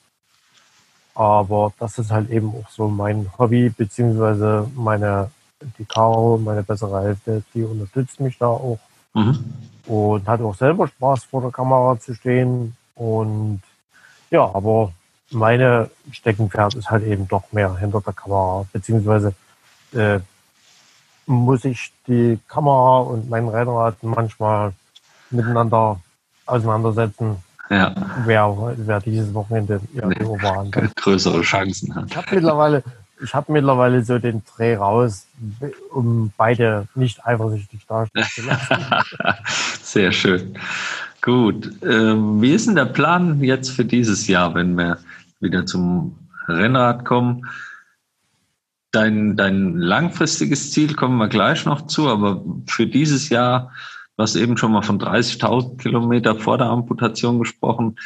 aber 1.15 1.73
das 1.79 1.99
ist 1.99 2.11
halt 2.11 2.31
eben 2.31 2.55
auch 2.55 2.69
so 2.71 2.89
mein 2.89 3.31
Hobby, 3.39 3.71
beziehungsweise 3.71 4.71
meine, 4.75 5.31
die 5.79 5.85
Caro, 5.85 6.39
meine 6.39 6.63
bessere 6.63 7.03
Hälfte, 7.03 7.43
die 7.55 7.65
unterstützt 7.65 8.21
mich 8.21 8.39
da 8.39 8.47
auch. 8.47 8.79
Mhm. 9.15 9.45
Und 9.87 10.29
hat 10.29 10.41
auch 10.41 10.55
selber 10.55 10.87
Spaß 10.89 11.25
vor 11.25 11.41
der 11.41 11.51
Kamera 11.51 11.99
zu 11.99 12.15
stehen. 12.15 12.77
Und 12.95 13.63
ja, 14.31 14.43
aber 14.43 14.93
meine 15.31 15.91
Steckenpferd 16.13 16.75
ist 16.75 16.91
halt 16.91 17.05
eben 17.05 17.27
doch 17.29 17.45
mehr 17.53 17.77
hinter 17.77 18.01
der 18.01 18.13
Kamera, 18.13 18.65
beziehungsweise 18.73 19.35
äh, 19.95 20.21
muss 21.27 21.65
ich 21.65 21.93
die 22.07 22.39
Kamera 22.49 22.99
und 23.01 23.31
mein 23.31 23.49
Rennrad 23.49 24.03
manchmal 24.03 24.73
miteinander 25.31 26.01
auseinandersetzen, 26.47 27.37
ja. 27.71 27.95
wer, 28.25 28.75
wer 28.77 29.01
dieses 29.01 29.33
Wochenende 29.33 29.81
nee, 29.93 30.25
Oberhand 30.25 30.77
größere 30.97 31.43
Chancen 31.43 31.95
hat. 31.95 32.11
Ich 32.11 32.17
habe 32.17 32.35
mittlerweile, 32.35 32.83
ich 33.23 33.35
habe 33.35 33.53
mittlerweile 33.53 34.05
so 34.05 34.19
den 34.19 34.43
Dreh 34.45 34.77
raus, 34.77 35.27
um 35.91 36.33
beide 36.37 36.87
nicht 36.95 37.25
eifersüchtig 37.25 37.87
dastehen 37.87 38.25
zu 38.25 38.43
lassen. 38.43 38.77
Sehr 39.83 40.13
schön. 40.13 40.59
Gut. 41.23 41.71
Ähm, 41.83 42.43
wie 42.43 42.53
ist 42.53 42.67
denn 42.67 42.75
der 42.75 42.87
Plan 42.87 43.43
jetzt 43.43 43.71
für 43.71 43.85
dieses 43.85 44.27
Jahr, 44.27 44.55
wenn 44.55 44.77
wir 44.77 44.99
wieder 45.39 45.65
zum 45.65 46.19
Rennrad 46.49 47.05
kommen? 47.05 47.47
Dein, 48.93 49.37
dein 49.37 49.77
langfristiges 49.77 50.71
Ziel 50.71 50.95
kommen 50.95 51.17
wir 51.17 51.29
gleich 51.29 51.65
noch 51.65 51.87
zu, 51.87 52.09
aber 52.09 52.45
für 52.67 52.87
dieses 52.87 53.31
Jahr 53.31 53.73
Du 54.17 54.23
hast 54.23 54.37
eben 54.37 54.57
schon 54.57 54.73
mal 54.73 54.83
von 54.83 55.01
30.000 55.01 55.79
Kilometer 55.79 56.37
vor 56.37 56.59
der 56.59 56.69
Amputation 56.69 57.39
gesprochen. 57.39 57.97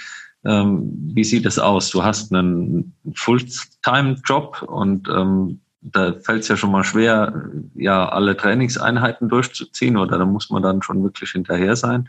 Ähm, 0.45 0.93
wie 1.15 1.25
sieht 1.25 1.47
es 1.47 1.59
aus? 1.59 1.91
Du 1.91 2.05
hast 2.05 2.33
einen 2.33 2.95
Fulltime-Job 3.15 4.63
und 4.63 5.09
ähm, 5.09 5.61
da 5.81 6.15
fällt 6.21 6.43
es 6.43 6.49
ja 6.49 6.57
schon 6.57 6.71
mal 6.71 6.85
schwer, 6.85 7.51
ja, 7.75 8.09
alle 8.09 8.37
Trainingseinheiten 8.37 9.29
durchzuziehen 9.29 9.97
oder 9.97 10.19
da 10.19 10.25
muss 10.25 10.49
man 10.51 10.63
dann 10.63 10.83
schon 10.83 11.03
wirklich 11.03 11.31
hinterher 11.31 11.75
sein. 11.75 12.09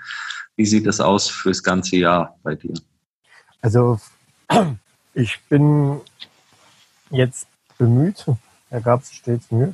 Wie 0.56 0.66
sieht 0.66 0.86
das 0.86 1.00
aus 1.00 1.28
fürs 1.28 1.64
ganze 1.64 1.98
Jahr 1.98 2.38
bei 2.44 2.56
dir? 2.56 2.76
Also 3.62 4.00
ich 5.16 5.40
bin 5.50 6.02
jetzt 7.10 7.48
bemüht, 7.80 8.26
da 8.78 8.84
gab 8.84 9.02
es 9.02 9.12
stets 9.12 9.50
Mühe, 9.52 9.74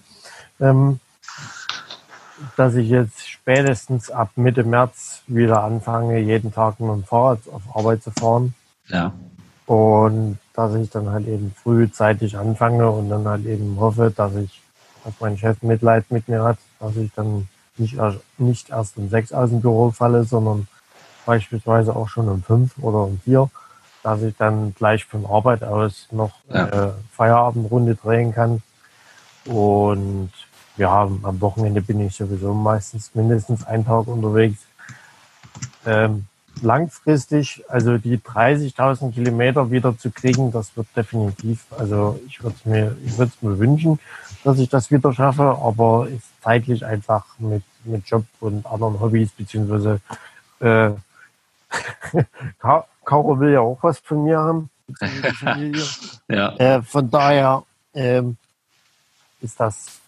ähm, 0.62 1.00
dass 2.56 2.76
ich 2.76 2.88
jetzt 2.88 3.30
spätestens 3.30 4.10
ab 4.10 4.32
Mitte 4.36 4.64
März 4.64 5.24
wieder 5.28 5.64
anfange, 5.64 6.20
jeden 6.20 6.54
Tag 6.54 6.80
mit 6.80 6.90
dem 6.90 7.04
Fahrrad 7.04 7.40
auf 7.52 7.62
Arbeit 7.76 8.02
zu 8.02 8.12
fahren. 8.12 8.54
Ja. 8.88 9.14
Und 9.66 10.40
dass 10.54 10.76
ich 10.76 10.90
dann 10.90 11.10
halt 11.10 11.28
eben 11.28 11.54
frühzeitig 11.62 12.38
anfange 12.38 12.90
und 12.90 13.10
dann 13.10 13.28
halt 13.28 13.46
eben 13.46 13.78
hoffe, 13.80 14.12
dass 14.16 14.36
ich, 14.36 14.62
dass 15.04 15.14
mein 15.20 15.38
Chef 15.38 15.62
Mitleid 15.62 16.10
mit 16.10 16.28
mir 16.30 16.44
hat, 16.44 16.58
dass 16.80 16.96
ich 16.96 17.12
dann 17.14 17.50
nicht, 17.78 17.98
nicht 18.38 18.70
erst 18.70 18.98
um 18.98 19.10
sechs 19.10 19.34
aus 19.34 19.50
dem 19.50 19.62
Büro 19.62 19.92
falle, 19.92 20.24
sondern 20.24 20.68
beispielsweise 21.26 21.96
auch 21.96 22.08
schon 22.08 22.30
um 22.30 22.42
fünf 22.42 22.78
oder 22.78 23.00
um 23.00 23.20
vier, 23.20 23.50
dass 24.04 24.22
ich 24.22 24.36
dann 24.38 24.74
gleich 24.76 25.06
von 25.06 25.26
Arbeit 25.26 25.64
aus 25.64 26.08
noch 26.12 26.32
ja. 26.50 26.66
eine 26.66 26.94
Feierabendrunde 27.12 27.96
drehen 27.96 28.34
kann. 28.34 28.62
Und 29.46 30.32
ja, 30.78 31.02
am 31.02 31.42
Wochenende 31.42 31.82
bin 31.82 32.00
ich 32.02 32.16
sowieso 32.16 32.54
meistens 32.54 33.14
mindestens 33.14 33.66
einen 33.66 33.86
Tag 33.86 34.08
unterwegs. 34.08 34.60
Ähm, 35.86 36.26
langfristig, 36.62 37.64
also 37.68 37.98
die 37.98 38.18
30.000 38.18 39.14
Kilometer 39.14 39.70
wieder 39.72 39.98
zu 39.98 40.12
kriegen, 40.12 40.52
das 40.52 40.76
wird 40.78 40.88
definitiv, 40.96 41.66
also 41.78 42.20
ich 42.28 42.42
würde 42.44 42.56
es 42.58 42.66
mir, 42.66 42.98
ich 43.06 43.18
würde 43.18 43.32
es 43.36 43.42
mir 43.42 43.58
wünschen, 43.58 44.00
dass 44.44 44.60
ich 44.60 44.70
das 44.70 44.92
wieder 44.92 45.14
schaffe, 45.14 45.44
aber 45.44 46.08
ist 46.10 46.26
zeitlich 46.42 46.86
einfach 46.86 47.26
mit, 47.40 47.64
mit 47.84 48.06
Job 48.08 48.26
und 48.40 48.66
anderen 48.66 49.00
Hobbys, 49.00 49.32
beziehungsweise 49.32 50.00
äh, 50.60 50.92
Caro 53.06 53.40
will 53.40 53.52
ja 53.52 53.62
auch 53.62 53.80
was 53.82 54.00
von 54.00 54.24
mir 54.24 54.40
haben. 54.40 54.70
ja. 56.28 56.56
Äh, 56.58 56.82
von 56.82 57.10
daher 57.10 57.64
ähm, 57.94 58.38
ist 59.44 59.60
das 59.60 60.02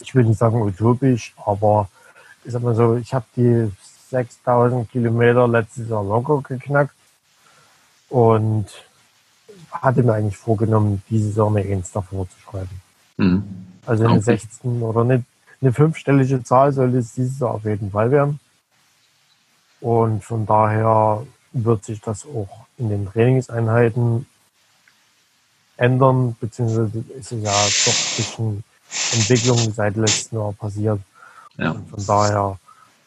ich 0.00 0.14
will 0.14 0.24
nicht 0.24 0.38
sagen 0.38 0.62
utopisch, 0.62 1.34
aber 1.44 1.88
ich 2.44 2.52
sag 2.52 2.62
mal 2.62 2.74
so, 2.74 2.96
ich 2.96 3.12
habe 3.12 3.26
die 3.36 3.70
6000 4.10 4.90
Kilometer 4.90 5.46
letztes 5.46 5.88
Jahr 5.88 6.02
locker 6.02 6.42
geknackt 6.42 6.94
und 8.08 8.66
hatte 9.70 10.02
mir 10.02 10.14
eigentlich 10.14 10.36
vorgenommen, 10.36 11.02
dieses 11.08 11.36
Jahr 11.36 11.48
eine 11.48 11.60
Eins 11.60 11.92
davor 11.92 12.28
zu 12.28 12.40
schreiben. 12.40 12.80
Mhm. 13.16 13.44
Also 13.86 14.04
eine 14.04 14.14
okay. 14.14 14.36
16 14.38 14.82
oder 14.82 15.04
nicht, 15.04 15.24
eine 15.60 15.72
fünfstellige 15.72 16.42
Zahl 16.42 16.72
sollte 16.72 16.98
es 16.98 17.12
dieses 17.12 17.38
Jahr 17.38 17.52
auf 17.52 17.64
jeden 17.64 17.90
Fall 17.90 18.10
werden. 18.10 18.40
Und 19.80 20.24
von 20.24 20.46
daher 20.46 21.26
wird 21.52 21.84
sich 21.84 22.00
das 22.00 22.26
auch 22.26 22.66
in 22.78 22.90
den 22.90 23.06
Trainingseinheiten 23.06 24.26
ändern, 25.76 26.36
beziehungsweise 26.40 27.04
ist 27.18 27.32
es 27.32 27.42
ja 27.42 27.50
doch 27.50 27.52
ein 27.52 28.16
bisschen 28.16 28.64
Entwicklung 29.12 29.58
seit 29.72 29.96
letztem 29.96 30.38
Jahr 30.38 30.52
passiert. 30.52 31.00
Ja. 31.56 31.72
Und 31.72 31.88
von 31.90 32.06
daher, 32.06 32.58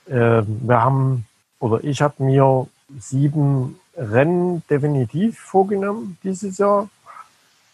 äh, 0.08 0.44
wir 0.46 0.82
haben, 0.82 1.26
oder 1.60 1.84
ich 1.84 2.02
habe 2.02 2.24
mir 2.24 2.68
sieben 3.00 3.80
Rennen 3.96 4.64
definitiv 4.70 5.40
vorgenommen 5.40 6.18
dieses 6.24 6.58
Jahr. 6.58 6.90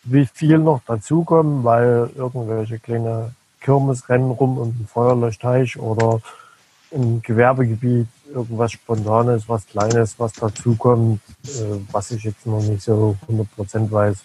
Wie 0.03 0.25
viel 0.25 0.57
noch 0.57 0.81
dazukommen, 0.85 1.63
weil 1.63 2.09
irgendwelche 2.15 2.79
kleine 2.79 3.33
Kirmesrennen 3.61 4.31
rum 4.31 4.57
um 4.57 4.77
den 4.77 4.87
Feuerlöschteich 4.87 5.77
oder 5.77 6.21
im 6.91 7.21
Gewerbegebiet 7.21 8.07
irgendwas 8.33 8.71
Spontanes, 8.71 9.47
was 9.47 9.67
Kleines, 9.67 10.15
was 10.17 10.33
dazukommt, 10.33 11.21
äh, 11.43 11.79
was 11.91 12.11
ich 12.11 12.23
jetzt 12.23 12.45
noch 12.45 12.61
nicht 12.61 12.81
so 12.81 13.17
100% 13.27 13.91
weiß, 13.91 14.23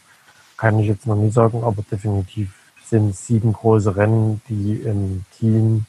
kann 0.57 0.78
ich 0.78 0.87
jetzt 0.87 1.07
noch 1.07 1.16
nicht 1.16 1.35
sagen, 1.35 1.62
aber 1.64 1.82
definitiv 1.91 2.53
sind 2.89 3.14
sieben 3.16 3.53
große 3.53 3.97
Rennen, 3.97 4.41
die 4.49 4.74
im 4.74 5.24
Team 5.39 5.87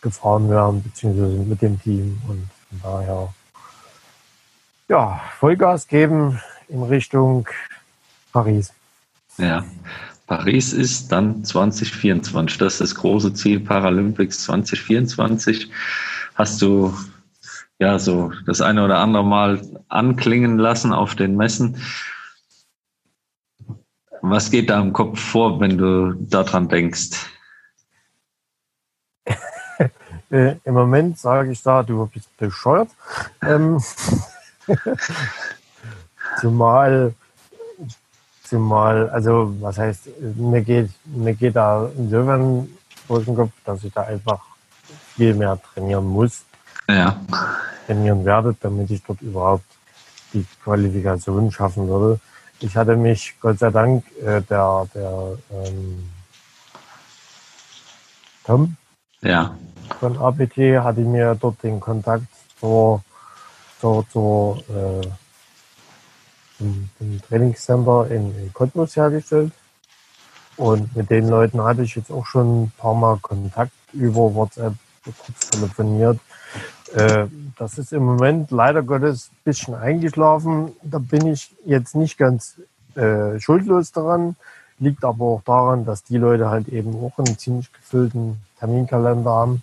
gefahren 0.00 0.48
werden, 0.50 0.82
beziehungsweise 0.82 1.36
mit 1.44 1.62
dem 1.62 1.80
Team 1.80 2.20
und 2.28 2.48
von 2.68 2.80
daher 2.82 3.34
ja, 4.88 5.20
Vollgas 5.38 5.86
geben 5.86 6.40
in 6.68 6.82
Richtung 6.82 7.46
Paris. 8.32 8.72
Ja, 9.38 9.64
Paris 10.26 10.72
ist 10.72 11.10
dann 11.12 11.44
2024. 11.44 12.58
Das 12.58 12.74
ist 12.74 12.80
das 12.80 12.94
große 12.94 13.34
Ziel 13.34 13.60
Paralympics 13.60 14.44
2024. 14.44 15.70
Hast 16.34 16.60
du 16.62 16.94
ja 17.78 17.98
so 17.98 18.32
das 18.46 18.60
eine 18.60 18.84
oder 18.84 18.98
andere 18.98 19.24
Mal 19.24 19.60
anklingen 19.88 20.58
lassen 20.58 20.92
auf 20.92 21.14
den 21.14 21.36
Messen. 21.36 21.76
Was 24.22 24.50
geht 24.50 24.68
da 24.70 24.80
im 24.80 24.92
Kopf 24.92 25.18
vor, 25.18 25.60
wenn 25.60 25.78
du 25.78 26.12
daran 26.12 26.68
denkst? 26.68 27.10
äh, 30.30 30.56
Im 30.64 30.74
Moment 30.74 31.18
sage 31.18 31.52
ich 31.52 31.62
da, 31.62 31.82
du 31.82 32.06
bist 32.06 32.36
bescheuert. 32.36 32.90
Ähm, 33.42 33.82
zumal, 36.40 37.14
zumal, 38.44 39.08
also 39.10 39.54
was 39.60 39.78
heißt, 39.78 40.08
mir 40.36 40.62
geht, 40.62 40.90
mir 41.04 41.34
geht 41.34 41.56
da 41.56 41.90
insofern 41.96 42.68
durch 43.08 43.24
den 43.24 43.36
Kopf, 43.36 43.52
dass 43.64 43.82
ich 43.84 43.92
da 43.92 44.02
einfach 44.02 44.40
viel 45.16 45.34
mehr 45.34 45.58
trainieren 45.72 46.06
muss. 46.06 46.44
Ja. 46.88 47.18
Trainieren 47.86 48.24
werde, 48.24 48.54
damit 48.60 48.90
ich 48.90 49.02
dort 49.02 49.22
überhaupt 49.22 49.64
die 50.32 50.44
Qualifikation 50.62 51.50
schaffen 51.50 51.88
würde. 51.88 52.20
Ich 52.60 52.76
hatte 52.76 52.94
mich, 52.96 53.34
Gott 53.40 53.58
sei 53.58 53.70
Dank, 53.70 54.04
äh, 54.18 54.42
der, 54.42 54.86
der 54.94 55.38
ähm, 55.50 56.10
Tom 58.44 58.76
ja. 59.22 59.56
von 59.98 60.18
APT 60.18 60.56
hatte 60.82 61.00
mir 61.00 61.34
dort 61.40 61.62
den 61.62 61.80
Kontakt 61.80 62.26
zur, 62.58 63.02
zur, 63.80 64.06
zur 64.10 64.58
äh, 64.68 65.06
im, 66.60 66.90
im 67.00 67.22
Trainingscenter 67.22 68.10
in, 68.10 68.36
in 68.38 68.52
Cottbus 68.52 68.96
hergestellt. 68.96 69.52
Und 70.56 70.94
mit 70.94 71.08
den 71.08 71.28
Leuten 71.28 71.62
hatte 71.62 71.82
ich 71.82 71.96
jetzt 71.96 72.10
auch 72.10 72.26
schon 72.26 72.64
ein 72.64 72.72
paar 72.76 72.94
Mal 72.94 73.18
Kontakt 73.22 73.72
über 73.94 74.34
WhatsApp 74.34 74.74
kurz 75.04 75.48
telefoniert. 75.50 76.18
Äh, 76.94 77.26
das 77.56 77.78
ist 77.78 77.92
im 77.92 78.04
Moment 78.04 78.50
leider 78.50 78.82
Gottes 78.82 79.30
ein 79.32 79.44
bisschen 79.44 79.74
eingeschlafen. 79.74 80.72
Da 80.82 80.98
bin 80.98 81.26
ich 81.26 81.54
jetzt 81.64 81.94
nicht 81.94 82.18
ganz 82.18 82.56
äh, 82.94 83.38
schuldlos 83.38 83.92
daran. 83.92 84.36
Liegt 84.78 85.04
aber 85.04 85.24
auch 85.24 85.42
daran, 85.44 85.84
dass 85.84 86.02
die 86.04 86.16
Leute 86.16 86.48
halt 86.48 86.68
eben 86.68 86.94
auch 86.94 87.18
einen 87.18 87.38
ziemlich 87.38 87.70
gefüllten 87.72 88.40
Terminkalender 88.58 89.30
haben. 89.30 89.62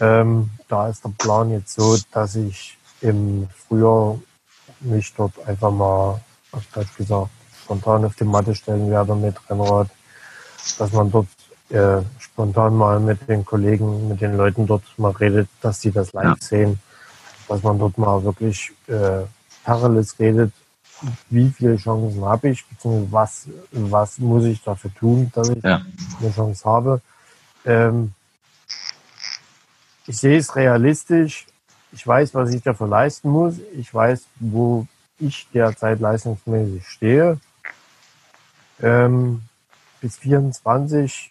Ähm, 0.00 0.50
da 0.68 0.88
ist 0.88 1.04
der 1.04 1.12
Plan 1.18 1.50
jetzt 1.50 1.74
so, 1.74 1.96
dass 2.12 2.34
ich 2.34 2.76
im 3.00 3.48
Frühjahr 3.54 4.18
mich 4.80 5.12
dort 5.14 5.32
einfach 5.46 5.70
mal, 5.70 6.20
auf 6.52 6.64
Deutsch 6.72 6.96
gesagt, 6.96 7.30
spontan 7.62 8.04
auf 8.04 8.14
die 8.16 8.24
Matte 8.24 8.54
stellen 8.54 8.90
werde 8.90 9.14
mit 9.14 9.36
Rennrad, 9.50 9.88
dass 10.78 10.92
man 10.92 11.10
dort 11.10 11.26
äh, 11.70 12.02
spontan 12.18 12.76
mal 12.76 13.00
mit 13.00 13.28
den 13.28 13.44
Kollegen, 13.44 14.08
mit 14.08 14.20
den 14.20 14.36
Leuten 14.36 14.66
dort 14.66 14.84
mal 14.98 15.12
redet, 15.12 15.48
dass 15.60 15.80
sie 15.80 15.90
das 15.90 16.12
live 16.12 16.24
ja. 16.24 16.36
sehen, 16.38 16.80
dass 17.48 17.62
man 17.62 17.78
dort 17.78 17.98
mal 17.98 18.22
wirklich 18.22 18.72
äh, 18.86 19.24
parallel 19.64 20.06
redet, 20.18 20.52
wie 21.28 21.50
viele 21.50 21.76
Chancen 21.76 22.24
habe 22.24 22.50
ich, 22.50 22.64
beziehungsweise 22.66 23.12
was, 23.12 23.48
was 23.72 24.18
muss 24.18 24.44
ich 24.44 24.62
dafür 24.62 24.94
tun, 24.94 25.30
dass 25.34 25.48
ich 25.48 25.62
ja. 25.62 25.82
eine 26.20 26.32
Chance 26.32 26.64
habe. 26.64 27.00
Ähm, 27.64 28.12
ich 30.06 30.16
sehe 30.16 30.38
es 30.38 30.54
realistisch. 30.54 31.46
Ich 31.92 32.06
weiß, 32.06 32.34
was 32.34 32.52
ich 32.54 32.62
dafür 32.62 32.86
leisten 32.86 33.28
muss. 33.28 33.56
Ich 33.76 33.92
weiß, 33.92 34.26
wo 34.38 34.86
ich 35.18 35.48
derzeit 35.52 36.00
leistungsmäßig 36.00 36.86
stehe. 36.86 37.38
Ähm, 38.80 39.42
bis 40.00 40.18
24, 40.18 41.30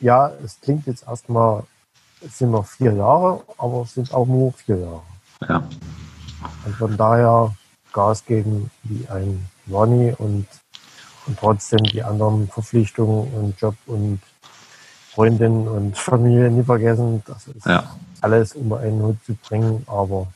ja, 0.00 0.32
es 0.44 0.60
klingt 0.60 0.86
jetzt 0.86 1.06
erstmal, 1.06 1.64
es 2.24 2.38
sind 2.38 2.50
noch 2.50 2.66
vier 2.66 2.92
Jahre, 2.92 3.42
aber 3.58 3.82
es 3.82 3.94
sind 3.94 4.12
auch 4.12 4.26
nur 4.26 4.52
vier 4.52 4.78
Jahre. 4.78 5.02
Ja. 5.48 5.68
Und 6.64 6.76
von 6.76 6.96
daher 6.96 7.54
Gas 7.92 8.24
geben 8.24 8.70
wie 8.84 9.06
ein 9.08 9.46
Ronny 9.70 10.14
und, 10.18 10.46
und 11.26 11.38
trotzdem 11.38 11.82
die 11.84 12.02
anderen 12.02 12.48
Verpflichtungen 12.48 13.32
und 13.34 13.60
Job 13.60 13.76
und 13.86 14.20
Freundin 15.10 15.68
und 15.68 15.96
Familie 15.98 16.50
nie 16.50 16.64
vergessen. 16.64 17.22
Das 17.26 17.46
ist 17.48 17.66
ja. 17.66 17.96
alles 18.20 18.54
unter 18.54 18.78
einen 18.78 19.02
Hut 19.02 19.18
zu 19.24 19.34
bringen, 19.34 19.84
aber 19.86 20.26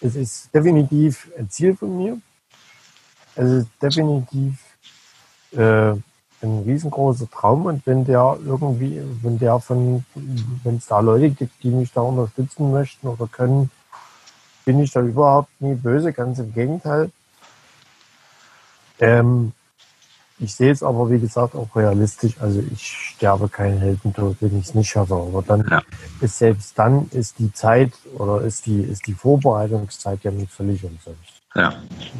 es 0.00 0.16
ist 0.16 0.52
definitiv 0.54 1.30
ein 1.38 1.48
Ziel 1.50 1.76
von 1.76 1.96
mir. 1.96 2.18
Es 3.34 3.48
ist 3.50 3.68
definitiv 3.80 4.58
äh, 5.52 5.94
ein 6.42 6.62
riesengroßer 6.64 7.30
Traum 7.30 7.66
und 7.66 7.86
wenn 7.86 8.04
der 8.04 8.38
irgendwie, 8.44 9.00
wenn 9.22 9.38
der 9.38 9.60
von, 9.60 10.04
wenn 10.64 10.76
es 10.76 10.86
da 10.86 11.00
Leute 11.00 11.30
gibt, 11.30 11.62
die 11.62 11.70
mich 11.70 11.92
da 11.92 12.00
unterstützen 12.00 12.72
möchten 12.72 13.06
oder 13.06 13.26
können, 13.26 13.70
bin 14.64 14.80
ich 14.80 14.92
da 14.92 15.00
überhaupt 15.00 15.48
nie 15.60 15.74
böse, 15.74 16.12
ganz 16.12 16.38
im 16.38 16.52
Gegenteil. 16.52 17.10
Ähm, 19.00 19.52
ich 20.38 20.54
sehe 20.54 20.72
es 20.72 20.82
aber, 20.82 21.08
wie 21.10 21.20
gesagt, 21.20 21.54
auch 21.54 21.68
realistisch. 21.76 22.34
Also 22.40 22.62
ich 22.72 22.84
sterbe 22.84 23.48
keinen 23.48 23.78
Heldentod, 23.78 24.36
wenn 24.40 24.58
ich 24.58 24.66
es 24.66 24.74
nicht 24.74 24.90
schaffe. 24.90 25.14
Aber 25.14 25.42
dann 25.42 25.64
ja. 25.70 25.82
ist 26.20 26.38
selbst 26.38 26.76
dann 26.76 27.08
ist 27.12 27.38
die 27.38 27.52
Zeit 27.52 27.92
oder 28.16 28.40
ist 28.40 28.66
die, 28.66 28.80
ist 28.80 29.06
die 29.06 29.14
Vorbereitungszeit 29.14 30.24
ja 30.24 30.32
nicht 30.32 30.52
völlig 30.52 30.82
umsonst. 30.82 31.42
Ja. 31.54 31.74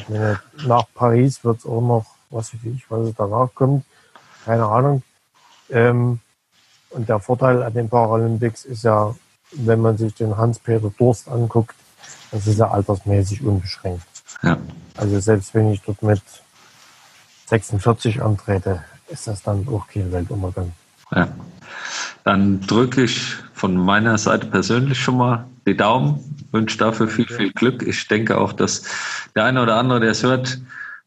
Meine, 0.08 0.40
nach 0.66 0.84
Paris 0.94 1.42
wird 1.42 1.58
es 1.58 1.66
auch 1.66 1.80
noch, 1.80 2.06
was 2.30 2.54
weiß 2.54 2.60
ich, 2.64 2.88
was 2.88 3.12
danach 3.16 3.48
kommt, 3.54 3.84
keine 4.44 4.66
Ahnung. 4.66 5.02
Ähm, 5.70 6.20
und 6.90 7.08
der 7.08 7.20
Vorteil 7.20 7.62
an 7.62 7.72
den 7.72 7.88
Paralympics 7.88 8.64
ist 8.64 8.84
ja, 8.84 9.14
wenn 9.52 9.80
man 9.80 9.96
sich 9.96 10.14
den 10.14 10.36
Hans-Peter 10.36 10.92
Durst 10.98 11.28
anguckt, 11.28 11.74
das 12.30 12.46
ist 12.46 12.58
ja 12.58 12.70
altersmäßig 12.70 13.44
unbeschränkt. 13.44 14.06
Ja. 14.42 14.58
Also 14.96 15.20
selbst 15.20 15.54
wenn 15.54 15.70
ich 15.70 15.82
dort 15.82 16.02
mit 16.02 16.22
46 17.46 18.22
antrete, 18.22 18.82
ist 19.08 19.26
das 19.26 19.42
dann 19.42 19.66
auch 19.68 19.86
kein 19.86 20.10
Weltuntergang. 20.12 20.72
Ja. 21.14 21.28
Dann 22.24 22.60
drücke 22.62 23.02
ich 23.02 23.36
von 23.52 23.76
meiner 23.76 24.16
Seite 24.18 24.46
persönlich 24.46 24.98
schon 24.98 25.18
mal 25.18 25.46
die 25.66 25.76
Daumen, 25.76 26.46
wünsche 26.50 26.78
dafür 26.78 27.08
viel, 27.08 27.26
viel 27.26 27.52
Glück. 27.52 27.82
Ich 27.82 28.08
denke 28.08 28.38
auch, 28.38 28.52
dass 28.52 28.84
der 29.34 29.44
eine 29.44 29.62
oder 29.62 29.76
andere, 29.76 30.00
der 30.00 30.10
es 30.10 30.22
hört, 30.22 30.60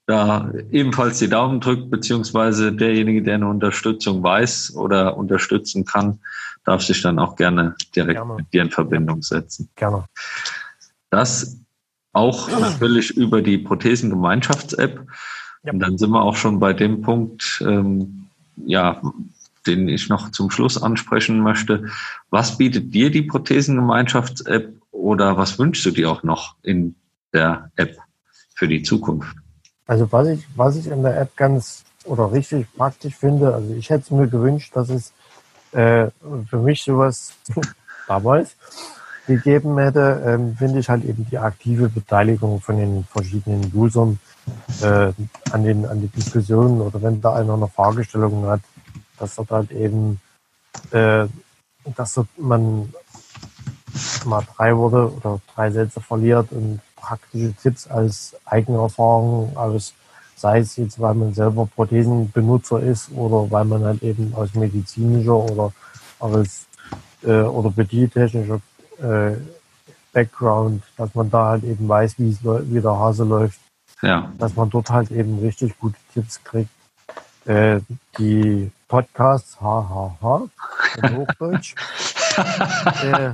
da 0.07 0.51
ebenfalls 0.71 1.19
die 1.19 1.29
Daumen 1.29 1.59
drückt, 1.59 1.89
beziehungsweise 1.89 2.71
derjenige, 2.71 3.23
der 3.23 3.35
eine 3.35 3.47
Unterstützung 3.47 4.21
weiß 4.21 4.75
oder 4.75 5.17
unterstützen 5.17 5.85
kann, 5.85 6.19
darf 6.63 6.83
sich 6.83 7.01
dann 7.01 7.19
auch 7.19 7.35
gerne 7.35 7.75
direkt 7.95 8.19
gerne. 8.19 8.35
mit 8.35 8.53
dir 8.53 8.61
in 8.61 8.71
Verbindung 8.71 9.23
setzen. 9.23 9.69
Gerne. 9.75 10.05
Das 11.09 11.57
auch 12.13 12.49
natürlich 12.49 13.11
über 13.17 13.41
die 13.41 13.57
Prothesengemeinschafts-App. 13.57 15.05
Ja. 15.63 15.73
Und 15.73 15.79
dann 15.79 15.97
sind 15.97 16.11
wir 16.11 16.21
auch 16.21 16.35
schon 16.35 16.59
bei 16.59 16.73
dem 16.73 17.01
Punkt, 17.01 17.63
ähm, 17.65 18.27
ja, 18.65 19.01
den 19.67 19.89
ich 19.89 20.07
noch 20.07 20.31
zum 20.31 20.51
Schluss 20.51 20.81
ansprechen 20.81 21.39
möchte. 21.39 21.89
Was 22.29 22.57
bietet 22.57 22.93
dir 22.93 23.09
die 23.09 23.23
Prothesengemeinschafts-App 23.23 24.75
oder 24.91 25.37
was 25.37 25.59
wünschst 25.59 25.85
du 25.85 25.91
dir 25.91 26.09
auch 26.09 26.23
noch 26.23 26.55
in 26.61 26.95
der 27.33 27.71
App 27.75 27.97
für 28.53 28.67
die 28.67 28.83
Zukunft? 28.83 29.35
Also 29.87 30.11
was 30.11 30.27
ich, 30.27 30.45
was 30.55 30.75
ich 30.75 30.87
in 30.87 31.03
der 31.03 31.19
App 31.19 31.35
ganz 31.35 31.83
oder 32.05 32.31
richtig 32.31 32.67
praktisch 32.75 33.15
finde, 33.15 33.53
also 33.53 33.73
ich 33.73 33.89
hätte 33.89 34.03
es 34.03 34.11
mir 34.11 34.27
gewünscht, 34.27 34.75
dass 34.75 34.89
es 34.89 35.11
äh, 35.71 36.09
für 36.49 36.57
mich 36.57 36.83
sowas 36.83 37.33
damals 38.07 38.55
gegeben 39.27 39.77
hätte, 39.77 40.23
ähm, 40.25 40.55
finde 40.55 40.79
ich 40.79 40.89
halt 40.89 41.03
eben 41.03 41.25
die 41.29 41.37
aktive 41.37 41.89
Beteiligung 41.89 42.61
von 42.61 42.77
den 42.77 43.03
verschiedenen 43.05 43.71
Usern 43.73 44.19
äh, 44.81 45.11
an, 45.51 45.63
den, 45.63 45.85
an 45.85 46.01
die 46.01 46.07
Diskussionen 46.07 46.81
oder 46.81 47.01
wenn 47.01 47.21
da 47.21 47.35
einer 47.35 47.55
eine 47.55 47.67
Fragestellung 47.67 48.45
hat, 48.45 48.61
dass 49.17 49.35
dort 49.35 49.51
halt 49.51 49.71
eben, 49.71 50.19
äh, 50.91 51.25
dass 51.95 52.19
man 52.37 52.93
mal 54.25 54.45
drei 54.55 54.75
Worte 54.75 55.11
oder 55.15 55.39
drei 55.53 55.71
Sätze 55.71 56.01
verliert 56.01 56.51
und 56.51 56.81
praktische 57.05 57.53
Tipps 57.61 57.87
als 57.87 58.35
eigene 58.45 58.79
Erfahrung 58.79 59.55
aus, 59.55 59.93
sei 60.35 60.59
es 60.59 60.75
jetzt, 60.77 60.99
weil 60.99 61.13
man 61.13 61.33
selber 61.33 61.67
Prothesenbenutzer 61.67 62.79
ist 62.81 63.11
oder 63.11 63.49
weil 63.51 63.65
man 63.65 63.83
halt 63.83 64.01
eben 64.01 64.33
aus 64.35 64.53
medizinischer 64.55 65.35
oder 65.35 65.71
als 66.19 66.65
äh, 67.23 67.41
oder 67.41 67.69
bedientechnischer 67.69 68.59
äh, 68.99 69.35
Background, 70.13 70.81
dass 70.97 71.13
man 71.13 71.29
da 71.29 71.45
halt 71.49 71.63
eben 71.63 71.87
weiß, 71.87 72.15
wie 72.17 72.31
es 72.31 72.39
wie 72.43 72.81
der 72.81 72.97
Hase 72.97 73.23
läuft. 73.23 73.59
Ja. 74.01 74.31
Dass 74.37 74.55
man 74.55 74.69
dort 74.69 74.89
halt 74.89 75.11
eben 75.11 75.39
richtig 75.39 75.77
gute 75.79 75.97
Tipps 76.13 76.43
kriegt. 76.43 76.69
Äh, 77.45 77.79
die 78.17 78.71
Podcasts, 78.87 79.59
hahaha, 79.61 80.15
ha, 80.21 80.41
ha, 81.01 81.07
in 81.07 81.17
Hochdeutsch. 81.17 81.75
äh, 83.03 83.33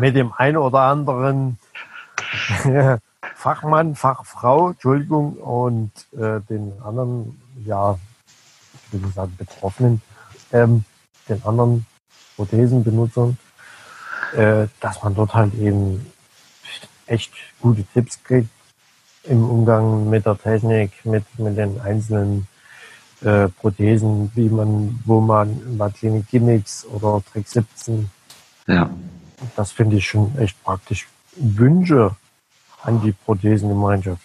mit 0.00 0.16
dem 0.16 0.32
einen 0.32 0.56
oder 0.56 0.80
anderen 0.80 1.58
Fachmann, 3.34 3.94
Fachfrau, 3.94 4.70
Entschuldigung, 4.70 5.34
und 5.34 5.90
äh, 6.12 6.40
den 6.48 6.72
anderen, 6.82 7.40
ja, 7.64 7.98
ich 8.92 9.00
nicht 9.00 9.14
sagen 9.14 9.34
Betroffenen, 9.36 10.02
ähm, 10.52 10.84
den 11.28 11.42
anderen 11.44 11.86
Prothesenbenutzern, 12.36 13.38
äh, 14.34 14.66
dass 14.80 15.02
man 15.02 15.14
dort 15.14 15.34
halt 15.34 15.54
eben 15.54 16.06
echt 17.06 17.32
gute 17.60 17.84
Tipps 17.84 18.22
kriegt 18.22 18.50
im 19.24 19.48
Umgang 19.48 20.08
mit 20.08 20.26
der 20.26 20.38
Technik, 20.38 20.92
mit, 21.04 21.24
mit 21.38 21.56
den 21.56 21.80
einzelnen 21.80 22.46
äh, 23.22 23.48
Prothesen, 23.48 24.30
wie 24.34 24.48
man, 24.48 25.00
wo 25.04 25.20
man 25.20 25.78
bei 25.78 25.90
kleine 25.90 26.22
Gimmicks 26.22 26.84
oder 26.86 27.22
Trick 27.32 27.48
17. 27.48 28.10
Ja. 28.66 28.90
Das 29.54 29.72
finde 29.72 29.96
ich 29.96 30.06
schon 30.06 30.36
echt 30.38 30.62
praktisch. 30.62 31.08
Wünsche 31.36 32.16
an 32.82 33.02
die 33.02 33.12
Prothesengemeinschaft. 33.12 34.22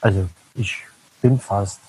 Also 0.00 0.28
ich 0.54 0.78
bin 1.22 1.38
fast 1.38 1.80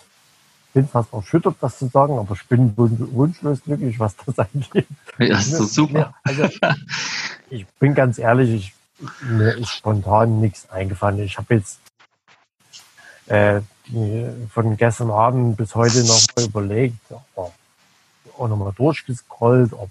bin 0.75 0.87
fast 0.89 1.13
erschüttert, 1.13 1.55
das 1.61 1.79
zu 1.79 1.87
sagen, 1.87 2.19
aber 2.19 2.35
ich 2.35 2.45
bin 2.47 2.73
wunschlos 2.75 3.63
glücklich, 3.63 3.97
was 3.97 4.13
das 4.17 4.37
angeht. 4.53 4.87
Ja, 5.17 5.39
ist 5.39 5.51
so 5.51 5.63
super. 5.63 6.13
Also, 6.21 6.49
ich 7.49 7.65
bin 7.79 7.95
ganz 7.95 8.19
ehrlich, 8.19 8.49
ich, 8.99 9.09
mir 9.23 9.57
ist 9.57 9.69
spontan 9.69 10.41
nichts 10.41 10.69
eingefallen. 10.69 11.19
Ich 11.19 11.37
habe 11.37 11.55
jetzt 11.55 11.79
äh, 13.27 13.61
die, 13.87 14.27
von 14.53 14.75
gestern 14.75 15.11
Abend 15.11 15.55
bis 15.55 15.73
heute 15.75 16.03
noch 16.03 16.21
mal 16.35 16.45
überlegt, 16.45 16.99
auch 17.35 18.47
nochmal 18.47 18.73
durchgescrollt, 18.75 19.71
aber 19.71 19.89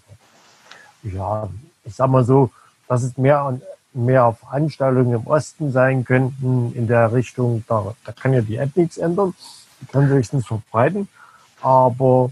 ja, 1.04 1.48
ich 1.84 1.94
sag 1.94 2.10
mal 2.10 2.24
so, 2.24 2.50
dass 2.88 3.02
es 3.02 3.16
mehr, 3.16 3.58
mehr 3.92 4.24
auf 4.26 4.38
Veranstaltungen 4.38 5.14
im 5.14 5.26
Osten 5.26 5.70
sein 5.72 6.04
könnten 6.04 6.72
in 6.74 6.86
der 6.86 7.12
Richtung, 7.12 7.64
da, 7.68 7.94
da 8.04 8.12
kann 8.12 8.32
ja 8.32 8.40
die 8.40 8.56
App 8.56 8.76
nichts 8.76 8.98
ändern. 8.98 9.34
Die 9.80 9.86
kann 9.86 10.06
höchstens 10.06 10.46
verbreiten. 10.46 11.08
Aber 11.60 12.30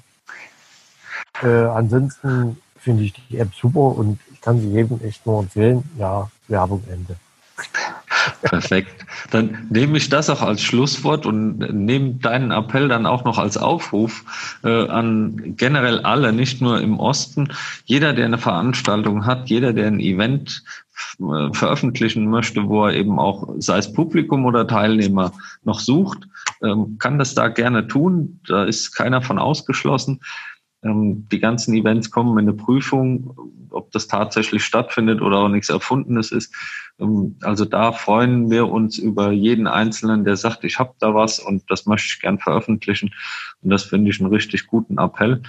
äh, 1.43 1.47
ansonsten 1.47 2.59
finde 2.79 3.05
ich 3.05 3.15
die 3.29 3.39
App 3.39 3.55
super 3.55 3.97
und 3.97 4.19
ich 4.33 4.41
kann 4.41 4.61
sie 4.61 4.69
jedem 4.69 5.01
echt 5.03 5.25
nur 5.27 5.41
empfehlen. 5.41 5.89
Ja, 5.97 6.31
Werbung 6.49 6.83
Ende. 6.91 7.17
Perfekt. 8.43 9.07
Dann 9.31 9.67
nehme 9.71 9.97
ich 9.97 10.09
das 10.09 10.31
auch 10.31 10.43
als 10.43 10.63
Schlusswort 10.63 11.27
und 11.27 11.59
nehme 11.59 12.15
deinen 12.15 12.51
Appell 12.51 12.89
dann 12.89 13.07
auch 13.07 13.25
noch 13.25 13.39
als 13.39 13.57
Aufruf 13.57 14.25
äh, 14.65 14.89
an 14.89 15.57
generell 15.57 16.01
alle, 16.01 16.33
nicht 16.33 16.61
nur 16.61 16.81
im 16.81 16.99
Osten. 16.99 17.49
Jeder, 17.85 18.13
der 18.13 18.27
eine 18.27 18.39
Veranstaltung 18.39 19.27
hat, 19.27 19.49
jeder, 19.49 19.73
der 19.73 19.87
ein 19.87 20.01
Event 20.01 20.63
äh, 21.21 21.53
veröffentlichen 21.53 22.29
möchte, 22.29 22.69
wo 22.69 22.87
er 22.87 22.95
eben 22.95 23.19
auch, 23.19 23.55
sei 23.59 23.79
es 23.79 23.93
Publikum 23.93 24.45
oder 24.45 24.67
Teilnehmer, 24.67 25.33
noch 25.65 25.81
sucht, 25.81 26.29
ähm, 26.63 26.97
kann 26.99 27.19
das 27.19 27.35
da 27.35 27.49
gerne 27.49 27.87
tun. 27.87 28.41
Da 28.47 28.65
ist 28.65 28.93
keiner 28.93 29.23
von 29.23 29.39
ausgeschlossen. 29.39 30.21
Ähm, 30.83 31.29
die 31.31 31.41
ganzen 31.41 31.75
Events 31.75 32.11
kommen 32.11 32.39
in 32.39 32.49
eine 32.49 32.57
Prüfung, 32.57 33.35
ob 33.71 33.91
das 33.93 34.09
tatsächlich 34.09 34.65
stattfindet 34.65 35.21
oder 35.23 35.39
auch 35.39 35.49
nichts 35.49 35.69
Erfundenes 35.69 36.33
ist. 36.33 36.55
Ähm, 36.99 37.37
also 37.43 37.65
da 37.65 37.93
freuen 37.93 38.51
wir 38.51 38.69
uns 38.69 38.99
über 38.99 39.31
jeden 39.33 39.67
Einzelnen, 39.67 40.25
der 40.25 40.37
sagt, 40.37 40.65
ich 40.65 40.79
habe 40.79 40.95
da 40.99 41.15
was 41.15 41.39
und 41.39 41.65
das 41.71 41.87
möchte 41.87 42.09
ich 42.09 42.21
gern 42.21 42.39
veröffentlichen. 42.39 43.15
Und 43.63 43.71
das 43.71 43.85
finde 43.85 44.11
ich 44.11 44.21
einen 44.21 44.33
richtig 44.33 44.67
guten 44.67 44.99
Appell, 44.99 45.43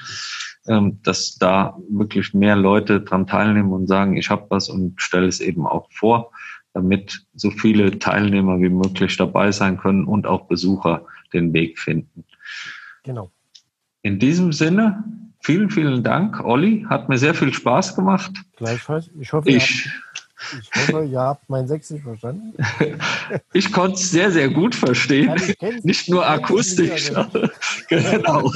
ähm, 0.68 1.00
dass 1.04 1.36
da 1.36 1.78
wirklich 1.89 2.34
mehr 2.34 2.56
Leute 2.56 3.02
dran 3.02 3.28
teilnehmen 3.28 3.72
und 3.72 3.88
sagen, 3.88 4.18
ich 4.18 4.30
habe 4.30 4.46
was 4.50 4.70
und 4.70 5.02
stelle 5.02 5.28
es 5.28 5.39
eben 5.39 5.66
auch 5.66 5.89
vor, 5.91 6.32
damit 6.74 7.26
so 7.36 7.52
viele 7.52 8.00
Teilnehmer 8.00 8.60
wie 8.60 8.70
möglich 8.70 9.16
dabei 9.18 9.52
sein 9.52 9.78
können 9.78 10.06
und 10.06 10.26
auch 10.26 10.48
Besucher 10.48 11.06
den 11.34 11.54
Weg 11.54 11.80
finden. 11.80 12.26
Genau. 13.04 13.32
In 14.02 14.20
diesem 14.20 14.52
Sinne, 14.52 15.04
vielen, 15.39 15.70
vielen 15.70 16.04
Dank, 16.04 16.44
Olli. 16.44 16.86
Hat 16.89 17.10
mir 17.10 17.18
sehr 17.18 17.34
viel 17.34 17.54
Spaß 17.54 17.96
gemacht. 17.96 18.32
Gleichfalls. 18.58 19.10
Ich 19.20 19.34
hoffe, 19.34 19.50
ich, 19.50 19.89
ich 20.62 20.70
hoffe, 20.76 21.06
ihr 21.06 21.20
habt 21.20 21.50
mein 21.50 21.68
Sächsisch 21.68 22.02
verstanden. 22.02 22.54
ich 23.54 23.72
konnte 23.72 23.96
es 23.96 24.12
sehr, 24.12 24.32
sehr 24.32 24.50
gut 24.50 24.76
verstehen. 24.76 25.34
Ja, 25.62 25.70
Nicht 25.84 26.10
nur 26.10 26.28
akustisch. 26.28 27.12
genau. 27.89 28.52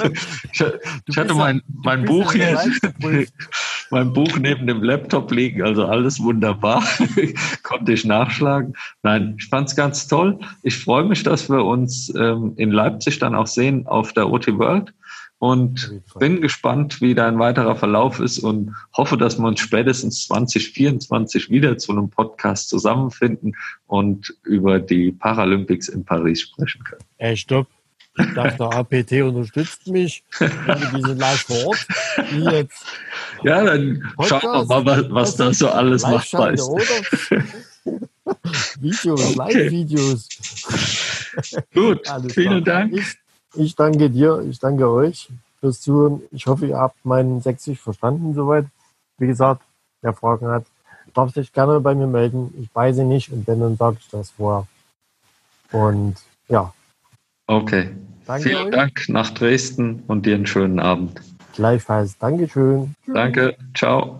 Ich, 0.51 0.63
ich 1.05 1.17
hatte 1.17 1.33
mein, 1.33 1.61
mein 1.83 2.05
Buch 2.05 2.33
hier, 2.33 2.59
mein 3.89 4.13
Buch 4.13 4.37
neben 4.39 4.67
dem 4.67 4.83
Laptop 4.83 5.31
liegen, 5.31 5.63
also 5.63 5.85
alles 5.85 6.19
wunderbar. 6.21 6.83
konnte 7.63 7.93
ich 7.93 8.05
nachschlagen. 8.05 8.73
Nein, 9.03 9.35
ich 9.39 9.47
fand 9.47 9.69
es 9.69 9.75
ganz 9.75 10.07
toll. 10.07 10.39
Ich 10.63 10.77
freue 10.77 11.05
mich, 11.05 11.23
dass 11.23 11.49
wir 11.49 11.63
uns 11.63 12.13
ähm, 12.15 12.53
in 12.57 12.71
Leipzig 12.71 13.19
dann 13.19 13.35
auch 13.35 13.47
sehen 13.47 13.87
auf 13.87 14.13
der 14.13 14.29
OT 14.29 14.47
World 14.57 14.93
und 15.39 16.01
bin 16.19 16.41
gespannt, 16.41 16.99
wie 17.01 17.13
dein 17.13 17.37
weiterer 17.37 17.75
Verlauf 17.75 18.19
ist 18.19 18.39
und 18.39 18.75
hoffe, 18.95 19.17
dass 19.17 19.37
wir 19.37 19.47
uns 19.47 19.59
spätestens 19.59 20.27
2024 20.27 21.49
wieder 21.49 21.77
zu 21.77 21.91
einem 21.91 22.09
Podcast 22.09 22.69
zusammenfinden 22.69 23.55
und 23.85 24.35
über 24.43 24.79
die 24.79 25.11
Paralympics 25.11 25.89
in 25.89 26.03
Paris 26.03 26.41
sprechen 26.41 26.83
können. 26.83 27.03
Ey, 27.17 27.37
stopp. 27.37 27.67
Ich 28.19 28.33
dachte, 28.33 28.57
der 28.57 28.73
APT 28.73 29.11
unterstützt 29.21 29.85
mich. 29.87 30.23
Die 30.39 31.01
sind 31.03 31.19
live 31.19 31.41
vor 31.41 31.67
Ort. 31.67 31.87
Jetzt 32.51 32.83
ja, 33.43 33.63
dann 33.63 34.11
Podcast, 34.15 34.43
schauen 34.43 34.69
wir 34.69 34.81
mal, 34.81 35.11
was, 35.11 35.35
da 35.35 35.53
so 35.53 35.69
alles 35.69 36.01
machbar 36.01 36.53
ist. 36.53 36.67
Videos, 38.79 39.35
Live-Videos. 39.35 40.27
Gut, 41.73 42.09
Alles 42.09 42.33
vielen. 42.33 42.63
Dank. 42.63 42.93
Ich 42.93 43.17
ich 43.57 43.75
danke 43.75 44.09
dir, 44.09 44.41
ich 44.47 44.59
danke 44.59 44.89
euch 44.89 45.29
fürs 45.59 45.81
Zuhören. 45.81 46.21
Ich 46.31 46.47
hoffe, 46.47 46.67
ihr 46.67 46.77
habt 46.77 47.03
meinen 47.05 47.41
60 47.41 47.79
verstanden 47.79 48.33
soweit. 48.33 48.65
Wie 49.17 49.27
gesagt, 49.27 49.61
wer 50.01 50.13
Fragen 50.13 50.47
hat, 50.47 50.65
darf 51.13 51.33
sich 51.33 51.51
gerne 51.51 51.79
bei 51.79 51.95
mir 51.95 52.07
melden. 52.07 52.53
Ich 52.61 52.73
weiß 52.73 52.97
sie 52.97 53.03
nicht 53.03 53.31
und 53.31 53.47
wenn, 53.47 53.59
dann 53.59 53.77
sage 53.77 53.97
ich 53.99 54.07
das 54.09 54.31
vorher. 54.31 54.67
Und 55.71 56.15
ja. 56.47 56.73
Okay. 57.47 57.91
Danke 58.25 58.49
Vielen 58.49 58.65
euch. 58.67 58.71
Dank 58.71 59.09
nach 59.09 59.29
Dresden 59.31 60.03
und 60.07 60.25
dir 60.25 60.35
einen 60.35 60.45
schönen 60.45 60.79
Abend. 60.79 61.21
Gleichfalls. 61.53 62.17
Dankeschön. 62.17 62.93
Danke. 63.07 63.57
Ciao. 63.73 64.19